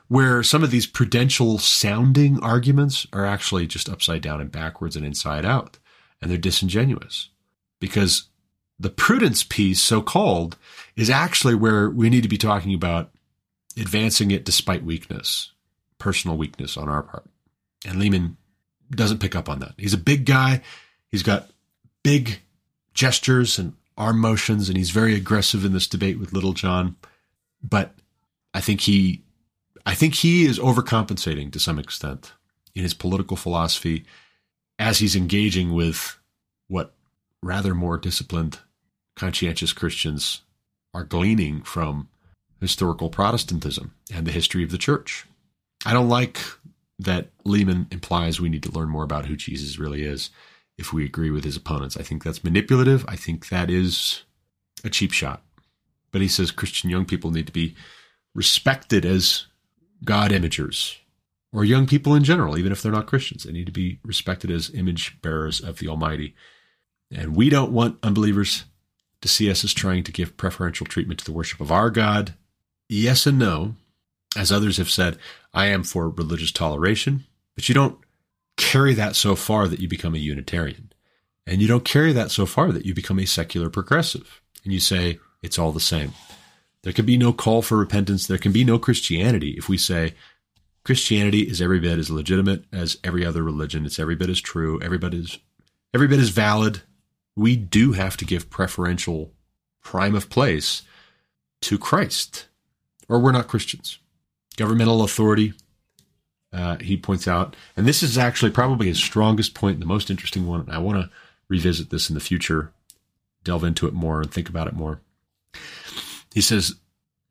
where 0.07 0.41
some 0.43 0.63
of 0.63 0.71
these 0.71 0.87
prudential 0.87 1.59
sounding 1.59 2.39
arguments 2.41 3.05
are 3.13 3.25
actually 3.25 3.67
just 3.67 3.89
upside 3.89 4.21
down 4.21 4.41
and 4.41 4.51
backwards 4.51 4.95
and 4.95 5.05
inside 5.05 5.45
out. 5.45 5.77
And 6.21 6.29
they're 6.29 6.37
disingenuous 6.37 7.29
because 7.79 8.27
the 8.79 8.89
prudence 8.89 9.43
piece, 9.43 9.81
so 9.81 10.01
called, 10.01 10.57
is 10.95 11.09
actually 11.09 11.55
where 11.55 11.89
we 11.89 12.09
need 12.09 12.23
to 12.23 12.29
be 12.29 12.37
talking 12.37 12.73
about 12.73 13.11
advancing 13.77 14.31
it 14.31 14.45
despite 14.45 14.83
weakness, 14.83 15.51
personal 15.97 16.37
weakness 16.37 16.75
on 16.77 16.89
our 16.89 17.03
part. 17.03 17.25
And 17.85 18.01
Leeman 18.01 18.35
doesn't 18.91 19.19
pick 19.19 19.35
up 19.35 19.49
on 19.49 19.59
that. 19.59 19.73
He's 19.77 19.93
a 19.93 19.97
big 19.97 20.25
guy. 20.25 20.61
He's 21.11 21.23
got 21.23 21.49
big 22.03 22.41
gestures 22.93 23.57
and 23.57 23.73
arm 23.97 24.19
motions, 24.19 24.69
and 24.69 24.77
he's 24.77 24.91
very 24.91 25.15
aggressive 25.15 25.65
in 25.65 25.73
this 25.73 25.87
debate 25.87 26.19
with 26.19 26.33
Littlejohn. 26.33 26.95
But 27.61 27.93
I 28.53 28.61
think 28.61 28.81
he, 28.81 29.23
I 29.85 29.93
think 29.93 30.15
he 30.15 30.45
is 30.45 30.59
overcompensating 30.59 31.51
to 31.51 31.59
some 31.59 31.79
extent 31.79 32.33
in 32.75 32.83
his 32.83 32.93
political 32.93 33.35
philosophy 33.35 34.05
as 34.77 34.99
he's 34.99 35.15
engaging 35.15 35.73
with 35.73 36.17
what 36.67 36.93
rather 37.43 37.75
more 37.75 37.97
disciplined, 37.97 38.59
conscientious 39.15 39.73
Christians 39.73 40.41
are 40.93 41.03
gleaning 41.03 41.61
from 41.61 42.07
historical 42.59 43.09
Protestantism 43.09 43.93
and 44.13 44.25
the 44.25 44.31
history 44.31 44.63
of 44.63 44.71
the 44.71 44.77
church. 44.77 45.25
I 45.85 45.93
don't 45.93 46.09
like 46.09 46.39
that 46.99 47.29
Leeman 47.45 47.91
implies 47.91 48.39
we 48.39 48.49
need 48.49 48.63
to 48.63 48.71
learn 48.71 48.89
more 48.89 49.03
about 49.03 49.25
who 49.25 49.35
Jesus 49.35 49.79
really 49.79 50.03
is 50.03 50.29
if 50.79 50.93
we 50.93 51.03
agree 51.03 51.29
with 51.29 51.43
his 51.43 51.57
opponents. 51.57 51.97
I 51.97 52.03
think 52.03 52.23
that's 52.23 52.43
manipulative. 52.43 53.05
I 53.07 53.17
think 53.17 53.49
that 53.49 53.69
is 53.69 54.23
a 54.83 54.89
cheap 54.89 55.11
shot. 55.11 55.43
But 56.11 56.21
he 56.21 56.27
says 56.27 56.51
Christian 56.51 56.89
young 56.89 57.05
people 57.05 57.31
need 57.31 57.47
to 57.47 57.53
be 57.53 57.75
respected 58.33 59.05
as 59.05 59.45
God 60.03 60.31
imagers, 60.31 60.95
or 61.51 61.65
young 61.65 61.85
people 61.85 62.15
in 62.15 62.23
general, 62.23 62.57
even 62.57 62.71
if 62.71 62.81
they're 62.81 62.91
not 62.91 63.07
Christians. 63.07 63.43
They 63.43 63.51
need 63.51 63.65
to 63.65 63.71
be 63.71 63.99
respected 64.03 64.49
as 64.49 64.73
image 64.73 65.21
bearers 65.21 65.59
of 65.59 65.79
the 65.79 65.89
Almighty. 65.89 66.33
And 67.11 67.35
we 67.35 67.49
don't 67.49 67.73
want 67.73 67.99
unbelievers 68.01 68.63
to 69.21 69.27
see 69.27 69.51
us 69.51 69.65
as 69.65 69.73
trying 69.73 70.03
to 70.03 70.11
give 70.11 70.37
preferential 70.37 70.85
treatment 70.85 71.19
to 71.19 71.25
the 71.25 71.33
worship 71.33 71.59
of 71.59 71.71
our 71.71 71.89
God 71.89 72.35
yes 72.87 73.27
and 73.27 73.37
no. 73.37 73.75
As 74.37 74.51
others 74.51 74.77
have 74.77 74.91
said, 74.91 75.17
I 75.53 75.67
am 75.67 75.83
for 75.83 76.07
religious 76.09 76.51
toleration, 76.51 77.25
but 77.55 77.67
you 77.67 77.75
don't 77.75 77.97
carry 78.59 78.93
that 78.93 79.15
so 79.15 79.35
far 79.35 79.67
that 79.67 79.79
you 79.79 79.87
become 79.87 80.13
a 80.13 80.19
Unitarian. 80.19 80.91
And 81.47 81.61
you 81.61 81.67
don't 81.67 81.85
carry 81.85 82.13
that 82.13 82.29
so 82.29 82.45
far 82.45 82.71
that 82.71 82.85
you 82.85 82.93
become 82.93 83.17
a 83.17 83.25
secular 83.25 83.69
progressive. 83.69 84.41
And 84.63 84.71
you 84.71 84.79
say, 84.79 85.17
it's 85.41 85.57
all 85.57 85.71
the 85.71 85.79
same. 85.79 86.13
There 86.83 86.93
can 86.93 87.05
be 87.05 87.17
no 87.17 87.33
call 87.33 87.61
for 87.61 87.77
repentance. 87.77 88.27
There 88.27 88.37
can 88.37 88.51
be 88.51 88.63
no 88.63 88.77
Christianity 88.77 89.55
if 89.57 89.67
we 89.67 89.77
say 89.77 90.13
Christianity 90.83 91.41
is 91.41 91.61
every 91.61 91.79
bit 91.79 91.97
as 91.97 92.09
legitimate 92.09 92.65
as 92.71 92.97
every 93.03 93.25
other 93.25 93.41
religion. 93.41 93.85
It's 93.85 93.99
every 93.99 94.15
bit 94.15 94.29
as 94.29 94.41
true. 94.41 94.79
Every 94.81 94.97
bit 94.97 95.13
is, 95.13 95.39
every 95.93 96.07
bit 96.07 96.19
is 96.19 96.29
valid. 96.29 96.83
We 97.35 97.55
do 97.55 97.93
have 97.93 98.17
to 98.17 98.25
give 98.25 98.49
preferential 98.49 99.33
prime 99.81 100.15
of 100.15 100.29
place 100.29 100.83
to 101.61 101.77
Christ 101.77 102.47
or 103.07 103.19
we're 103.19 103.31
not 103.31 103.47
Christians. 103.47 103.99
Governmental 104.55 105.03
authority, 105.03 105.53
uh, 106.51 106.77
he 106.77 106.97
points 106.97 107.27
out, 107.27 107.55
and 107.77 107.87
this 107.87 108.01
is 108.01 108.17
actually 108.17 108.51
probably 108.51 108.87
his 108.87 108.97
strongest 108.97 109.53
point 109.53 109.75
and 109.75 109.81
the 109.81 109.87
most 109.87 110.09
interesting 110.09 110.47
one. 110.47 110.67
I 110.69 110.79
want 110.79 110.99
to 110.99 111.09
revisit 111.47 111.89
this 111.89 112.09
in 112.09 112.15
the 112.15 112.19
future, 112.19 112.71
delve 113.43 113.63
into 113.63 113.87
it 113.87 113.93
more, 113.93 114.21
and 114.21 114.31
think 114.31 114.49
about 114.49 114.67
it 114.67 114.73
more. 114.73 115.01
He 116.33 116.41
says 116.41 116.75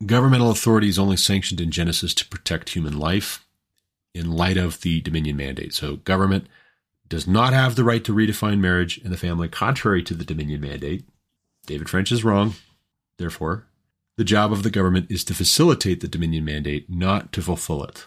governmental 0.06 0.50
authority 0.50 0.88
is 0.88 0.98
only 0.98 1.16
sanctioned 1.16 1.60
in 1.60 1.70
Genesis 1.70 2.14
to 2.14 2.28
protect 2.28 2.70
human 2.70 2.98
life 2.98 3.44
in 4.14 4.32
light 4.32 4.56
of 4.56 4.80
the 4.82 5.00
dominion 5.00 5.36
mandate. 5.36 5.74
So, 5.74 5.96
government 5.96 6.46
does 7.08 7.26
not 7.26 7.52
have 7.52 7.74
the 7.74 7.84
right 7.84 8.04
to 8.04 8.14
redefine 8.14 8.60
marriage 8.60 8.98
and 8.98 9.12
the 9.12 9.16
family, 9.16 9.48
contrary 9.48 10.02
to 10.04 10.14
the 10.14 10.24
dominion 10.24 10.60
mandate. 10.60 11.04
David 11.66 11.88
French 11.88 12.12
is 12.12 12.24
wrong. 12.24 12.54
Therefore, 13.18 13.66
the 14.16 14.24
job 14.24 14.52
of 14.52 14.62
the 14.62 14.70
government 14.70 15.10
is 15.10 15.24
to 15.24 15.34
facilitate 15.34 16.00
the 16.00 16.08
dominion 16.08 16.44
mandate, 16.44 16.88
not 16.88 17.32
to 17.32 17.42
fulfill 17.42 17.82
it. 17.84 18.06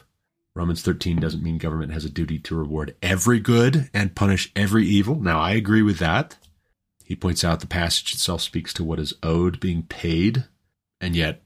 Romans 0.56 0.82
13 0.82 1.20
doesn't 1.20 1.44
mean 1.44 1.58
government 1.58 1.94
has 1.94 2.04
a 2.04 2.10
duty 2.10 2.38
to 2.40 2.56
reward 2.56 2.96
every 3.02 3.40
good 3.40 3.90
and 3.94 4.16
punish 4.16 4.52
every 4.56 4.86
evil. 4.86 5.16
Now, 5.16 5.40
I 5.40 5.52
agree 5.52 5.82
with 5.82 6.00
that. 6.00 6.38
He 7.06 7.16
points 7.16 7.44
out 7.44 7.62
the 7.62 7.68
passage 7.68 8.14
itself 8.14 8.42
speaks 8.42 8.74
to 8.74 8.84
what 8.84 9.00
is 9.00 9.14
owed 9.24 9.60
being 9.60 9.84
paid, 9.84 10.46
and 11.00 11.16
yet 11.16 11.42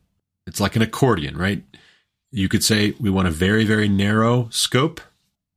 it's 0.48 0.60
like 0.60 0.76
an 0.76 0.82
accordion, 0.82 1.38
right? 1.38 1.64
You 2.32 2.50
could 2.50 2.64
say 2.64 2.96
we 3.00 3.10
want 3.10 3.28
a 3.28 3.32
very, 3.32 3.64
very 3.64 3.88
narrow 3.88 4.50
scope 4.50 5.02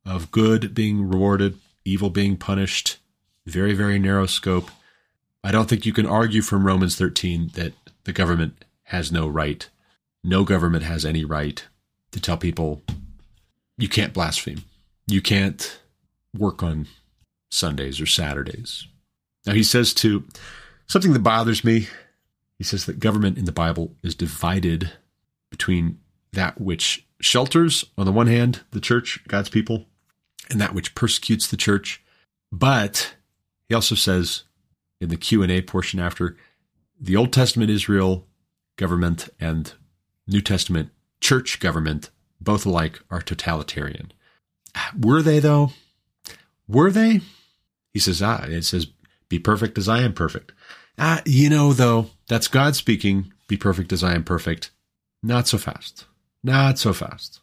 of 0.04 0.30
good 0.30 0.74
being 0.74 1.08
rewarded, 1.08 1.58
evil 1.84 2.10
being 2.10 2.36
punished, 2.36 2.98
very, 3.46 3.74
very 3.74 3.98
narrow 3.98 4.26
scope. 4.26 4.70
I 5.42 5.52
don't 5.52 5.68
think 5.68 5.86
you 5.86 5.92
can 5.92 6.06
argue 6.06 6.42
from 6.42 6.66
Romans 6.66 6.96
13 6.96 7.52
that 7.54 7.72
the 8.04 8.12
government 8.12 8.64
has 8.84 9.10
no 9.10 9.26
right. 9.26 9.68
No 10.22 10.44
government 10.44 10.84
has 10.84 11.04
any 11.04 11.24
right 11.24 11.66
to 12.12 12.20
tell 12.20 12.36
people 12.36 12.82
you 13.78 13.88
can't 13.88 14.12
blaspheme. 14.12 14.64
You 15.06 15.22
can't 15.22 15.80
work 16.36 16.62
on 16.62 16.86
Sundays 17.50 18.00
or 18.00 18.06
Saturdays. 18.06 18.86
Now, 19.46 19.54
he 19.54 19.62
says 19.62 19.94
to 19.94 20.24
something 20.86 21.14
that 21.14 21.20
bothers 21.20 21.64
me. 21.64 21.88
He 22.58 22.64
says 22.64 22.84
that 22.86 23.00
government 23.00 23.38
in 23.38 23.44
the 23.44 23.52
Bible 23.52 23.94
is 24.02 24.14
divided 24.14 24.92
between 25.50 26.00
that 26.32 26.60
which 26.60 27.06
shelters, 27.20 27.84
on 27.96 28.04
the 28.04 28.12
one 28.12 28.26
hand, 28.26 28.60
the 28.72 28.80
church, 28.80 29.20
God's 29.28 29.48
people, 29.48 29.86
and 30.50 30.60
that 30.60 30.74
which 30.74 30.94
persecutes 30.94 31.46
the 31.46 31.56
church. 31.56 32.02
But 32.52 33.14
he 33.68 33.74
also 33.74 33.94
says 33.94 34.42
in 35.00 35.08
the 35.08 35.16
Q&A 35.16 35.62
portion 35.62 36.00
after 36.00 36.36
the 37.00 37.16
Old 37.16 37.32
Testament 37.32 37.70
Israel 37.70 38.26
government 38.76 39.28
and 39.40 39.72
New 40.26 40.40
Testament 40.40 40.90
church 41.20 41.60
government 41.60 42.10
both 42.40 42.66
alike 42.66 43.00
are 43.10 43.22
totalitarian. 43.22 44.12
Were 44.98 45.22
they 45.22 45.40
though? 45.40 45.72
Were 46.66 46.90
they? 46.90 47.20
He 47.92 47.98
says, 47.98 48.22
ah, 48.22 48.44
it 48.44 48.62
says, 48.62 48.86
be 49.28 49.38
perfect 49.38 49.78
as 49.78 49.88
I 49.88 50.00
am 50.00 50.12
perfect. 50.12 50.52
Ah, 50.98 51.22
you 51.24 51.48
know, 51.48 51.72
though, 51.72 52.10
that's 52.28 52.48
God 52.48 52.76
speaking, 52.76 53.32
be 53.46 53.56
perfect 53.56 53.92
as 53.92 54.04
I 54.04 54.14
am 54.14 54.24
perfect. 54.24 54.70
Not 55.22 55.48
so 55.48 55.58
fast. 55.58 56.06
Not 56.42 56.78
so 56.78 56.92
fast. 56.92 57.40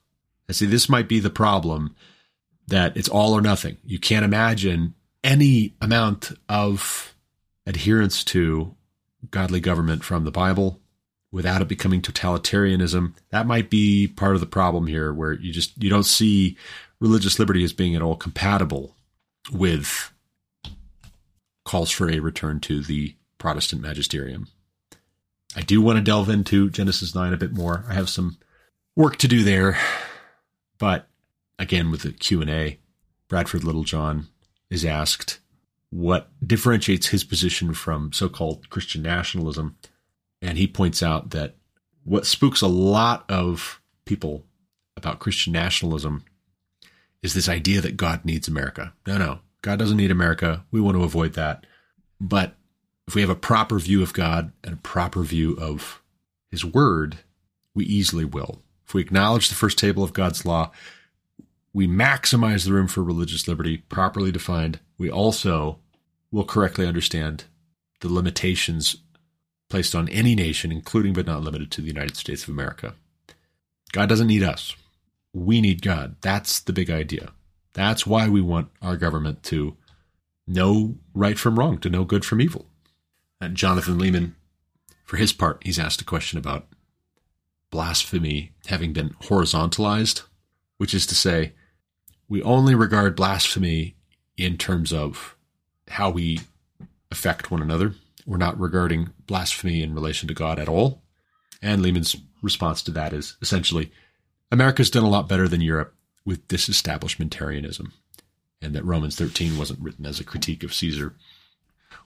I 0.47 0.53
see 0.53 0.65
this 0.65 0.89
might 0.89 1.07
be 1.07 1.19
the 1.19 1.29
problem 1.29 1.95
that 2.67 2.95
it's 2.95 3.09
all 3.09 3.33
or 3.33 3.41
nothing. 3.41 3.77
You 3.83 3.99
can't 3.99 4.25
imagine 4.25 4.93
any 5.23 5.75
amount 5.81 6.31
of 6.47 7.15
adherence 7.65 8.23
to 8.25 8.75
godly 9.31 9.59
government 9.59 10.03
from 10.03 10.23
the 10.23 10.31
Bible 10.31 10.79
without 11.35 11.61
it 11.61 11.67
becoming 11.67 12.01
totalitarianism. 12.01 13.13
That 13.29 13.45
might 13.45 13.69
be 13.69 14.07
part 14.07 14.35
of 14.35 14.39
the 14.39 14.45
problem 14.45 14.87
here 14.87 15.13
where 15.13 15.33
you 15.33 15.51
just 15.51 15.83
you 15.83 15.89
don't 15.89 16.05
see 16.05 16.55
religious 17.01 17.37
liberty 17.39 17.61
as 17.65 17.73
being 17.73 17.93
at 17.93 18.01
all 18.01 18.15
compatible 18.15 18.95
with 19.51 20.13
calls 21.65 21.91
for 21.91 22.09
a 22.09 22.21
return 22.21 22.61
to 22.61 22.81
the 22.81 23.15
Protestant 23.37 23.81
magisterium. 23.81 24.47
I 25.57 25.61
do 25.61 25.81
want 25.81 25.97
to 25.97 26.01
delve 26.01 26.29
into 26.29 26.69
Genesis 26.69 27.13
9 27.13 27.33
a 27.33 27.37
bit 27.37 27.51
more. 27.51 27.83
I 27.89 27.95
have 27.95 28.07
some 28.07 28.37
work 28.95 29.17
to 29.17 29.27
do 29.27 29.43
there, 29.43 29.77
but 30.77 31.09
again 31.59 31.91
with 31.91 32.03
the 32.03 32.13
Q&A, 32.13 32.79
Bradford 33.27 33.65
Littlejohn 33.65 34.27
is 34.69 34.85
asked 34.85 35.41
what 35.89 36.29
differentiates 36.45 37.07
his 37.07 37.25
position 37.25 37.73
from 37.73 38.13
so-called 38.13 38.69
Christian 38.69 39.01
nationalism, 39.01 39.75
and 40.45 40.59
he 40.59 40.67
points 40.67 41.01
out 41.01 41.31
that 41.31 41.55
what 42.03 42.27
spooks 42.27 42.61
a 42.61 42.67
lot 42.67 43.25
of 43.29 43.81
people 44.05 44.45
about 44.95 45.19
Christian 45.19 45.51
nationalism 45.51 46.23
is 47.23 47.33
this 47.33 47.49
idea 47.49 47.81
that 47.81 47.97
God 47.97 48.23
needs 48.23 48.47
America. 48.47 48.93
No, 49.07 49.17
no. 49.17 49.39
God 49.63 49.79
doesn't 49.79 49.97
need 49.97 50.11
America. 50.11 50.63
We 50.69 50.79
want 50.79 50.95
to 50.97 51.03
avoid 51.03 51.33
that. 51.33 51.65
But 52.21 52.55
if 53.07 53.15
we 53.15 53.21
have 53.21 53.29
a 53.31 53.35
proper 53.35 53.79
view 53.79 54.03
of 54.03 54.13
God 54.13 54.51
and 54.63 54.75
a 54.75 54.77
proper 54.77 55.23
view 55.23 55.57
of 55.59 56.03
His 56.51 56.63
Word, 56.63 57.17
we 57.73 57.83
easily 57.85 58.23
will. 58.23 58.61
If 58.85 58.93
we 58.93 59.01
acknowledge 59.01 59.49
the 59.49 59.55
first 59.55 59.79
table 59.79 60.03
of 60.03 60.13
God's 60.13 60.45
law, 60.45 60.71
we 61.73 61.87
maximize 61.87 62.65
the 62.65 62.73
room 62.73 62.87
for 62.87 63.03
religious 63.03 63.47
liberty 63.47 63.77
properly 63.77 64.31
defined. 64.31 64.79
We 64.99 65.09
also 65.09 65.79
will 66.31 66.45
correctly 66.45 66.85
understand 66.85 67.45
the 68.01 68.13
limitations 68.13 68.97
placed 69.69 69.95
on 69.95 70.09
any 70.09 70.35
nation, 70.35 70.71
including 70.71 71.13
but 71.13 71.25
not 71.25 71.41
limited 71.41 71.71
to 71.71 71.81
the 71.81 71.87
United 71.87 72.15
States 72.15 72.43
of 72.43 72.49
America. 72.49 72.95
God 73.91 74.09
doesn't 74.09 74.27
need 74.27 74.43
us. 74.43 74.75
We 75.33 75.61
need 75.61 75.81
God. 75.81 76.15
That's 76.21 76.59
the 76.59 76.73
big 76.73 76.89
idea. 76.89 77.31
That's 77.73 78.07
why 78.07 78.29
we 78.29 78.41
want 78.41 78.69
our 78.81 78.95
government 78.95 79.43
to 79.43 79.75
know 80.47 80.95
right 81.13 81.37
from 81.37 81.57
wrong, 81.57 81.77
to 81.79 81.89
know 81.89 82.05
good 82.05 82.23
from 82.23 82.41
evil. 82.41 82.67
And 83.41 83.57
Jonathan 83.57 83.97
Leeman, 83.97 84.33
for 85.03 85.17
his 85.17 85.33
part, 85.33 85.61
he's 85.63 85.79
asked 85.79 86.01
a 86.01 86.05
question 86.05 86.39
about 86.39 86.67
blasphemy 87.69 88.53
having 88.67 88.93
been 88.93 89.09
horizontalized, 89.23 90.23
which 90.77 90.93
is 90.93 91.05
to 91.07 91.15
say, 91.15 91.53
we 92.29 92.41
only 92.43 92.75
regard 92.75 93.15
blasphemy 93.15 93.95
in 94.37 94.57
terms 94.57 94.93
of 94.93 95.35
how 95.89 96.09
we 96.09 96.39
affect 97.11 97.51
one 97.51 97.61
another. 97.61 97.93
We're 98.25 98.37
not 98.37 98.59
regarding 98.59 99.11
blasphemy 99.27 99.81
in 99.81 99.93
relation 99.93 100.27
to 100.27 100.33
God 100.33 100.59
at 100.59 100.69
all. 100.69 101.03
And 101.61 101.81
Leeman's 101.81 102.15
response 102.41 102.81
to 102.83 102.91
that 102.91 103.13
is 103.13 103.37
essentially 103.41 103.91
America's 104.51 104.89
done 104.89 105.03
a 105.03 105.09
lot 105.09 105.27
better 105.29 105.47
than 105.47 105.61
Europe 105.61 105.93
with 106.25 106.47
disestablishmentarianism, 106.47 107.91
and 108.61 108.73
that 108.75 108.85
Romans 108.85 109.15
13 109.15 109.57
wasn't 109.57 109.79
written 109.79 110.05
as 110.05 110.19
a 110.19 110.23
critique 110.23 110.63
of 110.63 110.73
Caesar, 110.73 111.13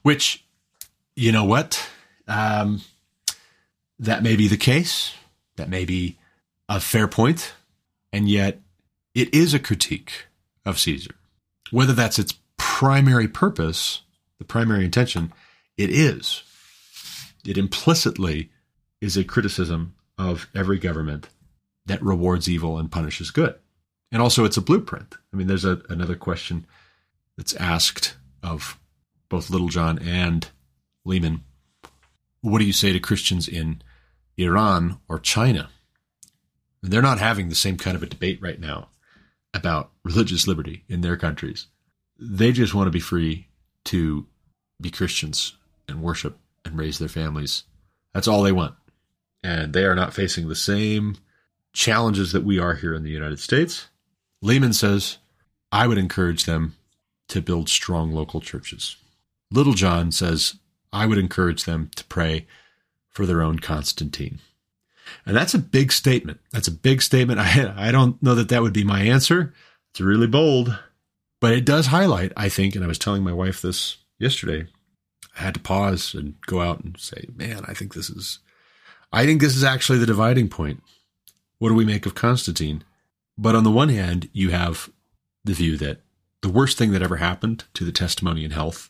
which, 0.02 0.46
you 1.16 1.32
know 1.32 1.46
what? 1.46 1.90
Um, 2.28 2.82
that 3.98 4.24
may 4.24 4.36
be 4.36 4.48
the 4.48 4.58
case. 4.58 5.14
That 5.56 5.70
may 5.70 5.86
be 5.86 6.18
a 6.68 6.80
fair 6.80 7.08
point, 7.08 7.54
and 8.14 8.30
yet 8.30 8.60
it 9.14 9.34
is 9.34 9.54
a 9.54 9.60
critique 9.60 10.28
of 10.66 10.80
Caesar. 10.80 11.16
Whether 11.72 11.94
that's 11.94 12.20
its 12.20 12.36
primary 12.58 13.28
purpose, 13.28 14.02
the 14.38 14.46
primary 14.46 14.86
intention, 14.86 15.34
it 15.80 15.90
is. 15.90 16.44
It 17.46 17.58
implicitly 17.58 18.52
is 19.02 19.18
a 19.18 19.24
criticism 19.24 19.96
of 20.18 20.48
every 20.54 20.78
government 20.78 21.30
that 21.86 22.04
rewards 22.04 22.50
evil 22.50 22.78
and 22.78 22.92
punishes 22.92 23.32
good 23.32 23.56
and 24.12 24.22
also 24.22 24.46
it's 24.46 24.58
a 24.58 24.62
blueprint. 24.62 25.18
I 25.34 25.38
mean, 25.38 25.48
there's 25.48 25.66
a, 25.66 25.82
another 25.90 26.16
question 26.16 26.66
that's 27.38 27.56
asked 27.56 28.16
of 28.42 28.80
both 29.30 29.50
Littlejohn 29.50 30.00
and 30.00 30.48
Leeman. 31.06 31.42
What 32.42 32.60
do 32.60 32.66
you 32.66 32.74
say 32.74 32.92
to 32.94 33.00
Christians 33.00 33.48
in 33.48 33.82
Iran 34.38 35.00
or 35.08 35.20
China? 35.20 35.70
And 36.82 36.92
they're 36.92 37.02
not 37.02 37.20
having 37.20 37.50
the 37.50 37.56
same 37.56 37.78
kind 37.78 37.96
of 37.96 38.04
a 38.04 38.08
debate 38.08 38.42
right 38.42 38.60
now 38.60 38.90
about 39.54 39.92
religious 40.04 40.48
liberty 40.48 40.86
in 40.88 41.02
their 41.02 41.18
countries. 41.18 41.68
They 42.18 42.52
just 42.52 42.74
want 42.74 42.88
to 42.88 42.92
be 42.92 43.00
free 43.00 43.48
to 43.86 44.26
be 44.82 44.90
Christians 44.90 45.56
and 45.90 46.02
worship 46.02 46.38
and 46.66 46.78
raise 46.78 47.00
their 47.00 47.08
families. 47.08 47.64
That's 48.14 48.28
all 48.28 48.44
they 48.44 48.52
want. 48.52 48.76
And 49.44 49.74
they 49.74 49.86
are 49.86 49.96
not 49.96 50.14
facing 50.14 50.48
the 50.48 50.56
same 50.56 51.18
challenges 51.74 52.32
that 52.32 52.44
we 52.44 52.60
are 52.60 52.76
here 52.76 52.94
in 52.94 53.04
the 53.04 53.10
United 53.10 53.40
States. 53.40 53.90
Leeman 54.44 54.74
says, 54.74 55.18
I 55.72 55.88
would 55.88 55.98
encourage 55.98 56.46
them 56.46 56.76
to 57.30 57.42
build 57.42 57.70
strong 57.70 58.12
local 58.12 58.42
churches. 58.42 58.98
Littlejohn 59.52 60.12
says, 60.12 60.56
I 60.92 61.06
would 61.06 61.18
encourage 61.18 61.66
them 61.66 61.92
to 61.96 62.04
pray 62.06 62.48
for 63.08 63.26
their 63.26 63.42
own 63.42 63.60
Constantine. 63.60 64.40
And 65.26 65.36
that's 65.36 65.54
a 65.54 65.60
big 65.60 65.92
statement. 65.92 66.40
That's 66.52 66.68
a 66.68 66.72
big 66.72 67.02
statement. 67.02 67.40
I, 67.40 67.74
I 67.76 67.92
don't 67.92 68.22
know 68.22 68.36
that 68.36 68.50
that 68.50 68.62
would 68.62 68.74
be 68.74 68.84
my 68.84 69.02
answer. 69.02 69.54
It's 69.92 70.02
really 70.02 70.28
bold, 70.28 70.78
but 71.40 71.54
it 71.54 71.66
does 71.66 71.88
highlight, 71.88 72.32
I 72.38 72.50
think, 72.50 72.76
and 72.76 72.84
I 72.84 72.88
was 72.88 73.00
telling 73.00 73.24
my 73.24 73.34
wife 73.34 73.62
this 73.62 73.98
yesterday. 74.20 74.68
I 75.40 75.44
had 75.44 75.54
to 75.54 75.60
pause 75.60 76.14
and 76.14 76.36
go 76.46 76.62
out 76.62 76.84
and 76.84 77.00
say, 77.00 77.26
man, 77.34 77.64
I 77.66 77.74
think 77.74 77.94
this 77.94 78.10
is, 78.10 78.40
I 79.14 79.26
think 79.26 79.40
this 79.40 79.56
is 79.56 79.64
actually 79.64 79.98
the 79.98 80.06
dividing 80.06 80.50
point. 80.50 80.84
What 81.60 81.70
do 81.70 81.76
we 81.76 81.86
make 81.86 82.06
of 82.06 82.14
Constantine? 82.14 82.84
But 83.38 83.56
on 83.56 83.64
the 83.64 83.72
one 83.72 83.90
hand, 83.90 84.30
you 84.34 84.50
have 84.50 84.90
the 85.46 85.54
view 85.54 85.78
that 85.78 86.02
the 86.42 86.50
worst 86.50 86.78
thing 86.78 86.92
that 86.92 87.02
ever 87.02 87.18
happened 87.18 87.64
to 87.74 87.86
the 87.86 87.92
testimony 87.92 88.44
and 88.44 88.54
health 88.54 88.90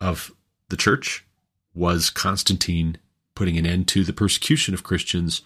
of 0.00 0.30
the 0.68 0.76
church 0.76 1.26
was 1.74 2.10
Constantine 2.10 2.98
putting 3.34 3.56
an 3.56 3.66
end 3.66 3.88
to 3.88 4.04
the 4.04 4.12
persecution 4.12 4.74
of 4.74 4.84
Christians 4.84 5.42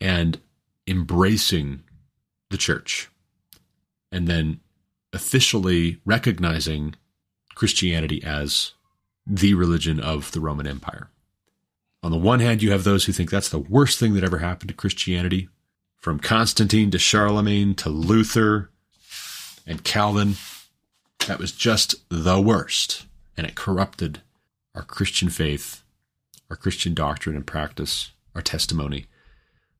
and 0.00 0.40
embracing 0.86 1.82
the 2.50 2.56
church 2.56 3.08
and 4.12 4.28
then 4.28 4.60
officially 5.12 6.00
recognizing 6.04 6.94
Christianity 7.54 8.22
as 8.22 8.72
the 9.26 9.54
religion 9.54 10.00
of 10.00 10.32
the 10.32 10.40
Roman 10.40 10.66
Empire. 10.66 11.10
On 12.02 12.10
the 12.10 12.16
one 12.16 12.40
hand, 12.40 12.62
you 12.62 12.70
have 12.72 12.84
those 12.84 13.04
who 13.04 13.12
think 13.12 13.30
that's 13.30 13.50
the 13.50 13.58
worst 13.58 13.98
thing 13.98 14.14
that 14.14 14.24
ever 14.24 14.38
happened 14.38 14.68
to 14.68 14.74
Christianity, 14.74 15.48
from 15.98 16.18
Constantine 16.18 16.90
to 16.90 16.98
Charlemagne 16.98 17.74
to 17.74 17.90
Luther 17.90 18.70
and 19.66 19.84
Calvin. 19.84 20.34
That 21.26 21.38
was 21.38 21.52
just 21.52 21.96
the 22.08 22.40
worst. 22.40 23.06
And 23.36 23.46
it 23.46 23.54
corrupted 23.54 24.22
our 24.74 24.82
Christian 24.82 25.28
faith, 25.28 25.82
our 26.48 26.56
Christian 26.56 26.94
doctrine 26.94 27.36
and 27.36 27.46
practice, 27.46 28.12
our 28.34 28.42
testimony. 28.42 29.06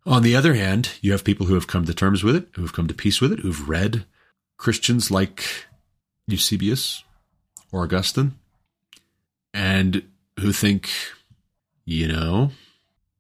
On 0.07 0.23
the 0.23 0.37
other 0.37 0.55
hand, 0.55 0.91
you 1.01 1.13
have 1.13 1.25
people 1.25 1.47
who 1.47 1.55
have 1.55 1.67
come 1.67 1.87
to 1.87 1.95
terms 1.95 2.23
with 2.23 2.37
it, 2.37 2.49
who 2.55 2.63
have 2.63 2.73
come 2.73 2.87
to 2.87 2.95
peace 2.95 3.21
with 3.21 3.33
it, 3.33 3.41
who've 3.41 3.69
read 3.69 4.05
Christians 4.59 5.11
like 5.11 5.67
Eusebius 6.27 7.03
or 7.73 7.85
Augustine, 7.85 8.35
and 9.53 10.03
who 10.39 10.53
think, 10.53 10.91
you 11.85 12.09
know, 12.09 12.51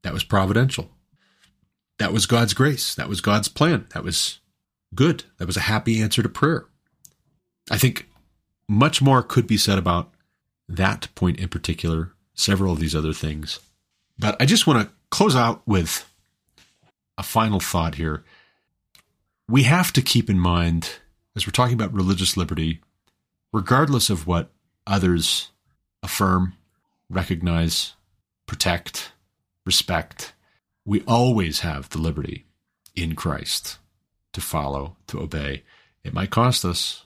that 0.02 0.12
was 0.12 0.24
providential. 0.24 0.90
That 1.98 2.12
was 2.12 2.26
God's 2.26 2.54
grace. 2.54 2.94
That 2.94 3.08
was 3.08 3.20
God's 3.20 3.48
plan. 3.48 3.86
That 3.92 4.04
was 4.04 4.40
good. 4.94 5.24
That 5.38 5.46
was 5.46 5.56
a 5.56 5.60
happy 5.60 6.00
answer 6.00 6.22
to 6.22 6.28
prayer. 6.28 6.66
I 7.70 7.76
think 7.78 8.08
much 8.68 9.02
more 9.02 9.22
could 9.22 9.46
be 9.46 9.56
said 9.56 9.78
about 9.78 10.12
that 10.68 11.08
point 11.14 11.38
in 11.38 11.48
particular, 11.48 12.12
several 12.34 12.72
of 12.72 12.80
these 12.80 12.94
other 12.94 13.12
things. 13.12 13.60
But 14.18 14.40
I 14.40 14.46
just 14.46 14.66
want 14.66 14.86
to 14.86 14.94
close 15.10 15.36
out 15.36 15.62
with 15.66 16.08
a 17.18 17.22
final 17.22 17.60
thought 17.60 17.96
here. 17.96 18.24
We 19.48 19.64
have 19.64 19.92
to 19.94 20.02
keep 20.02 20.30
in 20.30 20.38
mind, 20.38 21.00
as 21.36 21.46
we're 21.46 21.52
talking 21.52 21.74
about 21.74 21.92
religious 21.92 22.36
liberty, 22.36 22.80
regardless 23.52 24.08
of 24.08 24.26
what 24.26 24.50
others 24.86 25.50
affirm, 26.02 26.54
recognize, 27.08 27.94
protect, 28.46 29.12
respect, 29.64 30.32
we 30.84 31.02
always 31.02 31.60
have 31.60 31.88
the 31.90 31.98
liberty 31.98 32.46
in 32.96 33.14
Christ 33.14 33.78
to 34.32 34.40
follow, 34.40 34.96
to 35.08 35.20
obey. 35.20 35.62
It 36.04 36.14
might 36.14 36.30
cost 36.30 36.64
us. 36.64 37.04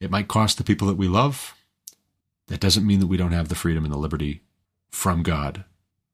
It 0.00 0.10
might 0.10 0.28
cost 0.28 0.58
the 0.58 0.64
people 0.64 0.88
that 0.88 0.96
we 0.96 1.08
love. 1.08 1.54
That 2.48 2.60
doesn't 2.60 2.86
mean 2.86 3.00
that 3.00 3.06
we 3.06 3.16
don't 3.16 3.32
have 3.32 3.48
the 3.48 3.54
freedom 3.54 3.84
and 3.84 3.92
the 3.92 3.98
liberty 3.98 4.42
from 4.90 5.22
God. 5.22 5.64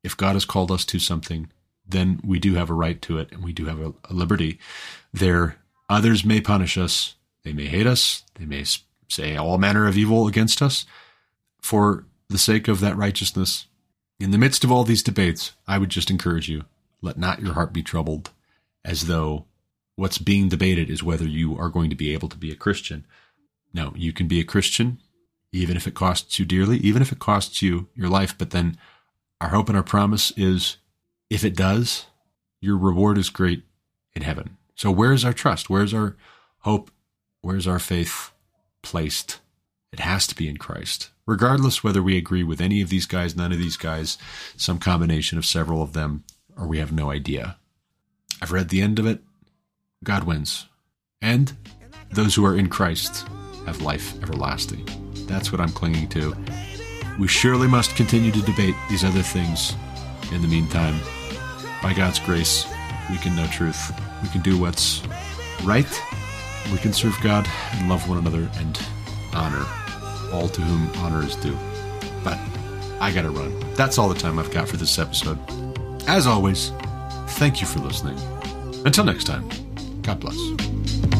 If 0.02 0.16
God 0.16 0.35
has 0.35 0.44
called 0.44 0.70
us 0.70 0.85
to 0.86 0.98
something, 0.98 1.51
then 1.86 2.20
we 2.24 2.39
do 2.39 2.55
have 2.55 2.70
a 2.70 2.74
right 2.74 3.01
to 3.02 3.19
it 3.19 3.32
and 3.32 3.43
we 3.43 3.52
do 3.52 3.66
have 3.66 3.81
a, 3.81 3.93
a 4.09 4.15
liberty. 4.15 4.59
There, 5.12 5.57
others 5.89 6.24
may 6.24 6.40
punish 6.40 6.78
us. 6.78 7.16
They 7.43 7.52
may 7.52 7.66
hate 7.66 7.86
us. 7.86 8.23
They 8.36 8.47
may 8.47 8.65
say 9.09 9.36
all 9.36 9.59
manner 9.59 9.89
of 9.89 9.98
evil 9.98 10.28
against 10.28 10.62
us 10.62 10.86
for 11.61 12.05
the 12.31 12.39
sake 12.39 12.69
of 12.69 12.81
that 12.81 12.97
righteousness. 12.97 13.66
In 14.19 14.31
the 14.31 14.39
midst 14.39 14.65
of 14.65 14.73
all 14.73 14.85
these 14.85 15.02
debates, 15.02 15.52
I 15.66 15.78
would 15.78 15.90
just 15.90 16.11
encourage 16.11 16.48
you 16.48 16.65
let 17.02 17.19
not 17.19 17.40
your 17.40 17.55
heart 17.55 17.73
be 17.73 17.82
troubled, 17.82 18.31
as 18.85 19.07
though 19.07 19.47
what's 19.97 20.19
being 20.19 20.48
debated 20.48 20.90
is 20.90 21.02
whether 21.02 21.27
you 21.27 21.59
are 21.59 21.69
going 21.69 21.90
to 21.90 21.97
be 21.97 22.12
able 22.12 22.28
to 22.28 22.36
be 22.36 22.51
a 22.51 22.57
Christian. 22.57 23.07
No, 23.73 23.93
you 23.97 24.12
can 24.12 24.28
be 24.28 24.40
a 24.40 24.44
Christian 24.44 24.98
even 25.52 25.77
if 25.77 25.86
it 25.86 25.94
costs 25.94 26.39
you 26.39 26.44
dearly, 26.44 26.78
even 26.78 27.02
if 27.02 27.12
it 27.12 27.19
costs 27.19 27.62
you 27.62 27.89
your 27.94 28.09
life. 28.09 28.36
But 28.36 28.51
then 28.51 28.78
our 29.40 29.48
hope 29.48 29.69
and 29.69 29.77
our 29.77 29.82
promise 29.82 30.32
is 30.36 30.77
if 31.28 31.44
it 31.44 31.57
does, 31.57 32.07
your 32.61 32.77
reward 32.77 33.19
is 33.19 33.31
great 33.31 33.65
in 34.15 34.23
heaven. 34.23 34.57
So 34.74 34.90
where's 34.90 35.24
our 35.24 35.32
trust? 35.32 35.69
Where's 35.69 35.94
our 35.94 36.16
hope? 36.61 36.90
Where's 37.40 37.66
our 37.66 37.78
faith 37.78 38.32
placed? 38.82 39.40
It 39.93 40.01
has 40.01 40.27
to 40.28 40.35
be 40.35 40.48
in 40.48 40.57
Christ. 40.57 41.11
Regardless 41.31 41.85
whether 41.85 42.02
we 42.02 42.16
agree 42.16 42.43
with 42.43 42.61
any 42.61 42.82
of 42.82 42.89
these 42.89 43.07
guys, 43.07 43.36
none 43.36 43.52
of 43.52 43.59
these 43.59 43.77
guys, 43.77 44.19
some 44.57 44.81
combination 44.81 45.39
of 45.39 45.47
several 45.47 45.81
of 45.81 45.93
them, 45.93 46.24
or 46.57 46.66
we 46.66 46.78
have 46.78 46.90
no 46.90 47.12
idea. 47.12 47.57
I've 48.43 48.51
read 48.51 48.69
the 48.69 48.82
end 48.82 48.98
of 48.98 49.07
it. 49.07 49.20
God 50.02 50.24
wins. 50.24 50.66
And 51.23 51.52
those 52.11 52.35
who 52.35 52.44
are 52.44 52.57
in 52.57 52.69
Christ 52.69 53.28
have 53.65 53.81
life 53.81 54.20
everlasting. 54.24 54.89
That's 55.28 55.52
what 55.52 55.61
I'm 55.61 55.69
clinging 55.69 56.09
to. 56.09 56.35
We 57.20 57.28
surely 57.28 57.69
must 57.69 57.94
continue 57.94 58.32
to 58.32 58.43
debate 58.43 58.74
these 58.89 59.05
other 59.05 59.23
things. 59.23 59.77
In 60.32 60.43
the 60.43 60.48
meantime, 60.48 60.98
by 61.81 61.94
God's 61.94 62.19
grace, 62.19 62.66
we 63.09 63.19
can 63.19 63.36
know 63.36 63.47
truth. 63.47 63.93
We 64.20 64.28
can 64.31 64.40
do 64.40 64.59
what's 64.59 65.01
right. 65.62 66.02
We 66.73 66.78
can 66.78 66.93
serve 66.93 67.16
God 67.23 67.48
and 67.74 67.89
love 67.89 68.09
one 68.09 68.19
another 68.19 68.51
and 68.57 68.77
honor 69.32 69.65
all 70.32 70.48
to 70.48 70.61
whom 70.61 71.05
honor 71.05 71.23
is 71.24 71.36
due. 71.36 71.57
But 72.23 72.39
I 73.01 73.11
gotta 73.12 73.31
run. 73.31 73.59
That's 73.74 73.98
all 73.98 74.09
the 74.09 74.19
time 74.19 74.39
I've 74.39 74.51
got 74.51 74.69
for 74.69 74.77
this 74.77 74.98
episode. 74.98 75.39
As 76.07 76.27
always, 76.27 76.73
thank 77.39 77.61
you 77.61 77.66
for 77.66 77.78
listening. 77.81 78.19
Until 78.85 79.05
next 79.05 79.24
time, 79.24 79.48
God 80.02 80.20
bless. 80.20 81.20